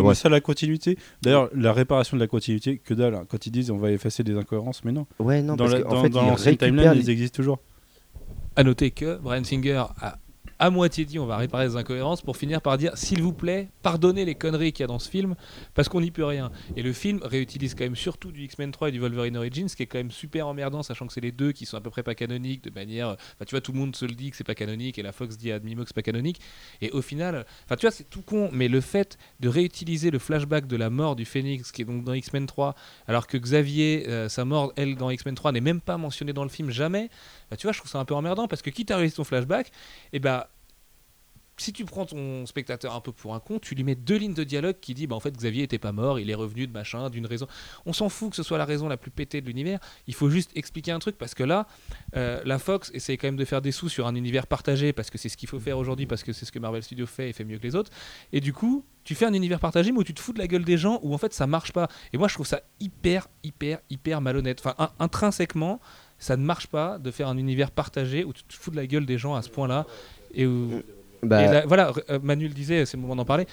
[0.00, 0.96] Ouais, ça, la continuité.
[1.22, 3.14] D'ailleurs, la réparation de la continuité, que dalle.
[3.14, 3.24] hein.
[3.28, 5.06] Quand ils disent on va effacer des incohérences, mais non.
[5.18, 7.58] ouais, non, dans parce la- dans, fait, dans ils timeline, les- ils existent toujours.
[8.56, 10.18] À noter que Brian Singer a
[10.58, 13.68] à moitié dit on va réparer les incohérences pour finir par dire s'il vous plaît
[13.82, 15.36] pardonnez les conneries qu'il y a dans ce film
[15.74, 16.50] parce qu'on n'y peut rien.
[16.76, 19.76] Et le film réutilise quand même surtout du X-Men 3 et du Wolverine Origins ce
[19.76, 21.90] qui est quand même super emmerdant sachant que c'est les deux qui sont à peu
[21.90, 24.36] près pas canoniques de manière enfin tu vois tout le monde se le dit que
[24.36, 26.40] c'est pas canonique et la Fox dit à demi-mot que c'est pas canonique.
[26.80, 30.18] Et au final enfin tu vois c'est tout con mais le fait de réutiliser le
[30.18, 32.74] flashback de la mort du Phénix qui est donc dans X-Men 3
[33.06, 36.44] alors que Xavier euh, sa mort elle dans X-Men 3 n'est même pas mentionnée dans
[36.44, 37.10] le film jamais
[37.50, 39.24] bah, tu vois je trouve ça un peu emmerdant parce que quitte à réaliser ton
[39.24, 39.70] flashback
[40.12, 40.47] et bah
[41.62, 44.34] si tu prends ton spectateur un peu pour un con, tu lui mets deux lignes
[44.34, 46.72] de dialogue qui dit bah en fait Xavier était pas mort, il est revenu de
[46.72, 47.46] machin, d'une raison.
[47.86, 49.78] On s'en fout que ce soit la raison la plus pétée de l'univers.
[50.06, 51.66] Il faut juste expliquer un truc parce que là,
[52.16, 55.10] euh, la Fox essaie quand même de faire des sous sur un univers partagé parce
[55.10, 57.30] que c'est ce qu'il faut faire aujourd'hui parce que c'est ce que Marvel Studios fait
[57.30, 57.90] et fait mieux que les autres.
[58.32, 60.46] Et du coup, tu fais un univers partagé mais où tu te fous de la
[60.46, 61.88] gueule des gens où en fait ça marche pas.
[62.12, 64.60] Et moi je trouve ça hyper hyper hyper malhonnête.
[64.60, 65.80] Enfin in- intrinsèquement,
[66.18, 68.86] ça ne marche pas de faire un univers partagé où tu te fous de la
[68.86, 69.86] gueule des gens à ce point-là
[70.34, 70.82] et où
[71.22, 73.46] Bah, voilà, euh, Manu le disait, c'est le moment d'en parler.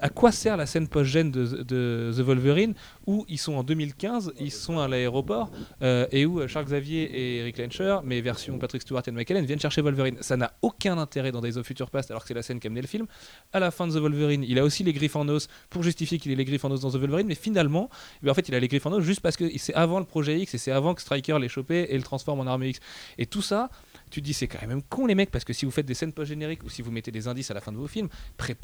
[0.00, 2.74] À quoi sert la scène post-gène de, The Wolverine
[3.06, 5.50] où ils sont en 2015, ils sont à l'aéroport
[5.82, 9.44] euh, et où euh, Charles Xavier et Eric Lencher, mais version Patrick Stewart et McKellen,
[9.44, 10.16] viennent chercher Wolverine.
[10.20, 12.66] Ça n'a aucun intérêt dans Days of Future Past alors que c'est la scène qui
[12.66, 13.06] a le film.
[13.52, 16.18] À la fin de The Wolverine, il a aussi les griffes en os pour justifier
[16.18, 17.88] qu'il ait les griffes en os dans The Wolverine, mais finalement,
[18.24, 20.04] eh en fait, il a les griffes en os juste parce que c'est avant le
[20.04, 22.80] projet X et c'est avant que Stryker l'ait chopé et le transforme en armée X.
[23.18, 23.70] Et tout ça,
[24.10, 25.94] tu te dis c'est quand même con les mecs parce que si vous faites des
[25.94, 28.08] scènes post génériques ou si vous mettez des indices à la fin de vos films,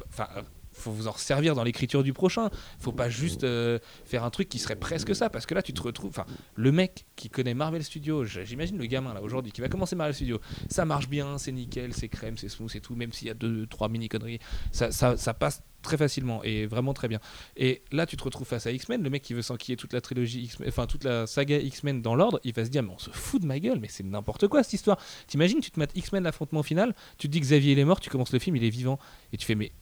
[0.08, 0.28] enfin
[0.72, 2.50] faut vous en servir dans l'écriture du prochain.
[2.78, 5.72] Faut pas juste euh, faire un truc qui serait presque ça parce que là tu
[5.72, 9.60] te retrouves enfin le mec qui connaît Marvel Studios, j'imagine le gamin là aujourd'hui qui
[9.60, 12.94] va commencer Marvel Studios, ça marche bien, c'est nickel, c'est crème, c'est smooth et tout
[12.94, 17.08] même s'il y a deux trois mini conneries, ça, passe très facilement et vraiment très
[17.08, 17.18] bien.
[17.56, 20.00] Et là, tu te retrouves face à X-Men, le mec qui veut s'enquiller toute la
[20.00, 23.10] trilogie enfin toute la saga X-Men dans l'ordre, il va se dire mais on se
[23.10, 24.98] fout de ma gueule, mais c'est n'importe quoi cette histoire.
[25.26, 28.10] T'imagines, tu te mates X-Men l'affrontement final, tu te dis Xavier il est mort, tu
[28.10, 28.98] commences le film, il est vivant
[29.32, 29.72] et tu fais mais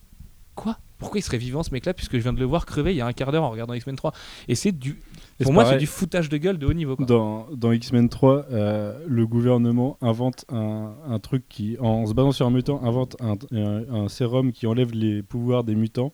[0.54, 0.78] quoi?
[0.98, 3.00] Pourquoi il serait vivant ce mec-là puisque je viens de le voir crever il y
[3.00, 4.12] a un quart d'heure en regardant X-Men 3
[4.48, 5.00] Et c'est du,
[5.40, 6.96] Et pour moi c'est du foutage de gueule de haut niveau.
[6.96, 7.06] Quoi.
[7.06, 12.32] Dans, dans X-Men 3, euh, le gouvernement invente un, un truc qui, en se basant
[12.32, 16.12] sur un mutant, invente un, un- un sérum qui enlève les pouvoirs des mutants.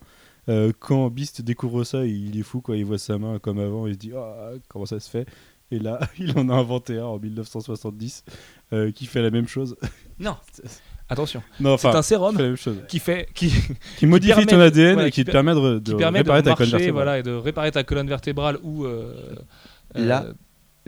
[0.49, 2.77] Euh, quand Beast découvre ça, il est fou, quoi.
[2.77, 5.27] Il voit sa main comme avant, il se dit Ah, comment ça se fait?
[5.73, 8.25] Et là, il en a inventé un en 1970
[8.73, 9.77] euh, qui fait la même chose.
[10.21, 10.37] Non,
[11.09, 11.43] attention,
[11.79, 12.37] c'est un sérum
[12.89, 13.53] qui fait qui,
[13.99, 15.97] Qui modifie permet ton ADN voilà, et qui qui te per- permet de, de qui
[15.99, 16.93] permet de réparer ta colonne vertébrale.
[16.93, 19.13] voilà, et de réparer ta colonne vertébrale ou euh,
[19.95, 20.33] Là, euh,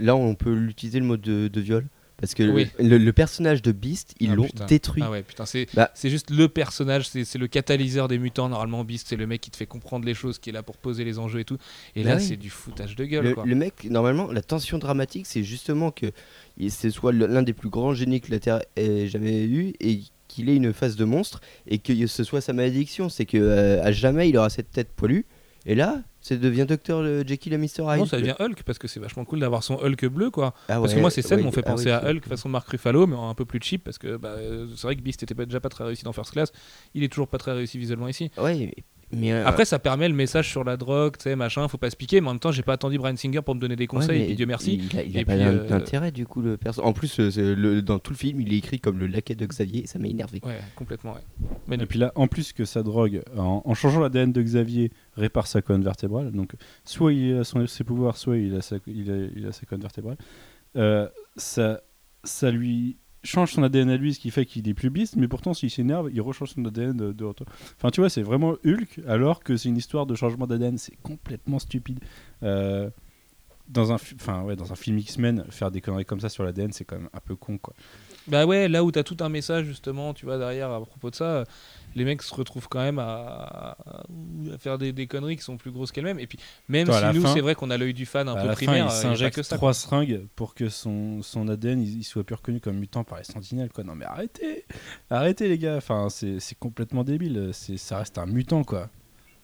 [0.01, 1.85] Là, on peut l'utiliser le mot de, de viol?
[2.21, 2.67] Parce que Oui.
[2.81, 5.03] le, le personnage de Beast, ils Ah, l'ont détruit.
[5.05, 5.91] Ah ouais, putain, c'est Bah.
[5.95, 8.49] c'est juste le personnage, c'est c'est le catalyseur des mutants.
[8.49, 10.77] Normalement, Beast, c'est le mec qui te fait comprendre les choses, qui est là pour
[10.79, 11.59] poser les enjeux et tout.
[11.95, 12.23] Et Bah là, oui.
[12.23, 13.47] c'est du foutage de gueule, Le, quoi.
[13.47, 16.07] le mec, normalement, la tension dramatique, c'est justement que
[16.57, 20.01] il- ce soit l'un des plus grands génies que la Terre ait jamais eu et
[20.27, 23.09] qu'il ait une phase de monstre et que ce soit sa malédiction.
[23.09, 25.25] C'est que euh, à jamais il aura cette tête poilue.
[25.69, 27.67] Et là, ça devient Docteur le Jekyll et Mr.
[27.81, 27.99] Hyde.
[27.99, 30.55] Non, ça devient Hulk parce que c'est vachement cool d'avoir son Hulk bleu, quoi.
[30.67, 32.67] Ah Parce que moi, ces scènes ouais, m'ont fait ah penser à Hulk façon Mark
[32.69, 35.23] Ruffalo, mais en un peu plus cheap parce que bah, euh, c'est vrai que Beast
[35.23, 36.53] était pas- déjà pas très réussi dans First Class.
[36.95, 38.31] Il est toujours pas très réussi visuellement ici.
[38.39, 38.75] Ouais,
[39.13, 41.91] mais euh, Après, ça permet le message sur la drogue, tu sais, machin, faut pas
[41.91, 43.87] se piquer, mais en même temps, j'ai pas attendu Brian Singer pour me donner des
[43.87, 44.81] conseils, et puis Dieu merci.
[44.93, 46.83] Il a, il a Et pas euh, d'intérêt du coup le perso.
[46.83, 49.47] En plus, euh, le- dans tout le film, il est écrit comme le laquais de
[49.47, 49.85] Xavier.
[49.85, 50.41] et Ça m'a énervé.
[50.45, 51.21] Ouais, complètement, ouais.
[51.69, 54.93] Mais Et puis là, en plus que sa drogue, en, en changeant l'ADN de Xavier,
[55.17, 56.31] répare sa colonne vertébrale.
[56.33, 56.53] Donc,
[56.85, 59.65] soit il a son, ses pouvoirs, soit il a sa, il a, il a sa
[59.67, 60.17] colonne vertébrale.
[60.77, 61.81] Euh, ça,
[62.25, 65.17] ça lui change son ADN à lui, ce qui fait qu'il est plus beast.
[65.17, 67.47] Mais pourtant, s'il s'énerve, il rechange son ADN de, de retour.
[67.77, 70.79] Enfin, tu vois, c'est vraiment Hulk, alors que c'est une histoire de changement d'ADN.
[70.79, 72.01] C'est complètement stupide.
[72.43, 72.91] Euh,
[73.69, 76.43] dans un, fi- enfin, ouais, dans un film X-Men, faire des conneries comme ça sur
[76.43, 77.75] l'ADN, c'est quand même un peu con, quoi.
[78.27, 81.15] Bah ouais, là où t'as tout un message justement, tu vois, derrière à propos de
[81.15, 81.45] ça,
[81.95, 83.77] les mecs se retrouvent quand même à,
[84.59, 86.19] faire des, des conneries qui sont plus grosses qu'elles-mêmes.
[86.19, 88.41] Et puis, même Toi, si nous, c'est vrai qu'on a l'œil du fan un À
[88.43, 92.05] peu la primaire, fin, il s'injecte trois seringues pour que son, son ADN il, il
[92.05, 93.71] soit plus reconnu comme mutant par les sentinelles.
[93.71, 93.85] Quoi.
[93.85, 94.65] Non mais arrêtez
[95.11, 97.51] Arrêtez les gars Enfin, c'est complètement débile.
[97.53, 98.89] Ça reste un mutant quoi.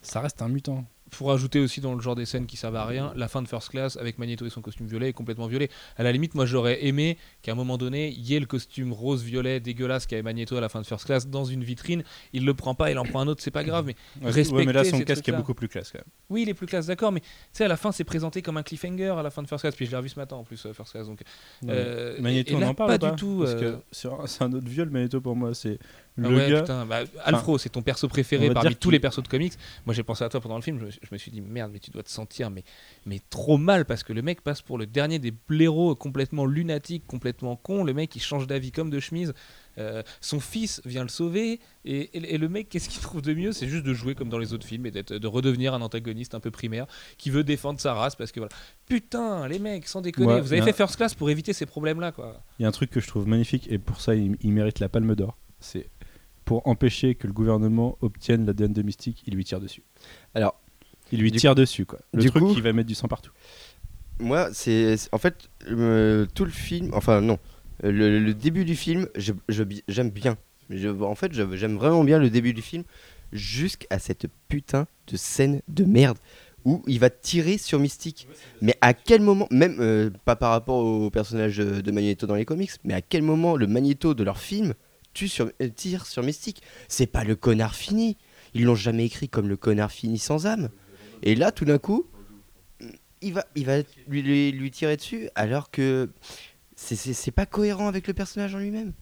[0.03, 0.85] Ça reste un mutant.
[1.19, 3.49] Pour ajouter aussi dans le genre des scènes qui servent à rien, la fin de
[3.49, 5.69] First Class avec Magneto et son costume violet est complètement violet.
[5.97, 8.93] À la limite, moi j'aurais aimé qu'à un moment donné, il y ait le costume
[8.93, 12.03] rose-violet dégueulasse qu'avait Magneto à la fin de First Class dans une vitrine.
[12.33, 14.67] Il le prend pas, il en prend un autre, c'est pas grave, mais Ouais, Respecter
[14.67, 16.05] mais là son casque est beaucoup plus classe quand même.
[16.31, 18.57] Oui, il est plus classe, d'accord, mais tu sais, à la fin, c'est présenté comme
[18.57, 19.75] un cliffhanger à la fin de First Class.
[19.77, 21.07] Puis je l'ai revu ce matin en plus, euh, First Class.
[21.07, 21.21] Donc,
[21.69, 23.43] euh, Magneto, et on là, en parle pas du tout.
[23.45, 25.55] Euh, que c'est un- c'est un autre viol Magneto pour moi.
[25.55, 25.79] C'est
[26.23, 26.61] ah le ouais, gars.
[26.61, 29.55] putain, bah, Alfro, c'est ton perso préféré parmi tous les persos de comics.
[29.85, 30.79] Moi, j'ai pensé à toi pendant le film.
[30.79, 32.63] Je, me suis- je me suis dit, merde, mais tu dois te sentir mais,
[33.07, 37.05] mais trop mal parce que le mec passe pour le dernier des blaireaux complètement lunatique,
[37.07, 37.83] complètement con.
[37.85, 39.35] Le mec, il change d'avis comme de chemise.
[39.77, 43.35] Euh, son fils vient le sauver et, et- et le mec qu'est-ce qu'il trouve de
[43.35, 43.51] mieux?
[43.51, 46.39] C'est juste de jouer comme dans les autres films et de redevenir un antagoniste un
[46.39, 46.87] peu primaire
[47.19, 48.55] qui veut défendre sa race parce que voilà
[48.89, 51.67] putain les mecs sans déconner Ouais, vous avez fait un- First Class pour éviter ces
[51.67, 54.15] problèmes là quoi Il y a un truc que je trouve magnifique et pour ça
[54.15, 55.37] il, il mérite la Palme d'Or.
[55.59, 55.89] C'est
[56.45, 59.83] pour empêcher que le gouvernement obtienne l'ADN de Mystique, il lui tire dessus.
[60.35, 60.59] Alors,
[61.13, 61.99] Il lui tire dessus quoi.
[62.13, 63.31] Le truc coup- qui va mettre du sang partout.
[64.21, 66.91] moi, c'est en fait euh, tout le film.
[66.93, 67.39] Enfin non,
[67.83, 70.37] le, le début du film, je- je j'aime bien.
[70.71, 72.85] Je- en fait, je- j'aime vraiment bien le début du film
[73.33, 76.19] jusqu'à cette putain de scène de merde
[76.65, 78.27] où il va tirer sur Mystique.
[78.63, 82.35] Mais à quel moment, même euh, pas par rapport au personnage de de Magneto dans
[82.37, 84.73] les comics, mais à quel moment le Magneto de leur film
[85.15, 88.17] tue sur, euh, tire sur Mystique C'est pas le connard fini.
[88.53, 90.69] Ils l'ont jamais écrit comme le connard fini sans âme.
[91.23, 92.07] Et là, tout d'un coup,
[93.23, 93.79] il va, il va
[94.09, 96.11] lui, lui, lui tirer dessus alors que
[96.77, 98.93] c'est- pas cohérent avec le personnage en lui-même.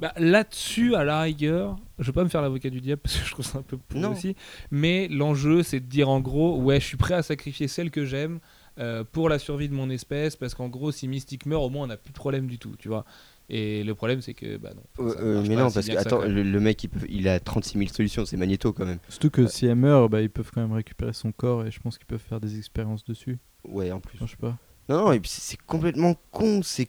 [0.00, 3.24] Bah, Là-dessus, à la rigueur, je vais pas me faire l'avocat du diable parce que
[3.24, 4.12] je trouve ça un peu Non.
[4.12, 4.34] aussi.
[4.72, 8.04] Mais l'enjeu, c'est de dire en gros, ouais, je suis prêt à sacrifier celle que
[8.04, 8.40] j'aime
[8.78, 11.84] euh, pour la survie de mon espèce parce qu'en gros, si Mystique meurt, au moins
[11.84, 13.04] on n'a plus de problème du tout, tu vois.
[13.48, 14.82] Et le problème, c'est que bah non.
[15.04, 17.28] Euh, euh, mais pas non, parce que ça, attends, le, le mec il, peut- il
[17.28, 18.98] a 36 000 solutions, c'est Magneto quand même.
[19.08, 21.80] Surtout que si elle meurt, bah, ils peuvent quand même récupérer son corps et je
[21.80, 23.38] pense qu'ils peuvent faire des expériences dessus.
[23.64, 24.16] Ouais, en plus.
[24.16, 24.56] Enfin, je sais pas.
[24.88, 26.60] Non, non, et puis c'est complètement con.
[26.62, 26.88] C'est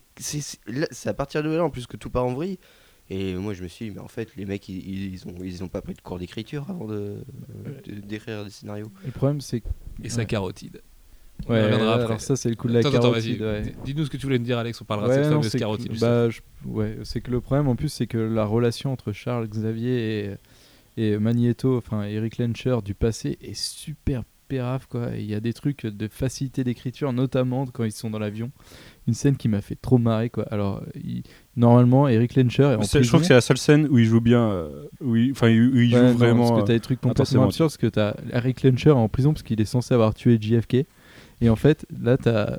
[1.06, 2.60] à partir de là en plus que tout part en vrille.
[3.10, 5.62] Et moi je me suis dit, mais en fait, les mecs ils, ils ont, ils
[5.64, 7.18] ont pas pris de cours d'écriture avant de
[7.86, 8.92] de- d'écrire des scénarios.
[9.04, 9.62] Et le problème, c'est.
[10.04, 10.26] Et sa Ouais.
[10.26, 10.82] carotide.
[11.48, 12.20] On Ouais, y reviendra alors après.
[12.20, 13.42] ça, c'est le coup de la Attends, carotide.
[13.42, 13.64] ouais.
[13.86, 14.82] Dis-nous ce que tu voulais me dire, Alex.
[14.82, 16.00] On parlera de Ouais, cette non, fameuse c'est que- carotide.
[16.00, 19.48] bah, je- ouais, c'est que le problème en plus, c'est que la relation entre Charles
[19.48, 20.38] Xavier
[20.98, 25.08] et, et Magneto, enfin Eric Lencher du passé, est super pérave quoi.
[25.18, 28.52] Il y a des trucs de facilité d'écriture, notamment quand ils sont dans l'avion.
[29.08, 30.44] Une scène qui m'a fait trop marrer quoi.
[30.52, 31.24] Alors, il-
[31.58, 34.06] normalement, Eric Lencher est en C'est- Je trouve que c'est la seule scène où il
[34.06, 36.40] joue bien, euh, où il, enfin, où il Ouais, joue non, vraiment.
[36.50, 37.70] Parce que euh, t'as des trucs intensément, complètement absurdes.
[37.70, 40.86] Parce que t'as Eric Lencher en prison parce qu'il est censé avoir tué JFK.
[41.44, 42.58] Et en fait, là, t'as.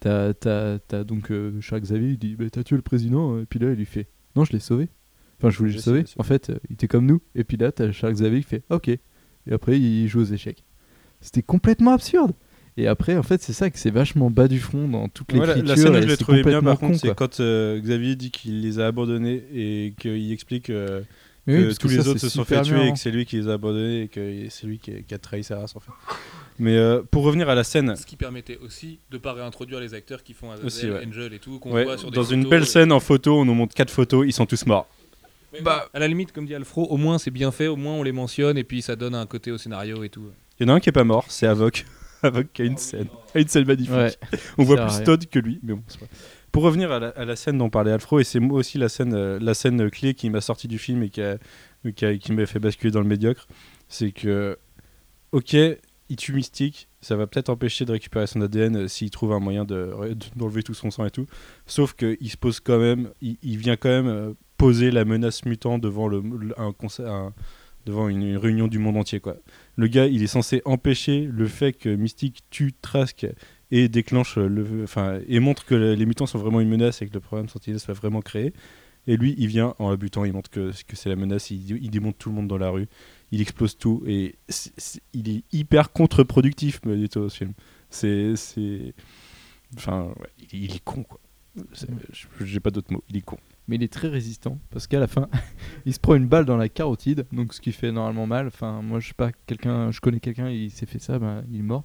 [0.00, 3.46] T'as, t'as, t'as donc euh, Charles Xavier, il dit bah, T'as tué le président Et
[3.46, 4.06] puis là, il lui fait
[4.36, 4.90] Non, je l'ai sauvé.
[5.38, 6.04] Enfin, je voulais le sauver.
[6.18, 7.20] En fait, euh, il était comme nous.
[7.34, 8.86] Et puis là, t'as Charles Xavier qui fait Ok.
[8.88, 9.00] Et
[9.50, 10.62] après, il joue aux échecs.
[11.20, 12.30] C'était complètement absurde.
[12.76, 15.44] Et après, en fait, c'est ça que c'est vachement bas du front dans toute Ouais,
[15.44, 18.30] la- scène où je l'ai trouvé bien par contre, con, c'est quand euh, Xavier dit
[18.30, 21.00] qu'il les a abandonnés et qu'il explique euh,
[21.44, 22.92] que oui, tous que les ça, autres se sont fait tuer et hein.
[22.92, 25.42] que c'est lui qui les a abandonnés et que c'est lui qui, qui a trahi
[25.42, 25.90] sa race en fait.
[26.58, 29.94] Mais euh, pour revenir à la scène, Ce qui permettait aussi de pas réintroduire les
[29.94, 31.06] acteurs qui font Azazel, Aussi, ouais.
[31.06, 33.44] Angel et tout, qu'on ouais, voit sur des dans une belle scène en photo, on
[33.44, 34.88] nous montre quatre photos, ils sont tous morts.
[35.52, 37.94] Mais non, à la limite, comme dit Alfro, au moins c'est bien fait, au moins
[37.94, 40.24] on les mentionne et puis ça donne un côté au scénario et tout.
[40.58, 41.86] Il y en a un qui est pas mort, c'est Avoc.
[42.22, 43.94] Avoc qui a une scène, a une scène magnifique.
[43.94, 44.12] Ouais.
[44.58, 45.04] On voit plus.
[45.04, 46.06] Todd que lui, mais bon, c'est pas.
[46.50, 48.88] Pour revenir à la, à la scène dont parlait Alfro, et c'est moi aussi la
[48.88, 51.38] scène, euh, la scène clé qui m'a sorti du film et qui, a-
[51.94, 53.46] qui, a- qui m'a fait basculer dans le médiocre,
[53.88, 54.58] c'est que,
[55.32, 55.56] ok,
[56.08, 59.40] il tue Mystique, ça va peut-être empêcher de récupérer son ADN euh, s'il trouve un
[59.40, 59.92] moyen de-
[60.36, 61.26] d'enlever tout son sang et tout,
[61.66, 65.78] sauf qu'il se pose quand même, il, vient quand même euh, poser la menace mutant
[65.78, 67.32] devant, un
[67.86, 69.36] devant une, réunion du monde entier, quoi.
[69.76, 73.26] Le gars, il est censé empêcher le fait que Mystique tue Trask
[73.70, 77.14] et déclenche le, enfin, et montre que les mutants sont vraiment une menace et que
[77.14, 78.52] le programme Sentinelle soit vraiment créé.
[79.06, 82.28] Et lui, il vient en la il montre que, c'est la menace, il démonte tout
[82.28, 82.88] le monde dans la rue,
[83.30, 84.36] il explose tout et
[85.12, 87.52] il est hyper contre-productif, Magneto, ce film.
[87.90, 88.94] C'est, c'est,
[89.76, 91.20] enfin, ouais, il, il est con quoi.
[91.72, 91.86] Je-
[92.44, 93.38] J'ai pas d'autres mots, il est con.
[93.66, 95.28] mais il est très résistant parce qu'à la fin
[95.86, 98.80] il se prend une balle dans la carotide donc ce qui fait normalement mal enfin
[98.80, 101.62] moi je sais pas quelqu'un je connais quelqu'un il s'est fait ça ben, il est
[101.62, 101.84] mort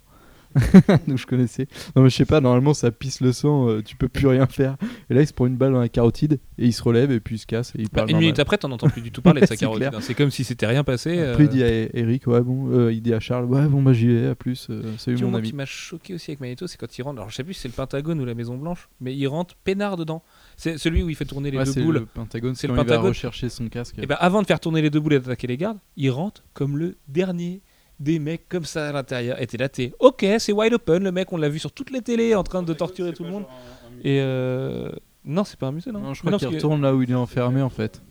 [1.07, 3.95] donc je connaissais non mais je sais pas normalement ça pisse le sang euh, tu
[3.95, 4.77] peux plus rien faire
[5.09, 7.19] et là il se prend une balle dans la carotide et il se relève et
[7.19, 9.11] puis il se casse et il Bah, parle une minute après, t'en entends plus du
[9.11, 9.89] tout parler de sa carotide.
[9.93, 9.99] hein.
[10.01, 11.19] C'est comme si c'était rien passé.
[11.19, 11.69] après il euh, dit à
[11.99, 14.67] Eric ouais bon euh, il dit à Charles ouais bon bah j'y vais à plus
[14.69, 17.19] euh, salut mon ami qui m'a choqué aussi avec Magneto, c'est quand il rentre.
[17.19, 19.55] Alors, je sais plus si c'est le Pentagone ou la Maison Blanche, mais il rentre
[19.63, 20.23] peinard dedans.
[20.57, 21.95] C'est celui où il fait tourner les Ouais, deux c'est boules.
[21.95, 23.09] le Pentagone C'est le quand il va Pentagone.
[23.09, 25.57] rechercher son casque Et ben, avant de faire tourner les deux boules et d'attaquer les
[25.57, 27.61] gardes, il rentre comme le dernier
[27.99, 29.41] des mecs comme ça à l'intérieur.
[29.41, 31.03] Et t'es là, t'es ok, c'est wide open.
[31.03, 33.29] Le mec, on l'a vu sur toutes les télés en train de torturer tout le
[33.29, 33.45] monde.
[34.03, 34.91] Et euh...
[35.23, 35.99] non, c'est pas un musée, non.
[35.99, 38.01] non je crois qu'il retourne là où il est enfermé en fait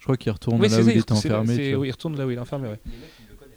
[0.00, 2.26] je crois qu'il retourne Oui, là où il était c'est- enfermé oui, il retourne là
[2.26, 2.80] où il est enfermé, ouais.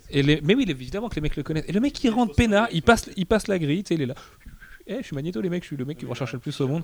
[0.10, 0.42] Et les...
[0.42, 1.66] Mais oui, évidemment que les mecs le connaissent.
[1.68, 4.02] Et le mec, il rentre peinard, il passe, il passe la grille, tu sais, il
[4.02, 4.16] est là.
[4.86, 6.60] Eh, je suis Magneto, les mecs, je suis le mec qui va rechercher le plus
[6.60, 6.84] au monde.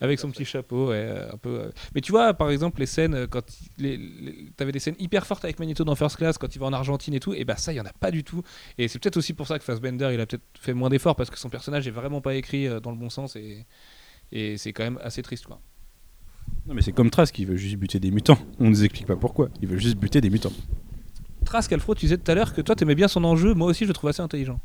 [0.00, 1.70] Avec son petit chapeau, ouais, un peu.
[1.94, 3.42] Mais tu vois, par exemple, les scènes, euh, quand
[3.78, 6.58] il- les, les- t'avais des scènes hyper fortes avec Magneto dans First Class, quand il
[6.60, 8.42] va en Argentine et tout, et bah ça, il y en a pas du tout.
[8.78, 11.28] Et c'est peut-être aussi pour ça que Fassbender, il a peut-être fait moins d'efforts, parce
[11.30, 13.66] que son personnage est vraiment pas écrit euh, dans le bon sens, et,
[14.30, 15.60] et c'est quand même assez triste, quoi.
[16.66, 18.38] Non mais c'est comme Trask, il veut juste buter des mutants.
[18.60, 19.48] On nous explique pas pourquoi.
[19.62, 20.52] Il veut juste buter des mutants.
[21.44, 23.84] Trask, Alfro, tu disais tout à l'heure que toi, t'aimais bien son enjeu, moi aussi,
[23.84, 24.60] je le trouve assez intelligent.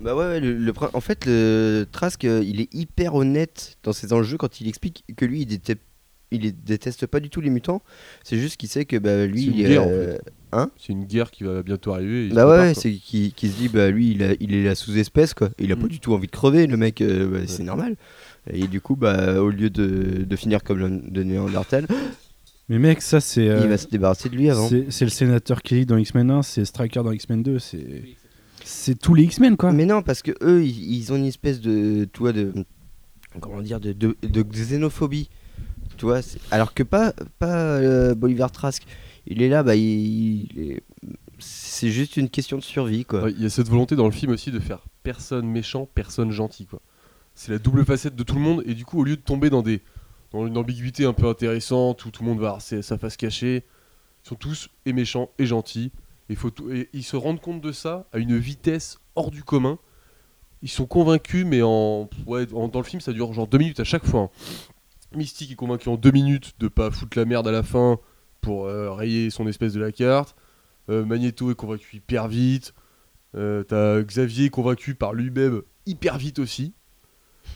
[0.00, 4.12] Bah ouais, ouais, le, en fait, le Trask, euh, il est hyper honnête dans ses
[4.12, 5.80] enjeux quand il explique que lui, il, déteste,
[6.30, 7.82] il est- déteste pas du tout les mutants.
[8.22, 10.92] C'est juste qu'il sait que bah, lui, C'est une il est, guerre, en euh, C'est
[10.92, 12.28] une guerre qui va bientôt arriver.
[12.28, 15.34] Bah ouais, c'est qu'il qu'il se dit, bah lui, il, a- il est la sous-espèce,
[15.34, 15.50] quoi.
[15.58, 15.88] Il a pas Mm.
[15.88, 17.96] du tout envie de crever, le mec, euh, bah, c'est normal.
[18.52, 21.86] Et du coup, bah, au lieu de, de finir comme le de Néandertal,
[22.70, 23.48] Mais mec, ça c'est.
[23.48, 24.68] euh, il va se débarrasser de lui avant.
[24.68, 28.02] C'est c'est le sénateur Kelly dans X-Men 1, c'est Striker dans X-Men 2, c'est.
[28.70, 29.72] C'est tous les X-Men quoi.
[29.72, 32.52] Mais non, parce que eux, ils, ils ont une espèce de, tu vois, de,
[33.40, 35.30] comment dire, de, de, de xénophobie,
[35.96, 36.20] tu vois.
[36.50, 38.82] Alors que pas, pas euh, Bolivar Trask.
[39.26, 40.82] Il est là, bah, il, il est-
[41.38, 43.22] c'est juste une question de survie, quoi.
[43.24, 46.30] Ouais, Il y a cette volonté dans le film aussi de faire personne méchant, personne
[46.30, 46.80] gentil quoi.
[47.34, 49.48] C'est la double facette de tout le monde et du coup au lieu de tomber
[49.48, 49.80] dans des
[50.32, 53.64] dans une ambiguïté un peu intéressante où tout le monde va avoir sa face cachée.
[54.24, 55.90] Ils sont tous et méchants et gentils.
[56.28, 59.78] Ils se rendent compte de ça à une vitesse hors du commun.
[60.62, 63.84] Ils sont convaincus, mais en, ouais, dans le film, ça dure genre deux minutes à
[63.84, 64.22] chaque fois.
[64.22, 64.30] hein.
[65.16, 67.98] Mystique est convaincu en deux minutes de pas foutre la merde à la fin
[68.40, 70.36] pour euh, rayer son espèce de la carte.
[70.90, 72.74] Euh, Magneto est convaincu hyper vite.
[73.34, 76.74] Euh, T'as Xavier convaincu par lui-même hyper vite aussi.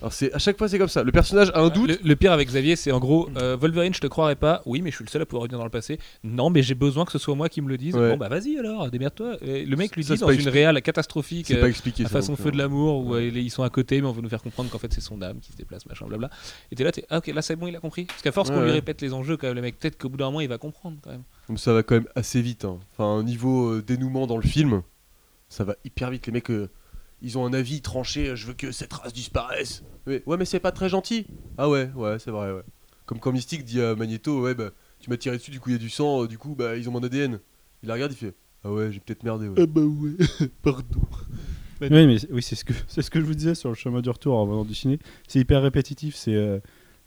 [0.01, 1.02] Alors c'est à chaque fois c'est comme ça.
[1.05, 1.89] Le personnage a un doute.
[1.90, 4.60] Le, le pire avec Xavier, c'est en gros euh, Wolverine, je te croirais pas.
[4.66, 5.98] Oui, mais je suis le seul à pouvoir revenir dans le passé.
[6.24, 7.94] Non, mais j'ai besoin que ce soit moi qui me le dise.
[7.94, 8.10] Ouais.
[8.10, 9.36] Bon, bah vas-y alors, démerde-toi.
[9.43, 11.47] Et Le mec lui Ça, dit c'est dans une réale catastrophique.
[11.47, 12.05] C'est euh, pas expliqué.
[12.05, 12.59] à façon feu de hein.
[12.59, 14.93] l'amour où euh, ils sont à côté mais on veut nous faire comprendre qu'en fait
[14.93, 16.31] c'est son âme qui se déplace machin blabla
[16.70, 18.48] et t'es là t'es ah ok là c'est bon il a compris parce qu'à force
[18.51, 20.40] Ouais, qu'on lui répète les enjeux quand même le mec peut-être qu'au bout d'un moment
[20.40, 22.64] il va comprendre quand même Donc ça va quand même assez vite.
[22.64, 22.78] hein.
[22.93, 24.82] Enfin, niveau euh, dénouement dans le film,
[25.48, 26.27] ça va hyper vite.
[26.27, 26.69] Les mecs, euh,
[27.23, 28.28] ils ont un avis tranché.
[28.31, 29.82] euh, Je veux que cette race disparaisse.
[30.07, 31.27] Mais, ouais, mais c'est pas très gentil.
[31.57, 32.62] Ah ouais, ouais, c'est vrai, ouais.
[33.07, 34.70] Comme quand Mystique dit à Magneto, ouais, bah,
[35.01, 36.77] tu m'as tiré dessus, du coup il y a du sang, euh, du coup, bah,
[36.77, 37.39] ils ont mon ADN.
[37.82, 38.35] Il la regarde, il fait,
[38.65, 39.66] ah ouais, j'ai peut-être merdé, ouais.
[39.66, 40.12] bah ouais
[40.62, 41.01] pardon
[41.81, 43.74] Oui, mais c'est- oui, c'est ce que c'est ce que je vous disais sur le
[43.74, 44.99] chemin du retour en venant du ciné.
[45.27, 46.15] C'est hyper répétitif.
[46.15, 46.61] C'est euh,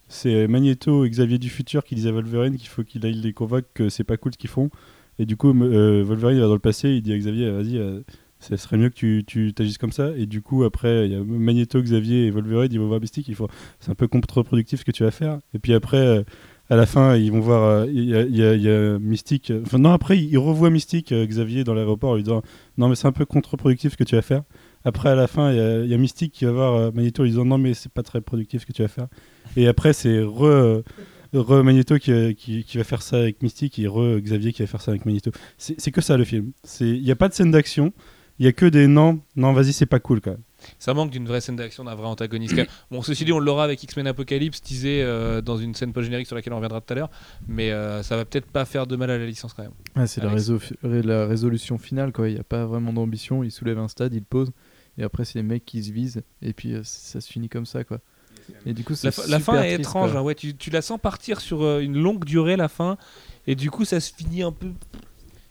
[0.09, 3.31] c'est Magneto et Xavier du futur qui disent à Wolverine qu'il faut qu'il aille les
[3.33, 4.69] convaincre que c'est pas cool ce qu'ils font.
[5.17, 7.77] Et du coup, euh, Wolverine va dans le passé, il dit à Xavier, vas-y,
[8.49, 10.11] ça serait mieux que tu, tu t'agisses comme ça.
[10.17, 13.27] Et du coup, après, il y a Magneto, Xavier et Wolverine, ils vont voir Mystique,
[13.27, 13.47] il faut,
[13.79, 15.39] c'est un peu contre-productif ce que tu vas faire.
[15.53, 16.23] Et puis après, euh,
[16.69, 19.51] à la fin, ils vont voir, euh, il y, a- Mystique.
[19.51, 22.41] euh, Enfin, non, après, il revoit Mystique, Xavier, dans l'aéroport, en lui disant,
[22.77, 24.43] non, mais c'est un peu contre-productif ce que tu vas faire.
[24.83, 27.45] Après, à la fin, il y a- Mystique qui va voir Magneto en lui disant
[27.45, 29.07] non, mais c'est pas très productif ce que tu vas faire.
[29.57, 30.83] Et après, c'est re,
[31.63, 34.91] Magneto qui, qui, va faire ça avec Mystique et re Xavier qui va faire ça
[34.91, 35.31] avec Magneto.
[35.57, 36.51] C'est c'est que ça le film.
[36.79, 37.93] Il n'y a pas de scène d'action,
[38.39, 40.41] il y a que des non, non, vas-y, c'est pas cool quand même.
[40.79, 42.55] ça manque d'une vraie scène d'action d'un vrai antagoniste
[42.91, 46.35] bon ceci dit on l'aura avec X-Men Apocalypse teasé euh, dans une scène post-générique sur
[46.35, 47.09] laquelle on reviendra tout à l'heure
[47.47, 50.07] mais euh, ça va peut-être pas faire de mal à la licence quand même Ouais,
[50.07, 52.27] c'est la, résolution finale, quoi.
[52.29, 53.43] Il n'y a pas vraiment d'ambition.
[53.43, 54.51] Il soulève un stade, il pose.
[54.97, 56.21] Et après, c'est les mecs qui se visent.
[56.41, 57.99] Et puis, euh, ça se finit comme ça, quoi.
[58.65, 60.69] Et du coup, la, fin- la fin super est triste, étrange hein, ouais tu, tu
[60.69, 62.95] la sens partir sur euh, une longue durée la fin
[63.47, 64.67] et du coup ça se finit un peu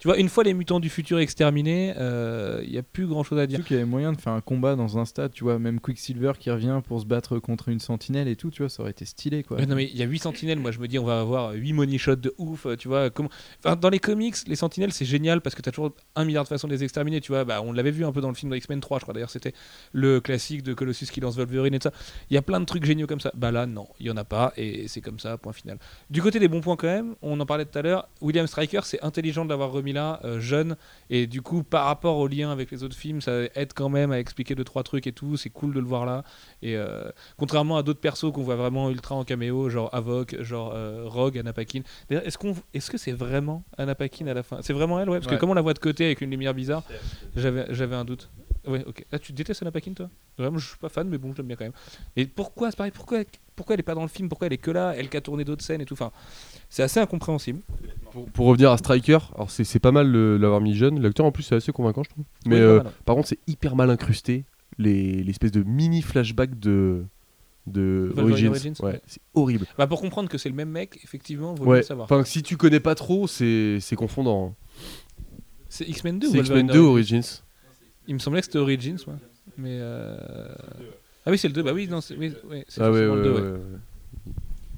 [0.05, 3.23] tu vois une fois les mutants du futur exterminés euh, il y a plus grand
[3.23, 5.43] chose à dire qu'il y avait moyen de faire un combat dans un stade, tu
[5.43, 8.69] vois, même Quicksilver qui revient pour se battre contre une sentinelle et tout, tu vois,
[8.69, 9.65] ça aurait été stylé quoi.
[9.65, 11.73] Non mais il y a 8 sentinelles, moi je me dis on va avoir 8
[11.73, 13.09] money shots de ouf, euh, tu vois.
[13.09, 13.29] Comment...
[13.63, 16.49] Enfin, dans les comics, les sentinelles c'est génial parce que t'as toujours un milliard de
[16.49, 17.43] façons de les exterminer, tu vois.
[17.43, 19.31] Bah, on l'avait vu un peu dans le film de X-Men 3, je crois d'ailleurs,
[19.31, 19.53] c'était
[19.91, 21.95] le classique de Colossus qui lance Wolverine et tout ça.
[22.29, 23.31] Il y a plein de trucs géniaux comme ça.
[23.33, 25.79] Bah là, non, il y en a pas et c'est comme ça, point final.
[26.11, 28.81] Du côté des bons points quand même, on en parlait tout à l'heure, William Stryker
[28.85, 30.77] c'est intelligent de l'avoir remis là, euh, jeune,
[31.09, 34.11] et du coup par rapport au lien avec les autres films, ça aide quand même
[34.11, 36.23] à expliquer deux trois trucs et tout, c'est cool de le voir là.
[36.61, 40.71] Et euh, contrairement à d'autres persos qu'on voit vraiment ultra en caméo, genre Avoc, genre
[40.75, 41.81] euh, Rogue, Anna Paquin.
[42.09, 44.59] Est-ce qu'on, est-ce que c'est vraiment Anna Paquin à la fin?
[44.61, 45.17] C'est vraiment elle, ouais.
[45.17, 45.35] Parce Ouais.
[45.37, 46.83] que comme on la voit de côté avec une lumière bizarre,
[47.35, 48.29] j'avais, j'avais un doute.
[48.67, 49.05] Ouais, ok.
[49.11, 50.09] Ah, tu détestes Anna Paquin, toi?
[50.37, 51.73] Vraiment, je suis pas fan, mais bon, je l'aime bien quand même.
[52.15, 53.19] Et pourquoi, c'est pareil, pourquoi,
[53.55, 55.21] pourquoi elle est pas dans le film Pourquoi elle est que là Elle qui a
[55.21, 55.93] tourné d'autres scènes et tout.
[55.93, 56.11] Enfin,
[56.69, 57.61] c'est assez incompréhensible.
[58.11, 61.01] Pour, pour revenir à Striker, alors c'est pas mal l'avoir mis jeune.
[61.01, 62.25] L'acteur en plus c'est assez convaincant, je trouve.
[62.45, 62.91] Mais Ouais, euh, mal, ouais.
[63.05, 64.45] par contre, c'est hyper mal incrusté.
[64.77, 67.05] Les l'espèce de mini flashback de
[67.67, 68.49] de Origins.
[68.49, 69.01] Origins, Ouais, ouais.
[69.07, 69.65] c'est horrible.
[69.77, 71.77] Bah, pour comprendre que c'est le même mec, effectivement, vaut mieux Ouais.
[71.77, 72.05] le savoir.
[72.05, 74.49] Enfin, si tu connais pas trop, c'est confondant.
[74.49, 74.83] hein.
[75.69, 77.41] C'est X-Men 2 ou X-Men Wolverine 2 Origins Origins.
[78.07, 79.15] Il me semblait que c'était Origins, moi.
[79.57, 79.77] Mais.
[79.79, 80.17] euh,
[81.25, 81.63] Ah oui, c'est le 2.
[81.63, 83.51] Bah oui, non, c'est, oui, oui, c'est Ah ouais, forcément ouais, le 2, ouais, ouais.
[83.51, 84.31] ouais.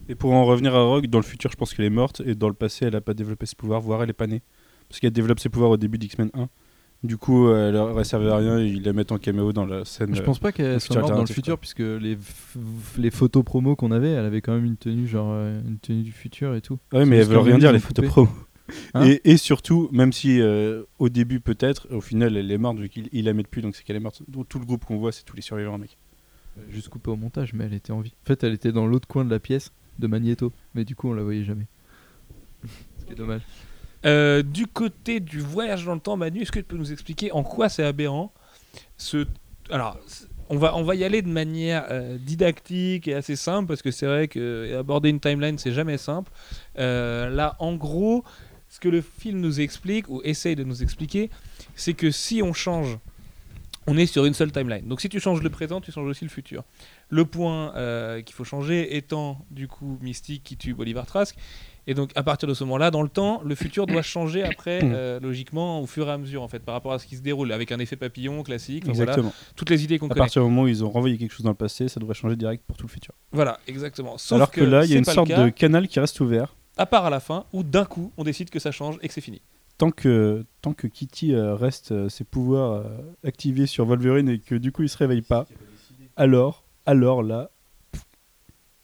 [0.09, 2.33] Et pour en revenir à Rogue, dans le futur, je pense qu'elle est morte, et
[2.35, 4.41] dans le passé, elle a pas développé ses pouvoirs, voire elle est pas née.
[4.87, 6.47] Parce qu'elle développe ses pouvoirs au début d'X-Men 1.
[7.03, 9.83] Du coup, elle aurait servi à rien, et ils la mettent en caméo dans la
[9.85, 10.15] scène.
[10.15, 11.59] Je euh, pense pas qu'elle le soit futur morte dans le alternatif, futur, quoi.
[11.61, 15.27] puisque les, f- les photos promo qu'on avait, elle avait quand même une tenue, genre
[15.31, 16.79] euh, une tenue du futur et tout.
[16.93, 18.27] Ouais, mais C'est elles veulent rien dire, les photos pro.
[18.93, 22.77] Hein et, et surtout, même si euh, au début peut-être, au final elle est morte
[22.79, 24.23] vu qu'il il la met plus, donc c'est qu'elle est morte.
[24.27, 25.97] Donc, Tout le groupe qu'on voit, c'est tous les survivants, mec.
[26.69, 28.13] Juste coupé au montage, mais elle était en vie.
[28.23, 31.09] En fait, elle était dans l'autre coin de la pièce de Magneto, mais du coup,
[31.09, 31.67] on la voyait jamais.
[32.99, 33.41] Ce qui est dommage.
[34.05, 37.31] Euh, du côté du voyage dans le temps, Manu, est-ce que tu peux nous expliquer
[37.31, 38.31] en quoi c'est aberrant
[38.95, 39.25] ce...
[39.69, 39.99] Alors,
[40.49, 43.91] on va, on va y aller de manière euh, didactique et assez simple, parce que
[43.91, 46.31] c'est vrai que aborder une timeline, c'est jamais simple.
[46.77, 48.23] Euh, là, en gros,
[48.69, 51.29] ce que le film nous explique, ou essaye de nous expliquer,
[51.75, 52.97] c'est que si on change,
[53.87, 54.87] on est sur une seule timeline.
[54.87, 56.63] Donc si tu changes le présent, tu changes aussi le futur.
[57.09, 61.35] Le point euh, qu'il faut changer étant, du coup, Mystique qui tue Bolivar Trask,
[61.89, 64.81] Et donc, à partir de ce moment-là, dans le temps, le futur doit changer après,
[64.83, 67.21] euh, logiquement, au fur et à mesure, en fait, par rapport à ce qui se
[67.21, 68.83] déroule, avec un effet papillon classique.
[68.83, 69.33] Enfin, voilà, Exactement.
[69.55, 70.19] toutes les idées qu'on À connaît.
[70.19, 72.35] partir du moment où ils ont renvoyé quelque chose dans le passé, ça devrait changer
[72.35, 73.13] direct pour tout le futur.
[73.31, 74.17] Voilà, exactement.
[74.17, 76.55] Sauf Alors que, là, il y a une sorte de canal qui reste ouvert.
[76.75, 79.13] À part à la fin, où d'un coup, on décide que ça change et que
[79.13, 79.41] c'est fini.
[79.77, 82.83] Tant que, tant que Kitty euh, reste euh, ses pouvoirs euh,
[83.23, 85.45] activés sur Wolverine et que du coup il se réveille pas,
[86.15, 87.51] alors, alors là,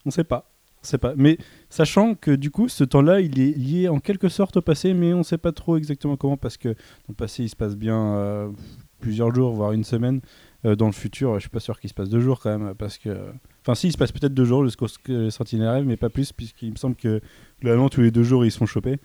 [0.06, 0.50] on sait pas.
[0.84, 1.14] Sait pas.
[1.16, 1.38] Mais
[1.70, 5.14] sachant que du coup, ce temps-là, il est lié en quelque sorte au passé, mais
[5.14, 8.52] on sait pas trop exactement comment parce que dans le passé, il se passe bien
[9.00, 10.20] plusieurs jours, voire une semaine.
[10.66, 12.98] Dans le futur, je suis pas sûr qu'il se passe deux jours quand même, parce
[12.98, 13.18] que.
[13.62, 16.76] Enfin, si, il se passe peut-être deux jours jusqu'au rêvent, mais pas plus, puisqu'il me
[16.76, 17.22] semble que
[17.62, 19.00] globalement tous les deux jours ils se font choper.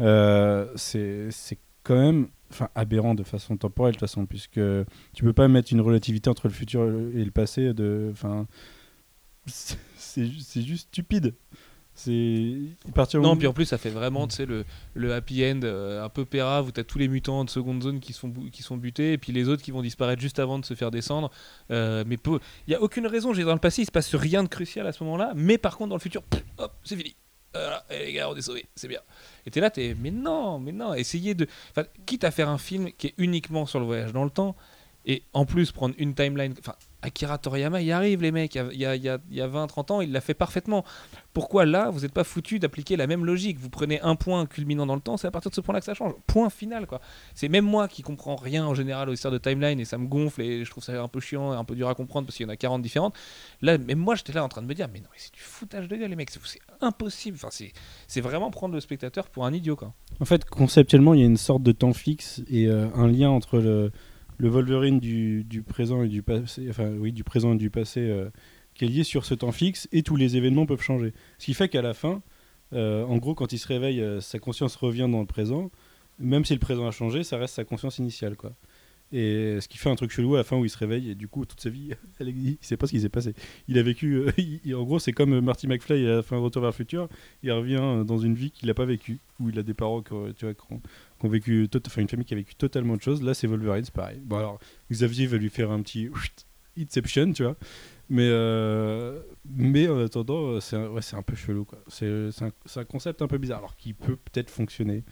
[0.00, 1.28] Euh, c'est
[1.82, 4.60] quand même enfin aberrant de façon temporelle de toute façon puisque
[5.14, 6.82] tu peux pas mettre une relativité entre le futur
[7.14, 8.46] et le passé de enfin
[9.46, 11.34] c'est c'est ju- c'est juste stupide
[11.98, 12.56] c'est
[12.94, 15.60] partir Non, moment- puis en plus, ça fait vraiment, tu sais, le, le happy end
[15.64, 18.62] euh, un peu pérave où t'as tous les mutants de seconde zone qui sont, qui
[18.62, 21.30] sont butés et puis les autres qui vont disparaître juste avant de se faire descendre.
[21.70, 22.18] Euh, mais
[22.66, 23.32] il y a aucune raison.
[23.32, 25.78] J'ai dans le passé, il se passe rien de crucial à ce moment-là, mais par
[25.78, 27.16] contre, dans le futur, pff, hop, c'est fini.
[27.90, 29.00] Les gars, on est sauvés, c'est bien.
[29.46, 31.46] Et t'es là, t'es, mais non, mais non, essayez de.
[32.04, 34.56] Quitte à faire un film qui est uniquement sur le voyage dans le temps,
[35.04, 36.54] et en plus prendre une timeline.
[37.06, 38.56] Akira Toriyama, y arrive, les mecs.
[38.56, 40.84] Il y a, y a, il y a 20-30 ans, il l'a fait parfaitement.
[41.32, 43.60] Pourquoi là, vous n'êtes pas foutu d'appliquer la même logique?
[43.60, 45.86] Vous prenez un point culminant dans le temps, c'est à partir de ce point-là que
[45.86, 46.14] ça change.
[46.26, 47.00] Point final, quoi.
[47.34, 50.08] C'est même moi qui comprends rien en général aux histoires de timeline et ça me
[50.08, 52.36] gonfle et je trouve ça un peu chiant et un peu dur à comprendre parce
[52.36, 53.14] qu'il y en a 40 différentes.
[53.62, 55.40] Là, même moi, j'étais là en train de me dire, mais non, mais c'est du
[55.40, 56.30] foutage de gueule, les mecs.
[56.30, 57.36] C'est impossible.
[57.36, 57.72] Enfin, c'est
[58.08, 59.94] c'est vraiment prendre le spectateur pour un idiot, quoi.
[60.20, 63.30] en fait conceptuellement il y a une sorte de temps fixe et euh, un lien
[63.30, 63.92] entre le,
[64.38, 68.28] le Wolverine du, présent et du passé enfin oui du présent et du passé euh,
[68.74, 71.12] qui est lié sur ce temps fixe et tous les événements peuvent changer.
[71.38, 72.22] Ce qui fait qu'à la fin
[72.72, 75.70] euh, en gros quand il se réveille euh, sa conscience revient dans le présent.
[76.18, 78.52] Même si le présent a changé ça reste sa conscience initiale quoi.
[79.12, 81.14] Et ce qui fait un truc chelou à la fin où il se réveille et
[81.14, 83.34] du coup toute sa vie elle, il sait pas ce qui s'est passé.
[83.68, 86.60] Il a vécu euh, en gros c'est comme Marty McFly à la fin de Retour
[86.62, 87.08] vers le futur.
[87.42, 90.12] Il revient dans une vie qu'il n'a pas vécue où il a des parents qui
[90.36, 90.82] tu vois, qui ont-
[91.18, 93.84] qui ont vécu enfin une famille qui a vécu totalement de choses là c'est Wolverine
[93.84, 94.20] c'est pareil.
[94.22, 94.58] Bon alors
[94.90, 96.10] Xavier va lui faire un petit
[96.78, 97.56] Inception tu vois.
[98.08, 101.78] Mais euh, mais en attendant euh, c'est un, ouais, un peu chelou quoi.
[101.88, 102.06] C'est
[102.40, 105.02] un, un concept un peu bizarre alors qui peut peut-être fonctionner.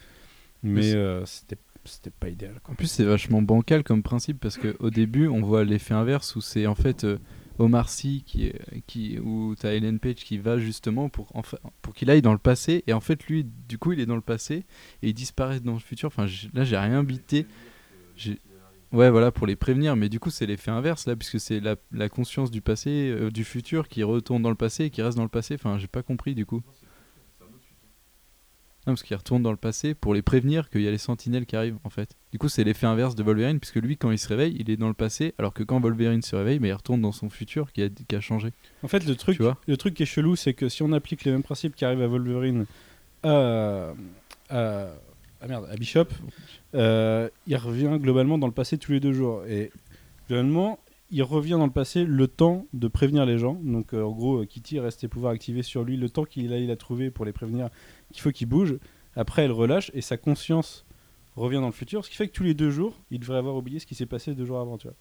[0.62, 2.72] Mais euh, c'était c'était pas idéal quoi.
[2.72, 6.40] En plus, c'est vachement bancal comme principe parce qu'au début, on voit l'effet inverse où
[6.40, 7.18] c'est en fait euh,
[7.58, 8.52] Omar Sy qui,
[8.86, 12.38] qui, où t'as Ellen Page qui va justement pour, enfin, pour qu'il aille dans le
[12.38, 14.64] passé et en fait, lui, du coup, il est dans le passé
[15.02, 16.08] et il disparaît dans le futur.
[16.08, 17.46] Enfin, là, j'ai rien bité.
[18.92, 21.74] Ouais, voilà, pour les prévenir, mais du coup, c'est l'effet inverse là, puisque c'est la,
[21.90, 25.16] la conscience du passé, euh, du futur qui retourne dans le passé et qui reste
[25.16, 25.54] dans le passé.
[25.54, 26.62] Enfin, j'ai pas compris du coup.
[28.86, 31.46] Non, parce qu'il retourne dans le passé pour les prévenir qu'il y a les sentinelles
[31.46, 32.10] qui arrivent en fait.
[32.32, 34.76] Du coup, c'est l'effet inverse de Wolverine, puisque lui, quand il se réveille, il est
[34.76, 37.82] dans le passé, alors que quand Wolverine se réveille, il retourne dans son futur qui
[37.82, 38.52] a, qui a changé.
[38.82, 41.32] En fait, le truc, le truc qui est chelou, c'est que si on applique les
[41.32, 42.66] mêmes principes qui arrivent à Wolverine
[43.22, 43.94] à,
[44.50, 44.88] à,
[45.44, 46.06] ah merde, à Bishop,
[46.74, 49.44] euh, il revient globalement dans le passé tous les deux jours.
[49.46, 49.70] Et
[50.26, 50.78] globalement,
[51.10, 53.60] il revient dans le passé le temps de prévenir les gens.
[53.62, 56.50] Donc, euh, en gros, euh, Kitty reste ses pouvoirs activés sur lui le temps qu'il
[56.54, 57.68] a, il a trouvé pour les prévenir
[58.14, 58.78] qu'il faut qu'il bouge.
[59.16, 60.84] Après, elle relâche et sa conscience
[61.36, 62.04] revient dans le futur.
[62.04, 64.06] Ce qui fait que tous les deux jours, il devrait avoir oublié ce qui s'est
[64.06, 64.78] passé deux jours avant.
[64.78, 64.96] Tu vois.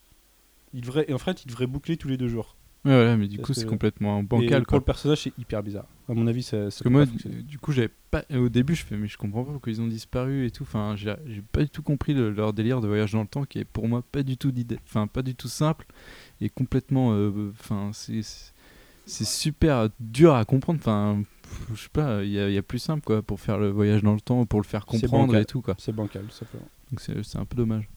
[0.74, 2.58] Il devrait, et en fait, il devrait boucler tous les deux jours.
[2.86, 4.64] Ouais, voilà, mais du Parce coup, c'est complètement Et bancal.
[4.64, 4.80] pour Quoi.
[4.80, 5.86] le personnage, c'est hyper bizarre.
[6.10, 6.58] À mon avis, ça.
[6.64, 8.26] Parce que moi, du coup, j'avais pas.
[8.36, 10.64] Au début, je fais, mais je comprends pas pourquoi ils ont disparu et tout.
[10.64, 11.16] Enfin, j'ai
[11.54, 13.88] pas du tout compris le- leur délire de voyage dans le temps, qui est pour
[13.88, 15.86] moi pas du tout d'idée, enfin pas du tout simple
[16.42, 17.14] et complètement.
[17.14, 18.20] euh, Enfin, c'est
[19.06, 20.80] c'est super dur à comprendre.
[20.82, 21.24] Enfin,
[21.74, 23.70] je sais pas, il y, a- il y a plus simple quoi pour faire le
[23.70, 25.76] voyage dans le temps, pour le faire comprendre et tout quoi.
[25.78, 26.68] c'est bancal, tout simplement.
[26.92, 27.90] Donc c'est un peu dommage.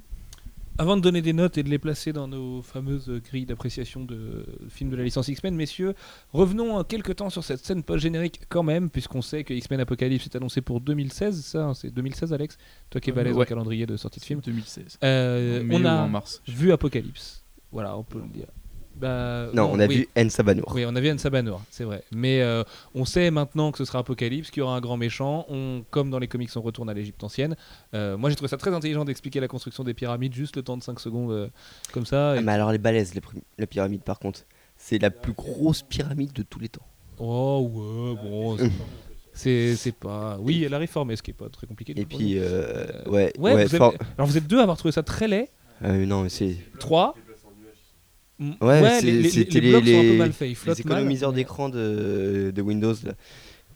[0.78, 4.44] Avant de donner des notes et de les placer dans nos fameuses grilles d'appréciation de
[4.68, 5.94] films de la licence X-Men, messieurs,
[6.34, 10.26] revenons euh, quelques temps sur cette scène post-générique quand même, puisqu'on sait que X-Men Apocalypse
[10.26, 12.58] est annoncé pour 2016, ça, hein, c'est 2016 Alex?
[12.90, 13.44] Toi qui es Euh, balèze ouais.
[13.44, 14.40] au calendrier de sortie de film.
[14.44, 14.98] 2016.
[15.02, 16.42] Euh, on a en mars.
[16.46, 17.42] vu Apocalypse,
[17.72, 18.48] voilà, on peut le dire.
[18.98, 19.96] Bah, Non, on a oui.
[19.96, 20.72] vu En Sabanour.
[20.74, 22.02] Oui, on a vu Anne Sabanur, c'est vrai.
[22.12, 22.62] Mais euh,
[22.94, 25.44] on sait maintenant que ce sera Apocalypse, qu'il y aura un grand méchant.
[25.50, 27.56] On, comme dans les comics, on retourne à l'Égypte ancienne.
[27.94, 30.76] Euh, moi, j'ai trouvé ça très intelligent d'expliquer la construction des pyramides, juste le temps
[30.78, 31.48] de 5 secondes, euh,
[31.92, 32.32] comme ça.
[32.32, 33.20] Ah, mais alors les balaises, les
[33.58, 34.40] la pyramide par contre,
[34.76, 36.86] c'est la plus grosse pyramide de tous les temps.
[37.18, 38.56] Oh, ouais, bon.
[39.34, 40.38] c'est- pas.
[40.40, 41.92] Oui, elle a réformé, ce qui est pas très compliqué.
[41.96, 42.46] Et puis, ouais,
[43.06, 45.48] ouais, ouais, vous avez- Alors, vous êtes deux à avoir trouvé ça très laid.
[45.82, 47.14] non, mais c'est Trois.
[48.38, 50.50] Ouais, c'est- les, les- c'était les blocs les- sont un peu mal faits.
[50.50, 52.94] Ils les économiseurs d'écran de, de Windows.
[53.04, 53.12] Là.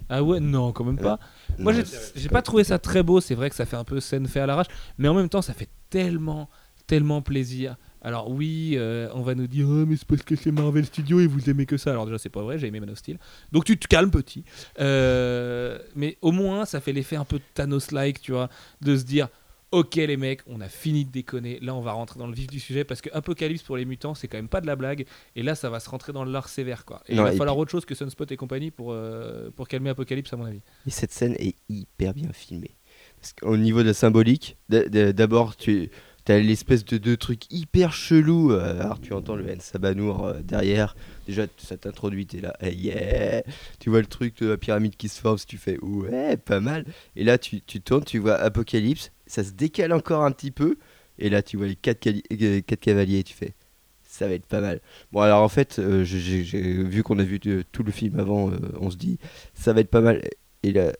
[0.08, 1.18] Ah ouais, non, quand même pas.
[1.58, 1.80] Moi, Non.
[2.14, 3.20] j'ai j'ai pas trouvé ça très beau.
[3.20, 4.66] C'est vrai que ça fait un peu scène fait à l'arrache,
[4.98, 6.50] mais en même temps, ça fait tellement,
[6.86, 7.76] tellement plaisir.
[8.02, 11.20] Alors oui, euh, on va nous dire, Ah, mais c'est parce que c'est Marvel Studios
[11.20, 11.90] et vous aimez que ça.
[11.92, 12.58] Alors déjà, c'est pas vrai.
[12.58, 13.18] J'ai aimé Man of Steel.
[13.52, 14.42] Donc tu te calmes, petit.
[14.80, 18.48] Euh, mais au moins, ça fait l'effet un peu Thanos-like, tu vois,
[18.80, 19.28] de se dire.
[19.72, 21.60] Ok les mecs, on a fini de déconner.
[21.60, 24.16] Là, on va rentrer dans le vif du sujet parce que Apocalypse pour les mutants,
[24.16, 25.06] c'est quand même pas de la blague.
[25.36, 27.02] Et là, ça va se rentrer dans l'art sévère, quoi.
[27.08, 29.68] Et Non, il va et falloir autre chose que Sunspot et compagnie pour, euh, pour
[29.68, 30.60] calmer Apocalypse, à mon avis.
[30.88, 32.74] Et cette scène est hyper bien filmée.
[33.20, 35.90] Parce qu'au niveau de la symbolique, d'abord, tu
[36.26, 38.52] as l'espèce de deux trucs hyper chelous.
[38.52, 40.96] euh, alors, tu entends le N Sabanour euh, derrière.
[41.26, 43.42] Déjà, ça t'introduit, t'es là, eh, yeah
[43.78, 46.84] Tu vois le truc de la pyramide qui se forme, tu fais, ouais, pas mal.
[47.14, 50.76] Et là, tu, tu tournes, tu vois Apocalypse, ça se décale encore un petit peu.
[51.18, 53.54] Et là, tu vois les quatre, cali- euh, quatre cavaliers, et tu fais,
[54.02, 54.80] ça va être pas mal.
[55.12, 56.42] Bon, alors en fait, euh, j'ai-
[56.82, 59.18] vu qu'on a vu de- tout le film avant, euh, on se dit,
[59.54, 60.22] ça va être pas mal.
[60.62, 60.92] Et là,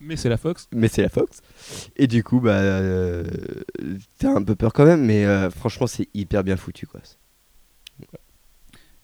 [0.00, 0.66] Mais c'est la Fox.
[0.72, 1.42] mais c'est la Fox.
[1.96, 3.24] Et du coup, bah, euh,
[4.18, 7.00] t'as un peu peur quand même, mais euh, franchement, c'est hyper bien foutu, quoi.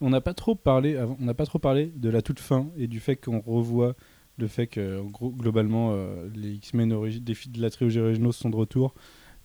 [0.01, 2.69] On n'a pas trop parlé, avant- on n'a pas trop parlé de la toute fin
[2.77, 3.95] et du fait qu'on revoit
[4.39, 8.33] le fait que, en gros, globalement, euh, les X-Men des filles de la trilogie originaux
[8.33, 8.95] sont de retour.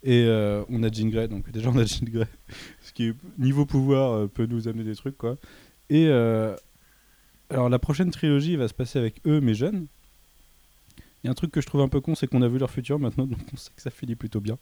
[0.03, 2.27] Et euh, on a Jean Grey, donc déjà on a Jean Grey,
[2.81, 5.35] ce qui, niveau pouvoir, euh, peut nous amener des trucs, quoi.
[5.89, 6.55] Et euh,
[7.49, 9.87] alors la prochaine trilogie va se passer avec eux, mais jeunes.
[11.23, 12.57] Il y a un truc que je trouve un peu con, c'est qu'on a vu
[12.57, 14.57] leur futur maintenant, donc on sait que ça finit plutôt bien.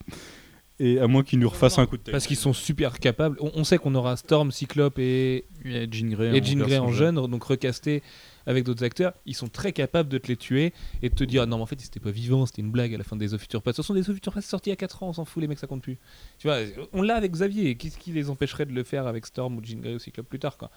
[0.82, 2.12] Et à moins qu'ils nous refassent un coup de tête.
[2.12, 3.38] Parce qu'ils sont super capables.
[3.40, 6.36] On, on sait qu'on aura Storm, Cyclope et, a Jean Grey.
[6.36, 8.04] et en Jean Grey en jeune, donc recastés
[8.46, 9.14] avec d'autres acteurs.
[9.26, 11.66] Ils sont très capables de te les tuer et de te dire non, mais en
[11.66, 13.78] fait, ils étaient pas vivants, c'était une blague à la fin des The Future Past.
[13.78, 15.48] De toute façon, des The Future Past sortis à 4 ans, on s'en fout, les
[15.48, 15.98] mecs, ça compte plus.
[16.38, 16.58] Tu vois,
[16.94, 17.76] on l'a avec Xavier.
[17.76, 20.58] Qu'est-ce qui les empêcherait de le faire avec Storm ou Jean ou Cyclope plus tard,
[20.58, 20.72] quoi?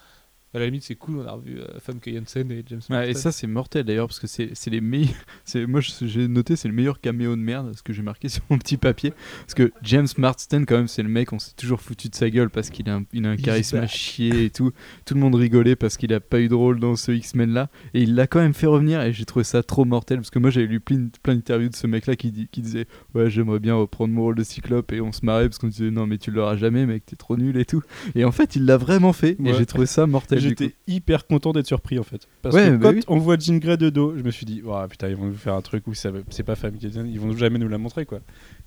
[0.54, 3.14] À la limite, c'est cool, on a revu euh, Famke Janssen et James Ouais, et
[3.14, 5.14] ça c'est mortel d'ailleurs parce que c'est les meilleurs.
[5.66, 8.58] Moi j'ai noté c'est le meilleur caméo de merde ce que j'ai marqué sur mon
[8.58, 12.10] petit papier parce que James Marsden quand même c'est le mec on s'est toujours foutu
[12.10, 14.50] de sa gueule parce qu'il a un, il a un He's charisme à chier et
[14.50, 14.72] tout.
[15.06, 17.70] Tout le monde rigolait parce qu'il a pas eu de rôle dans ce X-Men là
[17.94, 20.38] et il l'a quand même fait revenir et j'ai trouvé ça trop mortel parce que
[20.38, 23.30] moi j'avais lu plein, plein d'interviews de ce mec là qui, dit- qui disait ouais
[23.30, 26.06] j'aimerais bien reprendre mon rôle de Cyclope et on se marrait parce qu'on disait non
[26.06, 27.82] mais tu l'auras jamais mec t'es trop nul et tout
[28.14, 29.54] et en fait il l'a vraiment fait et Ouais.
[29.58, 30.41] j'ai trouvé ça mortel.
[30.48, 32.26] J'étais hyper content d'être surpris en fait.
[32.42, 33.04] Parce Ouais, que bah quand oui.
[33.08, 35.34] on voit Jean Grey de dos, je me suis dit, oh, putain, ils vont nous
[35.34, 38.20] faire un truc où ça c'est pas Janssen, ils vont jamais nous la montrer quoi.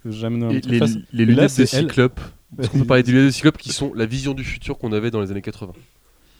[0.03, 0.80] Ils vont jamais nous la Et montrer les,
[1.14, 1.65] les là, lunettes de.
[1.65, 2.19] Cyclope.
[2.56, 4.91] Parce qu'on peut parler des lunettes de Cyclope qui sont la vision du futur qu'on
[4.93, 5.73] avait dans les années 80.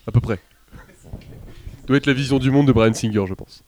[0.08, 0.40] À peu près.
[1.88, 3.64] Doit être la vision du monde de Brian Singer, je pense.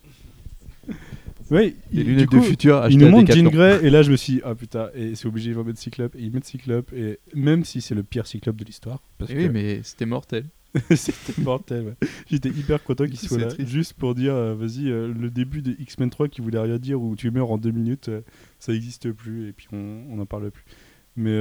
[1.50, 3.46] Ouais, Des il- du lunettes coup, de futur Ils nous montrent Jean.
[3.50, 5.80] Grey et là je me suis dit, ah putain, et c'est obligé, ils vont mettre
[5.80, 9.32] Cyclope, et ils mettent Cyclope, et même si c'est le pire Cyclope de l'histoire, parce
[9.32, 10.44] Eh Oui que mais c'était mortel.
[10.96, 12.08] c'était mortel, ouais.
[12.30, 13.70] J'étais hyper content qu'il soit là, triste.
[13.70, 17.02] juste pour dire, euh, vas-y, euh, le début de X-Men 3 qui voulait rien dire,
[17.02, 18.22] où tu meurs en deux minutes, euh,
[18.60, 20.66] ça n'existe plus, et puis on n'en parle plus.
[21.16, 21.38] Mais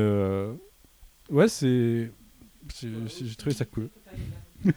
[1.30, 2.10] ouais, c'est.
[2.80, 3.88] J'ai trouvé ça cool.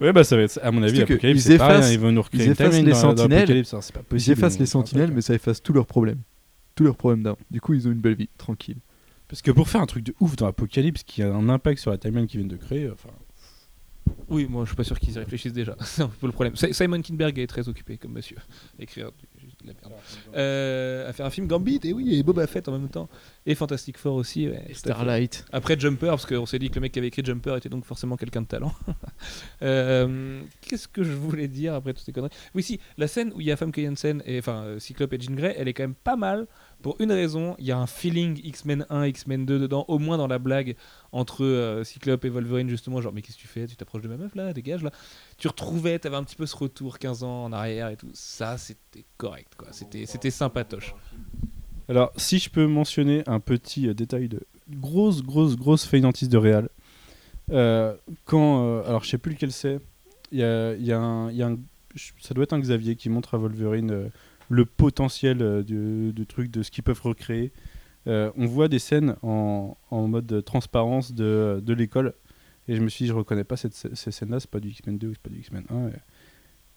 [0.00, 2.22] ouais, bah ça va être, à mon avis, Apocalypse, ils effacent- hein, ils vont nous
[2.22, 3.80] recréer ils effacent les dans- sentinelles, hein,
[4.12, 6.20] Ils effacent les un sentinelles, mais ça efface tous leurs problèmes.
[6.74, 7.38] Tous leurs problèmes d'avant.
[7.50, 8.78] Du coup, ils ont une belle vie, tranquille.
[9.28, 11.90] Parce que pour faire un truc de ouf dans Apocalypse qui a un impact sur
[11.90, 13.10] la timeline qu'ils viennent de créer, enfin,
[14.28, 15.74] Oui, moi je suis pas sûr qu'ils y réfléchissent déjà.
[15.84, 16.54] C'est un peu le problème.
[16.54, 18.36] Si- Simon Kinberg est très occupé comme monsieur.
[18.78, 19.92] À écrire du- juste de la merde.
[20.36, 23.08] Euh, à faire un film Gambit, et oui, et Boba Fett en même temps.
[23.44, 24.48] Et Fantastic Four aussi.
[24.48, 24.74] ouais, fait.
[24.74, 25.44] Starlight.
[25.52, 27.84] Après Jumper, parce qu'on s'est dit que le mec qui avait écrit Jumper était donc
[27.84, 28.72] forcément quelqu'un de talent.
[29.62, 32.30] Euh, Qu'est-ce que je voulais dire après toutes ces conneries?
[32.54, 35.20] Oui, si, la scène où il y a Famke Janssen, et, enfin euh, Cyclope et
[35.20, 36.46] Jean Grey, elle est quand même pas mal
[36.82, 37.54] pour une raison.
[37.58, 40.76] Il y a un feeling X-Men 1, X-Men 2 dedans, au moins dans la blague
[41.12, 43.00] entre euh, Cyclope et Wolverine, justement.
[43.00, 43.66] Genre, mais qu'est-ce que tu fais?
[43.66, 44.52] Tu t'approches de ma meuf là?
[44.52, 44.90] Dégage là.
[45.38, 48.08] Tu retrouvais, t'avais un petit peu ce retour 15 ans en arrière et tout.
[48.12, 49.68] Ça, c'était correct quoi.
[49.72, 50.94] C'était c'était sympatoche.
[51.88, 56.38] Alors, si je peux mentionner un petit euh, détail de grosse, grosse, grosse feignantise de
[56.38, 56.68] Real.
[57.50, 57.94] Euh,
[58.26, 59.80] quand, alors, je sais plus lequel c'est.
[60.32, 61.58] Il y a, y a un, y a un-
[62.20, 64.10] ça doit être un Xavier qui montre à Wolverine
[64.50, 67.52] le potentiel euh, du, du truc, de ce qu'ils peuvent recréer.
[68.06, 72.14] Euh, on voit des scènes en, mode transparence de, de l'école.
[72.68, 74.98] Et je me suis dit, je reconnais pas cette, ces scènes-là, c'est pas du X-Men
[74.98, 75.90] 2 ou c'est pas du X-Men 1.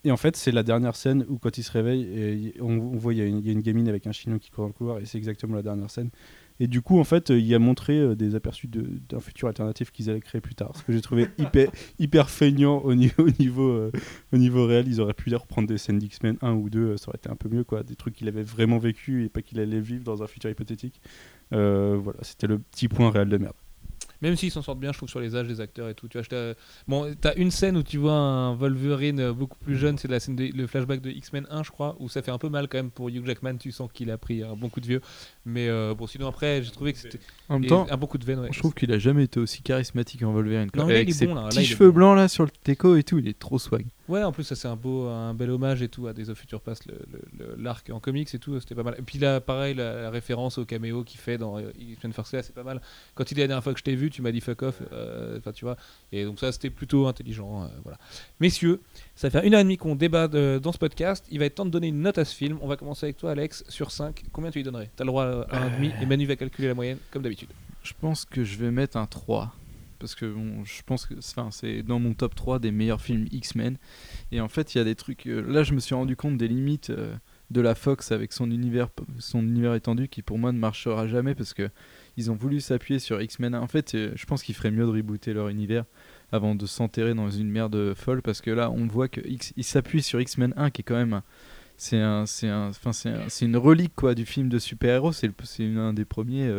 [0.06, 2.78] Et, en fait, c'est la dernière scène où, quand il se réveille, et y- on,
[2.98, 5.06] voit il y a une gamine avec un chignon qui court dans le couloir, et
[5.06, 6.10] c'est exactement la dernière scène.
[6.64, 9.49] Et du coup, en fait, euh, il a montré euh, des aperçus de- d'un futur
[9.49, 10.72] alternatif qu'ils allaient créer plus tard.
[10.77, 11.69] Ce que j'ai trouvé hyper,
[11.99, 13.91] hyper feignant au niveau, au, niveau, euh,
[14.31, 14.88] au niveau réel.
[14.88, 17.35] Ils auraient pu reprendre des scènes d'X-Men 1 ou 2, euh, ça aurait été un
[17.35, 17.84] peu mieux, quoi.
[17.84, 21.02] Des trucs qu'il avait vraiment vécu et pas qu'il allait vivre dans un futur hypothétique.
[21.52, 23.53] Euh, voilà, c'était le petit point réel de merde.
[24.24, 26.08] Même s'ils s'en sortent bien, je trouve, sur les âges des acteurs et tout.
[26.08, 26.54] Tu vois, t'ai-
[26.88, 30.20] bon, t'as une scène où tu vois un Wolverine euh, beaucoup plus jeune, c'est la
[30.20, 32.68] scène de- le flashback de X-Men 1, je crois, où ça fait un peu mal
[32.68, 33.58] quand même pour Hugh Jackman.
[33.58, 35.02] Tu sens qu'il a pris un bon coup de vieux.
[35.45, 37.20] Mais euh, bon, sinon après, j'ai trouvé que c'était
[37.50, 38.40] En même et temps, un bon coup de veine.
[38.40, 38.48] ouais.
[38.52, 40.70] je trouve qu'il a jamais été aussi charismatique en Wolverine.
[40.76, 41.41] Non, là, Avec il est ses bon, là.
[41.44, 41.95] Là, petits il est cheveux bon.
[41.98, 43.86] blancs là sur le teco et tout, il est trop swag.
[44.10, 46.38] Ouais, en plus, ça c'est un beau, un bel hommage et tout à Days of
[46.38, 48.96] Future Past, le- le- le- l'arc en comics et tout, c'était pas mal.
[49.00, 52.32] Et puis là, pareil, la, la référence au caméo qu'il fait dans euh, X-Men First
[52.32, 52.82] Class, c'est pas mal.
[53.16, 54.82] Quand il est la dernière fois que je t'ai vu, tu m'as dit fuck off,
[54.92, 55.78] euh, enfin tu vois.
[56.12, 57.98] Et donc ça, c'était plutôt intelligent, euh, voilà.
[58.42, 58.82] Messieurs,
[59.16, 61.26] ça fait une heure et demie qu'on débat de- dans ce podcast.
[61.32, 62.58] Il va être temps de donner une note à ce film.
[62.62, 64.24] On va commencer avec toi, Alex, sur 5.
[64.34, 64.90] Combien tu lui donnerais?
[64.98, 67.50] T'as le droit à 1,5 et Manu va calculer la moyenne, comme d'habitude.
[67.84, 69.54] Je pense que je vais mettre un 3.
[70.04, 71.14] Parce que bon, je pense que
[71.52, 73.78] c'est dans mon top 3 des meilleurs films X-Men.
[74.34, 75.28] Et en fait, il y a des trucs.
[75.28, 77.16] euh, là, je me suis rendu compte des limites euh,
[77.52, 78.90] de la Fox avec son univers,
[79.20, 81.70] son univers étendu qui pour moi ne marchera jamais parce que
[82.18, 83.56] ils ont voulu s'appuyer sur X-Men.
[83.56, 85.86] En fait, euh, je pense qu'il ferait mieux de rebooter leur univers
[86.34, 90.20] avant de s'enterrer dans une merde folle parce que là, on voit qu'ils s'appuient sur
[90.20, 91.22] X-Men 1 qui est quand même.
[91.78, 92.26] C'est un,
[93.42, 95.14] une relique quoi du film de super-héros.
[95.14, 95.32] C'est
[95.64, 96.52] un des premiers.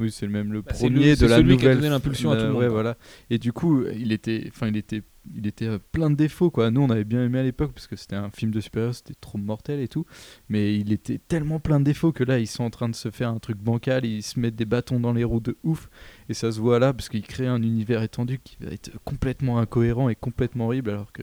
[0.00, 2.36] Oui, c'est même le Bah, premier le- de la celui qui a donné l'impulsion à
[2.36, 2.96] tout le monde, ouais, voilà.
[3.30, 5.02] Et du coup, il était, enfin, il était,
[5.36, 6.70] il était euh, plein de défauts quoi.
[6.72, 9.14] Nous, on avait bien aimé à l'époque parce que c'était un film de super-héros, c'était
[9.20, 10.04] trop mortel et tout.
[10.48, 13.10] Mais il était tellement plein de défauts que là, ils sont en train de se
[13.10, 15.88] faire un truc bancal, ils se mettent des bâtons dans les roues de ouf.
[16.28, 19.58] Et ça se voit là parce qu'ils créent un univers étendu qui va être complètement
[19.60, 21.22] incohérent et complètement horrible alors que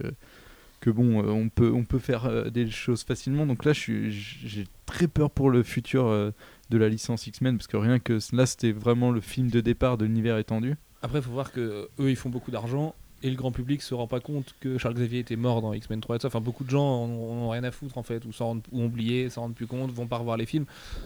[0.82, 3.46] que bon, euh, on peut on peut faire euh, des choses facilement.
[3.46, 6.32] Donc là, j'ai très peur pour le futur euh,
[6.70, 9.98] de la licence X-Men parce que rien que là, c'était vraiment le film de départ
[9.98, 10.76] de l'univers étendu.
[11.02, 13.82] Après, il faut voir que euh, eux, ils font beaucoup d'argent et le grand public
[13.82, 16.28] se rend pas compte que Charles Xavier était mort dans X-Men 3 et tout ça.
[16.28, 18.46] Enfin, beaucoup de gens en ont, en ont rien à foutre en fait, ou, s'en
[18.48, 20.66] rendent- ou ont oublié, s'en rendent plus compte, vont pas revoir les films.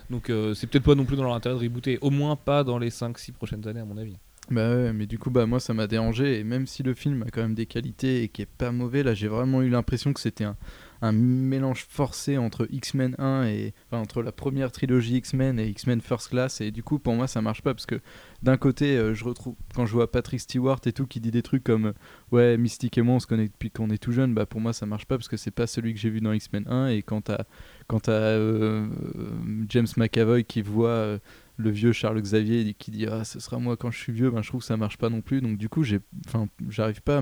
[0.10, 1.98] Donc, euh, c'est peut-être pas non plus dans leur intérêt de rebooter.
[2.02, 4.16] Au moins pas dans les 5-6 prochaines années, à mon avis.
[4.52, 6.40] Bah ouais, mais du coup, bah moi, ça m'a dérangé.
[6.40, 9.02] Et même si le film a quand même des qualités et qui est pas mauvais,
[9.02, 10.58] là, j'ai vraiment eu l'impression que c'était un,
[11.04, 13.74] un mélange forcé entre X-Men 1 et.
[13.92, 16.62] Entre la première trilogie X-Men et X-Men First Class.
[16.62, 18.00] Et du coup, pour moi, ça marche pas parce que
[18.42, 19.56] d'un côté, euh, je retrouve.
[19.76, 21.94] Quand je vois Patrick Stewart et tout qui dit des trucs comme euh,
[22.32, 24.74] Ouais, Mystique et moi, on se connaît depuis qu'on est tout jeune, bah pour moi,
[24.74, 26.88] ça marche pas parce que c'est pas celui que j'ai vu dans X-Men 1.
[26.88, 27.44] Et quand t'as
[27.88, 31.20] quand euh, euh, James McAvoy qui voit.
[31.58, 34.42] Le vieux Charles Xavier qui dit ah ce sera moi quand je suis vieux ben
[34.42, 35.42] je trouve que ça marche pas non plus.
[35.42, 37.22] Donc du coup j'ai enfin j'arrive pas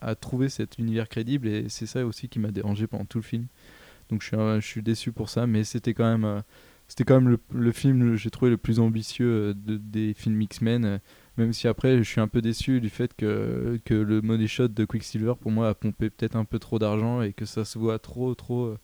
[0.00, 3.24] à, trouver cet univers crédible et c'est ça aussi qui m'a dérangé pendant tout le
[3.24, 3.46] film.
[4.08, 6.40] Donc je suis je suis déçu pour ça mais c'était quand même euh,
[6.86, 10.40] c'était quand même le, le film j'ai trouvé le plus ambitieux euh, de- des films
[10.42, 10.98] X-Men euh,
[11.38, 14.68] même si après je suis un peu déçu du fait que, que le money shot
[14.68, 17.78] de Quicksilver pour moi a pompé peut-être un peu trop d'argent et que ça se
[17.78, 18.74] voit trop trop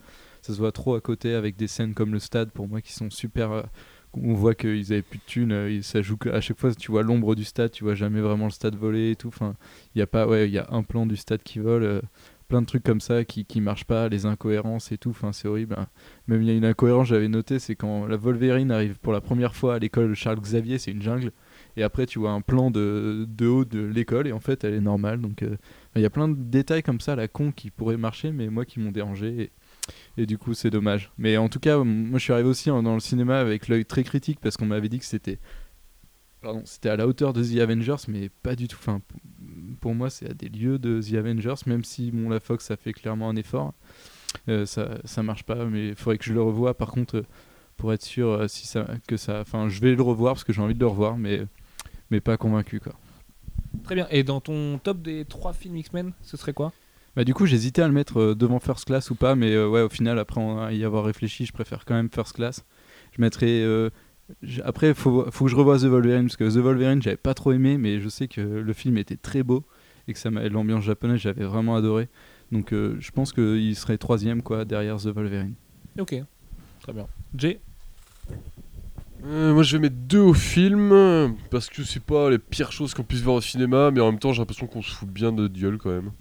[0.41, 2.93] ça se voit trop à côté avec des scènes comme le stade pour moi qui
[2.93, 3.65] sont super
[4.23, 7.03] on voit qu'ils avaient plus de thunes euh, ça joue à chaque fois tu vois
[7.03, 9.29] l'ombre du stade tu vois jamais vraiment le stade voler et tout.
[9.29, 9.55] Enfin
[9.95, 12.01] il y a pas ouais il y a un plan du stade qui vole euh,
[12.49, 15.17] plein de trucs comme ça qui qui marchent pas les incohérences et tout.
[15.33, 15.87] C'est horrible hein.
[16.27, 19.21] même il y a une incohérence j'avais noté c'est quand la Wolverine arrive pour la
[19.21, 21.33] première fois à l'école Charles Xavier c'est une jungle
[21.77, 24.75] et après tu vois un plan de, de haut de l'école et en fait elle
[24.75, 25.21] est normale.
[25.21, 25.57] Donc euh,
[25.97, 28.65] il y a plein de détails comme ça la con qui pourraient marcher mais moi
[28.65, 29.51] qui m'ont dérangé
[30.17, 31.13] et du coup c'est dommage.
[31.19, 34.05] Mais en tout cas moi je suis arrivé aussi dans le cinéma avec l'œil très
[34.05, 35.39] critique parce qu'on m'avait dit que c'était
[36.41, 38.79] pardon c'était à la hauteur de The Avengers mais pas du tout.
[38.81, 39.01] Enfin
[39.81, 42.77] pour moi c'est à des lieux de The Avengers même si bon la Fox a
[42.77, 43.75] fait clairement un effort.
[44.49, 46.75] Euh, ça ça marche pas mais il faudrait que je le revoie.
[46.75, 47.27] Par contre euh,
[47.77, 48.69] pour être sûr euh, si
[49.07, 51.43] que ça enfin je vais le revoir parce que j'ai envie de le revoir mais
[52.11, 52.95] mais pas convaincu quoi.
[53.85, 54.07] Très bien.
[54.11, 56.73] Et dans ton top des 3 films X-Men, ce serait quoi?
[57.17, 59.69] Bah du coup j'hésitais à le mettre euh, devant First Class ou pas, mais euh,
[59.69, 60.41] ouais au final après
[60.75, 62.65] y avoir réfléchi, je préfère quand même First Class.
[63.13, 63.91] Je mettrais euh,
[64.65, 67.53] après faut faut que je revoie The Wolverine parce que The Wolverine j'avais pas trop
[67.53, 69.65] aimé, mais je sais que le film était très beau
[70.07, 72.09] et que ça m'a l'ambiance japonaise j'avais vraiment adoré.
[72.53, 75.55] Donc euh, je pense qu'il serait troisième quoi derrière The Wolverine.
[75.99, 76.15] Ok.
[76.81, 77.07] Très bien.
[77.37, 77.61] Jay
[79.25, 82.95] Euh, moi je vais mettre deux au film parce que c'est pas les pires choses
[82.95, 85.33] qu'on puisse voir au cinéma, mais en même temps j'ai l'impression qu'on se fout bien
[85.33, 86.13] de notre gueule quand même.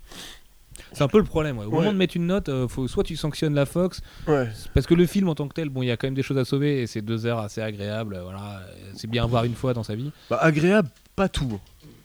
[0.94, 1.58] C'est un peu le problème.
[1.58, 1.66] ouais.
[1.66, 1.76] Au Ouais.
[1.78, 4.48] moment de mettre une note, euh, faut soit tu sanctionnes la Fox, Ouais.
[4.74, 6.24] parce que le film en tant que tel, bon, il y a quand même des
[6.24, 8.16] choses à sauver et c'est deux heures assez agréables.
[8.16, 8.62] euh, Voilà,
[8.96, 10.12] c'est bien à voir une fois dans sa vie.
[10.30, 11.60] Bah agréable, pas tout.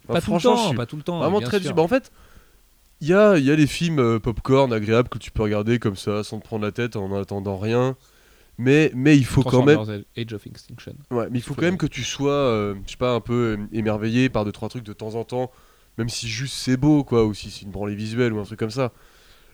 [0.07, 1.19] Pas tout le temps, suis pas tout le temps.
[1.21, 1.75] Vraiment très dur.
[1.75, 2.11] Bah en fait,
[3.01, 5.97] il y a, y a les films euh, popcorn agréables que tu peux regarder comme
[5.97, 7.97] ça sans te prendre la tête en attendant rien.
[8.59, 9.81] Mais, mais il faut quand même
[10.17, 10.95] Age of Extinction.
[11.11, 13.21] Ouais, mais il faut Faut quand même que tu sois, euh, je sais pas, un
[13.21, 15.51] peu euh, émerveillé par deux trois trucs de temps en temps,
[15.99, 18.59] même si juste c'est beau, quoi, ou si c'est une branlée visuelle ou un truc
[18.59, 18.93] comme ça.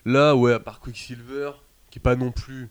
[0.05, 1.51] Là, ouais, à part Quicksilver,
[1.91, 2.69] qui est pas non plus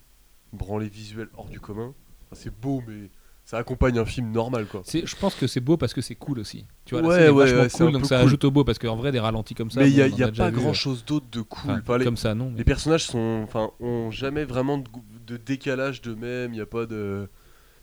[0.52, 1.94] une branlée visuelle hors du commun.
[2.30, 3.10] Enfin, c'est beau, mais
[3.44, 4.82] ça accompagne un film normal quoi.
[4.86, 6.66] Je pense que c'est beau parce que c'est cool aussi.
[6.84, 8.26] Tu vois, Ouais, est ouais, ouais, c'est cool, donc ça cool.
[8.26, 9.80] ajoute au beau parce qu'en vrai, des ralentis comme ça.
[9.80, 11.04] mais il y a, bon, on il y en a pas vu, grand euh, chose
[11.04, 11.70] d'autre de cool.
[11.70, 12.50] enfin, Enfin, les, Comme ça, non.
[12.50, 14.78] mais- les personnages sont, enfin, ont jamais vraiment
[15.26, 16.52] de, décalage d'eux-mêmes.
[16.52, 17.28] Il n'y a pas de,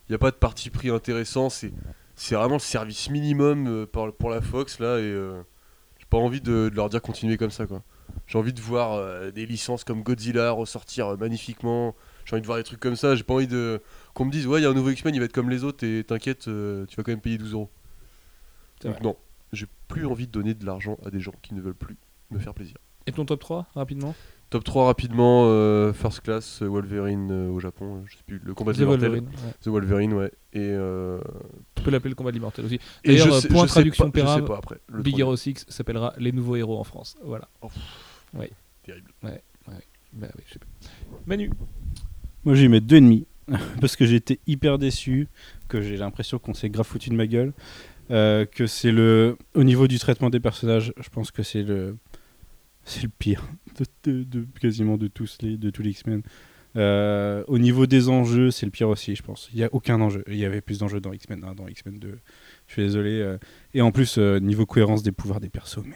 [0.07, 1.49] il y a pas de parti pris intéressant.
[1.49, 1.74] C'est,
[2.16, 5.41] c'est vraiment le service minimum euh, pour, pour la Fox là et euh,
[6.06, 7.84] j'ai pas envie de, de leur dire continuer comme ça quoi.
[8.27, 11.95] J'ai envie de voir euh, des licences comme Godzilla ressortir euh, magnifiquement.
[12.26, 13.15] J'ai envie de voir des trucs comme ça.
[13.15, 13.82] J'ai pas envie de
[14.14, 15.64] qu'on me dise ouais il y a un nouveau X-Men, il va être comme les
[15.64, 17.69] autres et t'inquiète, euh, tu vas quand même payer 12 euros.
[18.84, 19.15] Donc non,
[19.52, 21.98] j'ai plus envie de donner de l'argent à des gens qui ne veulent plus
[22.32, 22.77] me faire plaisir.
[23.07, 24.15] Et ton top 3, rapidement?
[24.52, 28.54] Top 3 rapidement, euh, First Class, Wolverine euh, au Japon, euh, je sais plus, le
[28.54, 29.10] combat de The l'immortel.
[29.10, 29.28] Wolverine.
[29.28, 29.54] ouais.
[29.62, 30.32] The Wolverine, ouais.
[30.54, 31.20] Et, euh,
[31.76, 32.76] Tu peux l'appeler le combat de l'immortel aussi.
[33.04, 34.78] et D'ailleurs, je euh, sais- point je sais traduction pas- je sais pérave, pas après.
[34.88, 35.28] Le Big troisième.
[35.28, 37.16] Hero 6 s'appellera Les Nouveaux Héros en France.
[37.24, 37.50] Voilà.
[38.84, 39.12] Terrible.
[39.24, 39.32] Bah
[40.38, 40.68] oui, je sais pas.
[41.26, 41.50] Manu.
[42.46, 43.26] Moi, vais mettre deux et demi
[43.82, 45.28] parce que j'ai été hyper déçu,
[45.68, 47.52] que j'ai l'impression qu'on s'est grave foutu de ma gueule,
[48.12, 51.98] euh, que c'est le, au niveau du traitement des personnages, je pense que c'est le,
[52.86, 53.48] c'est le pire
[54.06, 56.22] de, quasiment de tous les, de tous les X-Men.
[56.78, 59.49] Euh, au niveau des enjeux, c'est le pire aussi, je pense.
[59.53, 60.24] Il y a aucun enjeu.
[60.28, 62.20] Il y avait plus d'enjeux dans X-Men 1, dans X-Men 2.
[62.68, 63.20] Je suis désolé.
[63.22, 63.38] euh.
[63.74, 65.95] Et en plus, euh, niveau cohérence des pouvoirs des persos, mais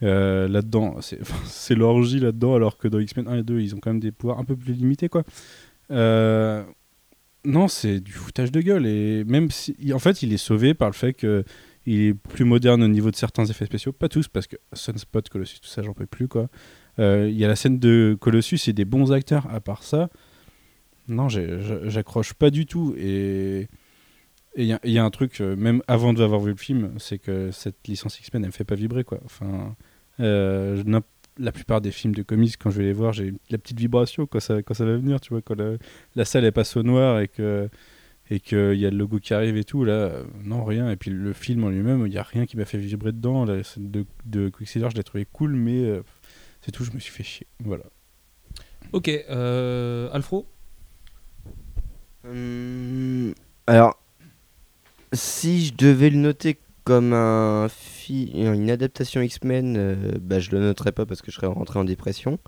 [0.00, 0.96] là-dedans,
[1.44, 4.12] c'est l'orgie là-dedans, alors que dans X-Men 1 et 2, ils ont quand même des
[4.12, 5.24] pouvoirs un peu plus limités, quoi.
[7.44, 8.86] Non, c'est du foutage de gueule.
[8.86, 9.76] Et même si.
[9.94, 11.44] En fait, il est sauvé par le fait que.
[11.90, 15.28] Il est plus moderne au niveau de certains effets spéciaux, pas tous, parce que Sunspot,
[15.30, 16.48] Colossus, tout ça, j'en peux plus, quoi.
[16.98, 20.10] Euh, Il y a la scène de Colossus et des bons acteurs, à part ça.
[21.08, 22.94] Non, j'accroche pas du tout.
[22.98, 23.68] Et
[24.56, 27.86] il y, a- un truc, euh, même avant d'avoir vu le film, c'est que cette
[27.86, 29.20] licence X-Men, elle me fait pas vibrer, quoi.
[29.24, 29.74] Enfin,
[30.20, 30.82] euh,
[31.38, 34.26] la plupart des films de comics, quand je vais les voir, j'ai la petite vibration
[34.26, 35.76] quand ça, quand ça va venir, tu vois, quand la,
[36.16, 37.68] la salle elle passe au noir et que
[38.30, 40.12] et qu'il y a le logo qui arrive et tout, là,
[40.44, 40.90] non, rien.
[40.90, 43.44] Et puis le film en lui-même, il n'y a rien qui m'a fait vibrer dedans.
[43.44, 46.02] La scène de, de Quicksilver, je l'ai trouvé cool, mais euh,
[46.60, 47.46] c'est tout, je me suis fait chier.
[47.64, 47.84] Voilà.
[48.92, 50.46] Ok, euh, Alfro.
[52.26, 53.32] Hum,
[53.66, 53.98] alors,
[55.12, 60.60] si je devais le noter comme un fi- une adaptation X-Men, euh, bah, je le
[60.60, 62.38] noterais pas parce que je serais rentré en dépression.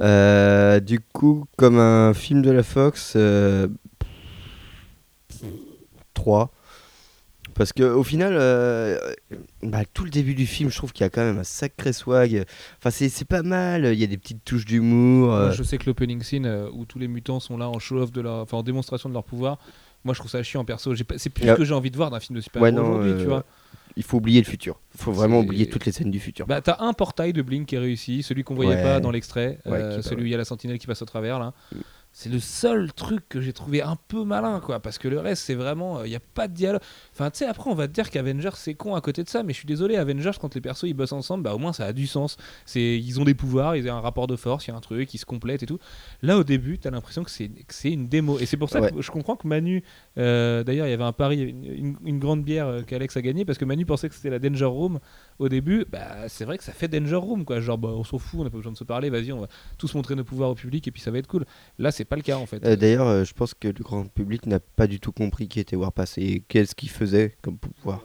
[0.00, 3.68] Euh, du coup, comme un film de la Fox, euh,
[6.18, 6.50] 3.
[7.54, 8.98] Parce que au final, euh,
[9.62, 11.92] bah, tout le début du film, je trouve qu'il y a quand même un sacré
[11.92, 12.44] swag.
[12.78, 13.86] Enfin, c'est pas mal.
[13.86, 15.32] Il y a des petites touches d'humour.
[15.34, 18.12] Euh, je sais que l'opening scene euh, où tous les mutants sont là en show-off
[18.12, 19.58] de leur, enfin en démonstration de leur pouvoir.
[20.04, 20.94] Moi, je trouve ça chiant perso.
[20.94, 21.54] J'ai pas- C'est plus Yeah.
[21.54, 23.44] ce que j'ai envie de voir d'un film de Ouais, super-héros non, aujourd'hui, tu vois.
[23.96, 24.78] il faut oublier le futur.
[24.94, 26.46] Il faut vraiment oublier toutes les scènes du futur.
[26.46, 28.82] Bah, t'as un portail de Blink qui est réussi, celui qu'on voyait Ouais.
[28.82, 31.38] pas dans l'extrait, Ouais, celui où il y a la sentinelle qui passe au travers
[31.40, 31.52] là.
[32.10, 35.44] C'est le seul truc que j'ai trouvé un peu malin, quoi, parce que le reste,
[35.44, 36.80] c'est vraiment, il n'y a pas de dialogue.
[37.12, 39.44] Enfin, tu sais, après, on va te dire qu'Avengers, c'est con à côté de ça,
[39.44, 41.84] mais je suis désolé, Avengers, quand les persos ils bossent ensemble, bah au moins ça
[41.84, 42.36] a du sens.
[42.66, 44.80] C'est, ils ont des pouvoirs, ils ont un rapport de force, il y a un
[44.80, 45.78] truc, ils se complètent et tout.
[46.22, 48.80] Là, au début, t'as l'impression que c'est, que c'est une démo, et c'est pour ça
[48.80, 48.90] Ouais.
[48.90, 49.84] que je comprends que Manu,
[50.18, 53.22] euh, d'ailleurs, il y avait un pari, une, une- une grande bière euh, qu'Alex a
[53.22, 54.98] gagné, parce que Manu pensait que c'était la Danger Room
[55.38, 55.84] au début.
[55.90, 57.60] Bah, c'est vrai que ça fait Danger Room, quoi.
[57.60, 59.48] Genre, bah, on s'en fout, on n'a pas besoin de se parler, vas-y, on va
[59.78, 61.44] tous montrer nos pouvoirs au public, et puis ça va être cool.
[61.78, 62.64] Là, c'est pas le cas en fait.
[62.64, 65.60] Euh, D'ailleurs, euh, je pense que le grand public n'a pas du tout compris qui
[65.60, 68.02] était Warpass et qu'est-ce qu'il faisait comme pouvoir.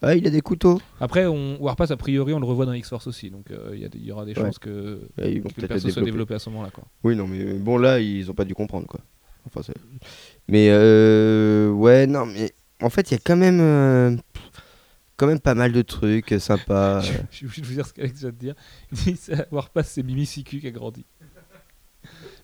[0.00, 0.80] Ah, il a des couteaux.
[1.00, 4.12] Après, on, Warpass, a priori, on le revoit dans X-Force aussi, donc euh, il y,
[4.12, 4.44] aura des Ouais.
[4.46, 6.04] chances que, Et ils vont que le perso soit développer.
[6.04, 6.70] développé à ce moment-là.
[7.02, 9.00] Oui, non, mais bon, là, ils ont pas dû comprendre, quoi.
[9.46, 9.60] Enfin,
[10.46, 14.20] mais euh, ouais, non, mais en fait, il y a quand même,
[15.18, 17.00] quand même pas mal de trucs sympas.
[17.02, 18.54] Je je suis obligé de vous dire ce qu'Alex vient de dire.
[18.92, 21.04] Il dit c'est- Warpass, c'est Mimi Siku qui a grandi.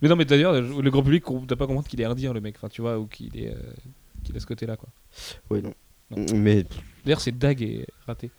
[0.03, 2.41] mais non, mais d'ailleurs, le grand public ne doit pas comprendre qu'il est indien, le
[2.43, 3.59] mec, enfin, tu vois, ou qu'il est, euh,
[4.23, 4.77] qu'il a ce côté-là.
[4.77, 4.89] quoi.
[5.51, 5.73] Ouais, non.
[6.11, 6.25] Non.
[6.37, 6.67] Mais
[7.05, 8.31] D'ailleurs, c'est Dag est raté.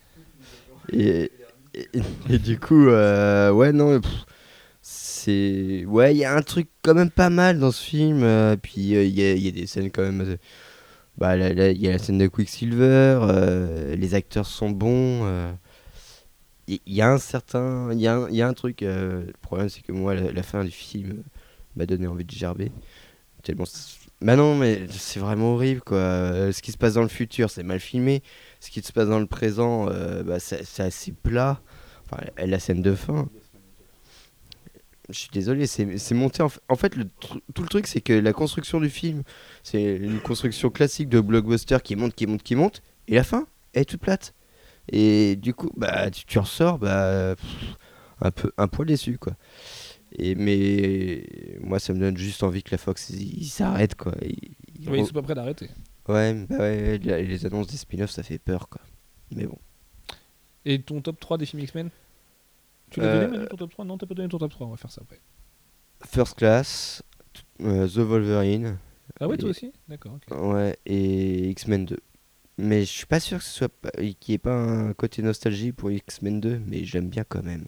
[0.92, 1.30] et,
[1.74, 1.88] et,
[2.30, 4.12] et du coup, euh, ouais, non, pff,
[4.80, 8.22] c'est, ouais, il y a un truc quand même pas mal dans ce film.
[8.22, 10.36] euh, puis euh, il y, a, il y a des scènes quand même.
[11.18, 13.18] Bah, il y a la scène de Quicksilver.
[13.22, 15.24] euh, les acteurs sont bons.
[15.24, 15.52] euh,
[16.68, 18.82] Il y, a un certain, il y, a un- truc.
[18.82, 21.22] euh, le problème, c'est que moi, la, fin du film
[21.76, 22.72] m'a donné envie de gerber.
[23.42, 23.64] Tellement.
[24.20, 26.52] Bah non, mais c'est vraiment horrible, quoi.
[26.52, 28.22] Ce qui se passe dans le futur, c'est mal filmé.
[28.60, 29.86] Ce qui se passe dans le présent,
[30.24, 31.60] bah, c'est assez plat.
[32.10, 33.28] Enfin, la scène de fin.
[35.08, 36.42] Je suis désolé, c'est monté.
[36.42, 37.04] En, fa- en fait, le
[37.54, 39.22] tout le truc, c'est que la construction du film,
[39.62, 42.82] c'est une construction classique de blockbuster qui monte, qui monte, qui monte.
[43.06, 44.34] Et la fin, est toute plate.
[44.90, 47.76] Et du coup, bah, tu, tu ressors bah, pff,
[48.20, 49.34] un, peu, un poil déçu, quoi.
[50.18, 51.24] Et, mais
[51.60, 53.12] moi, ça me donne juste envie que la Fox,
[53.42, 54.12] s'arrêtent, quoi.
[54.22, 55.68] Ils- ils sont pas prêts d'arrêter.
[56.08, 58.80] Ouais, bah ouais, les les annonces des spin-offs, ça fait peur, quoi.
[59.32, 59.58] Mais bon.
[60.64, 61.90] Et ton top 3 des films X-Men?
[62.96, 64.70] Tu l'as Euh, donné, ton top 3 Non, t'as pas donné ton top 3, on
[64.70, 65.20] va faire ça après.
[66.06, 67.02] First Class,
[67.60, 68.78] euh, The Wolverine,
[69.20, 70.18] Ah ouais, toi aussi D'accord.
[70.30, 71.98] ouais, et X-Men 2.
[72.56, 75.20] Mais je suis pas sûr que ce soit pas- qu'il n'y ait pas un côté
[75.20, 77.66] nostalgie pour X-Men 2, mais j'aime bien quand même.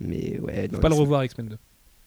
[0.00, 1.58] Mais ouais, Faut pas le revoir X-Men 2.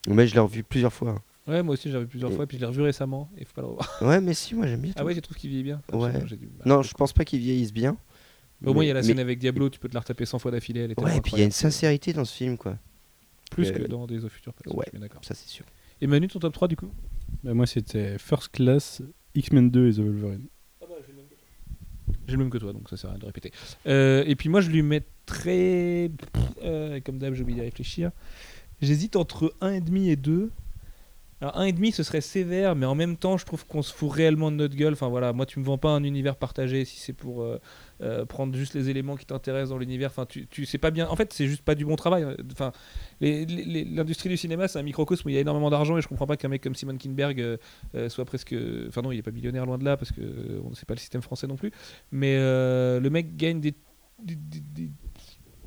[0.09, 1.21] Mais je l'ai revu plusieurs fois.
[1.47, 3.53] Ouais, moi aussi, j'ai revu plusieurs Et- fois, puis je l'ai revu récemment, et faut
[3.53, 3.97] pas le revoir.
[4.01, 4.91] Ouais, mais si, moi j'aime bien.
[4.97, 6.11] Ah ouais, tu trouves qu'il vieillit bien Ouais.
[6.65, 7.95] Non, je pense pas qu'ils vieillissent bien.
[8.65, 10.25] Au moins, il y a la mais- scène avec Diablo, tu peux te la retaper
[10.25, 12.35] 100 fois d'affilée, elle est Ouais, et puis il y a une sincérité dans ce
[12.35, 12.77] film, quoi.
[13.51, 14.73] Plus Euh, que dans des of Future Past, ouais.
[14.85, 15.23] je suis bien d'accord.
[15.23, 15.65] Ça, c'est sûr.
[16.01, 16.89] Et Manu, ton top 3 du coup
[17.43, 19.01] Bah, moi, c'était First Class,
[19.35, 20.45] X-Men 2 et The Wolverine.
[22.27, 23.51] J'ai le même que toi, donc ça sert à rien de répéter.
[23.85, 26.11] Euh, et puis moi, je lui mettrais.
[26.63, 28.11] euh, comme d'hab, j'ai oublié de réfléchir.
[28.81, 30.51] J'hésite entre 1,5 et 2.
[31.39, 34.49] Alors 1,5 ce serait sévère, mais en même temps, je trouve qu'on se fout réellement
[34.49, 34.93] de notre gueule.
[34.93, 37.59] Enfin voilà, moi, tu me vends pas un univers partagé si c'est pour euh,
[38.01, 40.09] euh, prendre juste les éléments qui t'intéressent dans l'univers.
[40.09, 41.07] Enfin, tu, sais pas bien.
[41.07, 42.25] En fait, c'est juste pas du bon travail.
[42.51, 42.71] Enfin,
[43.21, 46.27] l'industrie du cinéma, c'est un microcosme où il y a énormément d'argent et je comprends
[46.27, 48.55] pas qu'un mec comme Simon Kinberg euh, soit presque.
[48.87, 50.21] Enfin non, il est pas millionnaire loin de là parce que
[50.65, 51.71] on ne sait pas le système français non plus.
[52.11, 53.75] Mais le mec gagne des-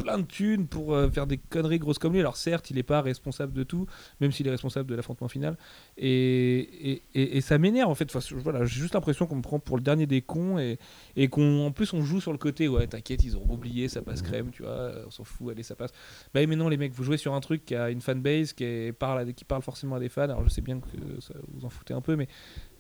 [0.03, 2.21] plein de thunes pour euh, faire des conneries grosses comme lui.
[2.21, 3.87] Alors certes, il n'est pas responsable de tout,
[4.21, 5.57] même s'il est responsable de l'affrontement final.
[5.97, 8.11] Et, et, et- ça m'énerve en fait.
[8.33, 10.79] Voilà, j'ai juste l'impression qu'on me prend pour le dernier des cons et,
[11.17, 12.69] et qu'en plus on joue sur le côté.
[12.69, 14.93] Ouais, t'inquiète, ils auront oublié, ça passe crème, tu vois.
[15.07, 15.93] On s'en fout, allez, ça passe.
[16.35, 18.93] Bah mais non, les mecs, vous jouez sur un truc qui a une fanbase qui,
[18.99, 20.23] parle, qui parle forcément à des fans.
[20.23, 22.29] Alors je sais bien que ça vous en foutez un peu, mais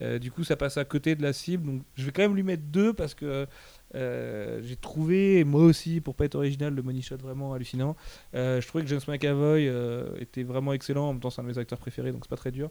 [0.02, 1.66] euh, du coup ça passe à côté de la cible.
[1.66, 3.46] Donc je vais quand même lui mettre deux parce que
[3.94, 7.96] euh, j'ai trouvé, moi aussi, pour pas être original, le money shot vraiment hallucinant.
[8.34, 11.08] Euh, je trouvais que James McAvoy euh, était vraiment excellent.
[11.08, 12.70] En même temps, c'est un de mes acteurs préférés, donc c'est pas très dur.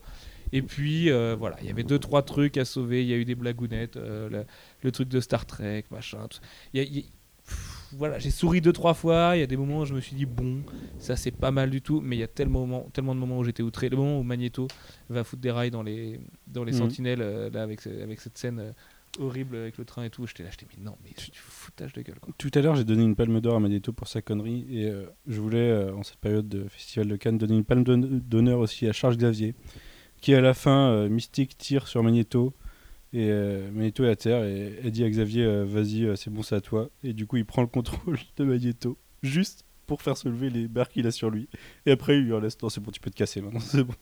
[0.51, 3.01] Et puis, voilà, il y avait deux, trois trucs à sauver.
[3.03, 4.45] Il y a eu des blagounettes, la-
[4.81, 6.27] le truc de Star Trek, machin.
[6.29, 6.41] tout ça.
[6.73, 7.03] Il y a- il y a-
[7.45, 9.31] Pff, Voilà, j'ai souri deux trois fois.
[9.35, 10.61] Il y a des moments où je me suis dit bon,
[10.99, 13.43] ça c'est pas mal du tout, mais il y a tellement, tellement de moments où
[13.43, 13.89] j'étais outré.
[13.89, 14.67] Le moment où Magneto
[15.09, 16.77] va foutre des rails dans les dans les Mhm.
[16.77, 18.75] sentinelles là avec avec cette scène
[19.17, 21.93] horrible avec le train et tout, j'étais là, j'étais mais non, mais c'est du foutage
[21.93, 22.33] de gueule quoi.
[22.37, 25.05] Tout à l'heure, j'ai donné une palme d'or à Magneto pour sa connerie et euh,
[25.27, 28.59] je voulais, euh, en cette période de Festival de Cannes, donner une palme d'hon- d'honneur
[28.59, 29.55] aussi à Charles Xavier,
[30.21, 32.53] qui à la fin, euh, Mystique tire sur Magneto
[33.11, 33.31] et
[33.73, 36.91] Magneto est à terre et elle dit à Xavier, vas-y, c'est bon, c'est à toi.
[37.03, 40.87] Et du coup, il prend le contrôle de Magneto juste pour faire soulever les barres
[40.89, 41.49] qu'il a sur lui.
[41.85, 43.83] Et après, il lui en laisse, non, c'est bon, tu peux te casser maintenant, c'est
[43.83, 43.93] bon.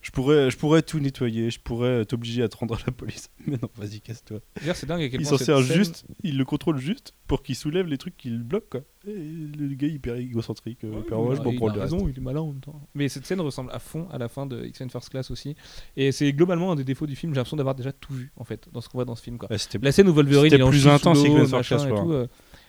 [0.00, 3.28] Je pourrais, je pourrais tout nettoyer, je pourrais t'obliger à te rendre à la police.
[3.46, 4.40] Mais non, vas-y, casse-toi.
[4.58, 7.42] D'ailleurs, c'est dingue à quel Il s'en sert scène- juste, il le contrôle juste pour
[7.42, 8.80] qu'il soulève les trucs qu'il bloque quoi.
[9.06, 11.80] Et le gars hyper égocentrique, euh, Ouais, hyper ouais, je m'en prends reste.
[11.80, 12.80] raison, il est malin en même temps.
[12.94, 15.54] Mais cette scène ressemble à fond à la fin de X-Men First Class aussi.
[15.96, 17.34] Et c'est globalement un des défauts du film.
[17.34, 19.36] J'ai l'impression d'avoir déjà tout vu en fait dans ce qu'on voit dans ce film.
[19.36, 19.50] Quoi.
[19.50, 21.86] Ouais, La scène où Wolverine est plus intense, X-Men First Class,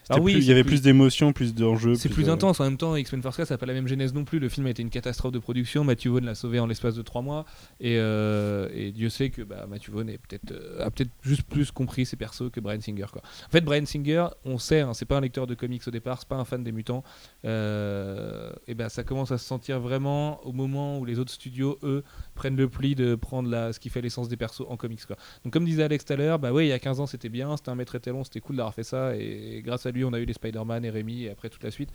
[0.10, 1.96] Ah oui, plus- il y avait plus- plus d'émotions, plus d'enjeux.
[1.96, 2.60] C'est plus intense.
[2.60, 4.40] En même temps, X-Men First Class, ça n'a pas la même genèse non plus.
[4.40, 5.84] Le film a été une catastrophe de production.
[5.84, 7.46] Matthew Vaughn l'a sauvé en l'espace de trois mois.
[7.80, 11.44] Et, euh, et Dieu sait que bah, Matthew Vaughn est peut-être, euh, a peut-être juste
[11.44, 13.06] plus compris ses persos que Brian Singer.
[13.12, 13.22] Quoi.
[13.48, 16.20] En fait, Brian Singer, on sait, hein, c'est pas un lecteur de comics au départ,
[16.20, 17.04] c'est pas un fan des mutants.
[17.46, 21.78] Euh, et ben ça commence à se sentir vraiment au moment où les autres studios,
[21.84, 22.04] eux,
[22.36, 25.06] prennent le pli de prendre la, ce qui fait l'essence des persos en comics.
[25.06, 25.16] Quoi.
[25.44, 27.30] Donc, comme disait Alex tout à l'heure, bah ouais, il y a 15 ans, c'était
[27.30, 29.16] bien, c'était un maître étalon, c'était cool d'avoir fait ça.
[29.16, 31.72] Et grâce à lui, on a eu les Spider-Man et Rémi et après toute la
[31.72, 31.90] suite.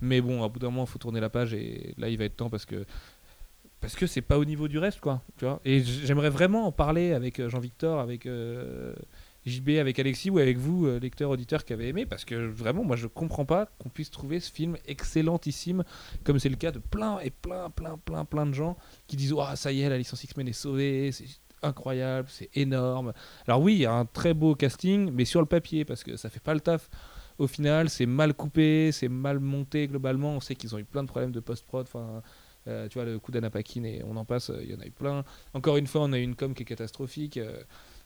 [0.00, 2.24] Mais bon, à bout d'un moment, il faut tourner la page et là, il va
[2.24, 2.84] être temps parce que
[3.80, 5.22] parce que c'est pas au niveau du reste, quoi.
[5.36, 8.92] Tu vois et j'aimerais vraiment en parler avec euh, Jean-Victor, avec euh,
[9.48, 12.84] JB, avec Alexis ou avec vous, euh, lecteurs, auditeurs qui avez aimé, parce que vraiment,
[12.84, 15.84] moi, je comprends pas qu'on puisse trouver ce film excellentissime,
[16.24, 18.76] comme c'est le cas de plein et plein, plein, plein, plein de gens
[19.06, 21.26] qui disent, ah, ça y est, la licence X-Men est sauvée, c'est
[21.62, 23.12] incroyable, c'est énorme.
[23.46, 26.16] Alors oui, il y a un très beau casting, mais sur le papier, parce que
[26.16, 26.88] ça fait pas le taf.
[27.38, 30.32] Au final, c'est mal coupé, c'est mal monté globalement.
[30.32, 31.86] On sait qu'ils ont eu plein de problèmes de post-prod.
[31.86, 32.22] Enfin,
[32.66, 34.80] euh, tu vois, le coup d'Anna Paquin et on en passe, euh, il y en
[34.80, 35.24] a eu plein.
[35.54, 37.38] Encore une fois, on a eu une com qui est catastrophique.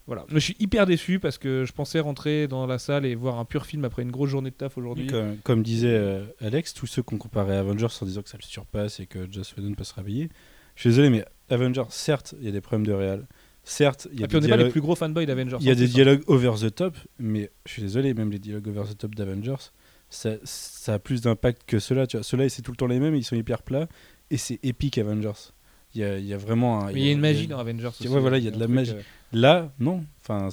[0.07, 0.25] Voilà.
[0.31, 3.39] Mais je suis hyper déçu parce que je pensais rentrer dans la salle et voir
[3.39, 5.07] un pur film après une grosse journée de taf aujourd'hui.
[5.07, 8.37] Comme, comme disait euh, Alex, tous ceux qu'on comparait à Avengers en disant que ça
[8.39, 10.29] le surpasse et que Joss Whedon peut se réveiller.
[10.75, 13.27] Je suis désolé, mais Avengers, certes, il y a des problèmes de réal.
[13.65, 15.25] Certes, il y a Et puis on des n'est pas les dialogues- plus gros fanboys
[15.27, 15.59] d'Avengers.
[15.61, 15.95] Il y a en des hein.
[15.95, 19.71] dialogues over the top, mais je suis désolé, même les dialogues over the top d'Avengers,
[20.11, 22.07] ça, ça a plus d'impact que ceux-là.
[22.23, 23.87] Ceux-là, c'est tout le temps les mêmes, ils sont hyper plats,
[24.33, 25.53] et c'est épique Avengers.
[25.95, 26.91] Il y a, il y a vraiment un.
[26.91, 27.87] Il y a une magie dans Avengers.
[27.87, 28.93] aussi, Ouais, voilà, il y a de la magie.
[28.93, 29.03] euh,
[29.33, 30.05] Là, non.
[30.21, 30.49] Enfin,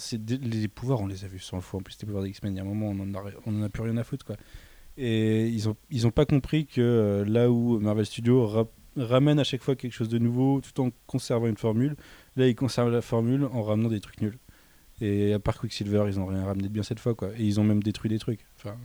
[0.52, 1.80] les pouvoirs, on les a vus 100 fois.
[1.80, 3.60] En plus, les pouvoirs des X-Men, il y a un moment, on en a, on
[3.60, 4.36] en a plus rien à foutre, quoi.
[4.98, 9.40] Et ils ont, ils ont pas compris que euh, là où Marvel Studios ra- ramène
[9.40, 11.96] à chaque fois quelque chose de nouveau, tout en conservant une formule,
[12.36, 14.38] là, ils conservent la formule en ramenant des trucs nuls.
[15.02, 17.30] Et à part Quicksilver, ils ont rien ramené de bien cette fois, quoi.
[17.38, 18.46] Et ils ont même détruit des trucs.
[18.58, 18.76] Enfin,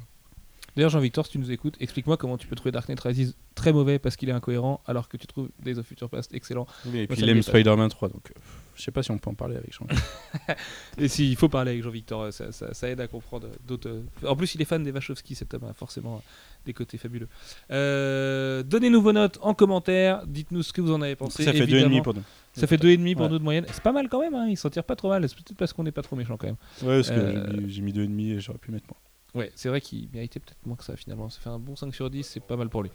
[0.77, 3.73] D'ailleurs, Jean-Victor, si tu nous écoutes, explique-moi comment tu peux trouver Dark Knight Rises très
[3.73, 6.67] mauvais parce qu'il est incohérent, alors que tu trouves Days of Future Past excellent.
[6.87, 7.43] et puis il me aime.
[7.43, 8.41] Spider-Man 3, donc euh,
[8.75, 9.87] je sais pas si on peut en parler avec Jean.
[10.99, 13.89] Et si, il faut parler avec Jean-Victor, euh, ça, ça- ça aide à comprendre d'autres.
[13.89, 16.21] euh, En plus, il est fan des Wachowski, cet homme a forcément euh,
[16.67, 17.29] des côtés fabuleux.
[17.71, 21.45] Euh, Donnez-nous vos notes en commentaire, dites-nous ce que vous en avez pensé.
[21.45, 21.97] ça fait évidemment.
[21.99, 22.23] 2,5 pour nous.
[22.55, 23.29] Ça fait 2,5 pour Ouais.
[23.31, 23.67] nous de moyenne.
[23.73, 25.29] C'est pas mal quand même, hein, il s'en tire pas trop mal.
[25.29, 26.57] C'est peut-être parce qu'on n'est pas trop méchant quand même.
[26.83, 29.43] Ouais, parce que Euh, j'ai mis- mis 2,5 et j'aurais pu mettre moins.
[29.43, 31.29] Ouais, c'est vrai qu'il méritait peut-être moins que ça finalement.
[31.29, 32.91] Ça fait un bon 5 sur 10, c'est pas mal pour lui.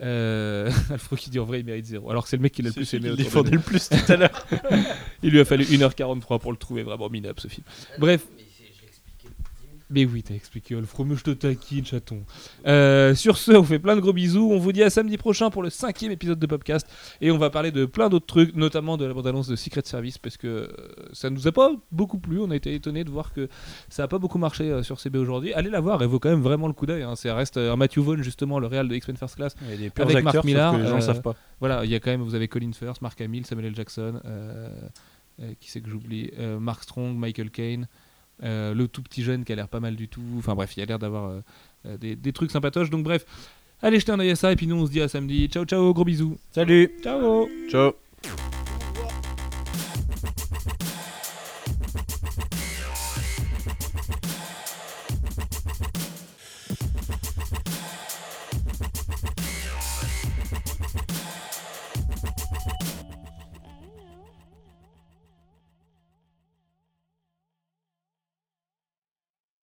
[0.00, 0.70] Euh...
[0.90, 2.10] Alfro qui dit en vrai il mérite 0.
[2.10, 3.10] Alors que c'est le mec qui l'a le plus aimé.
[3.10, 4.46] Il défendait le plus tout à l'heure.
[5.22, 7.64] Il lui a fallu 1h43 pour le trouver vraiment minable ce film.
[7.98, 8.22] Bref.
[8.36, 8.44] Mais
[9.94, 12.22] oui, t'as expliqué Alfro, mais je te taquine, chaton.
[12.66, 14.50] Euh, sur ce, on fait plein de gros bisous.
[14.50, 16.86] On vous dit à samedi prochain pour le cinquième épisode de Popcast.
[17.20, 20.18] Et on va parler de plein d'autres trucs, notamment de la bande-annonce de Secret Service,
[20.18, 20.66] parce que euh,
[21.12, 22.38] ça nous a pas beaucoup plu.
[22.40, 23.48] On a été étonné de voir que
[23.88, 25.52] ça a pas beaucoup marché euh, sur CB aujourd'hui.
[25.52, 27.02] Allez la voir, elle vaut quand même vraiment le coup d'œil.
[27.02, 27.14] hein.
[27.16, 29.54] Ça reste un Matthew Vaughn, justement, le réal de X-Men First Class.
[29.62, 31.34] Il y a des purs Avec Mark acteurs, Millar, les gens euh, le savent pas.
[31.60, 33.74] Voilà, il y a quand même, vous avez Colin Firth, Mark Hamill, Samuel L.
[33.76, 34.68] Jackson, euh,
[35.60, 37.88] qui c'est que j'oublie, Mark Strong, Michael Caine,
[38.42, 40.22] euh, le tout petit jeune qui a l'air pas mal du tout.
[40.38, 41.40] Enfin bref, il a l'air d'avoir euh,
[41.86, 42.90] euh, des, des trucs sympatoches.
[42.90, 43.24] Donc bref,
[43.80, 45.48] allez jeter un œil à ça et puis nous on se dit à samedi.
[45.48, 46.38] Ciao ciao, gros bisous.
[46.50, 47.48] Salut Ciao.
[47.70, 47.92] Ciao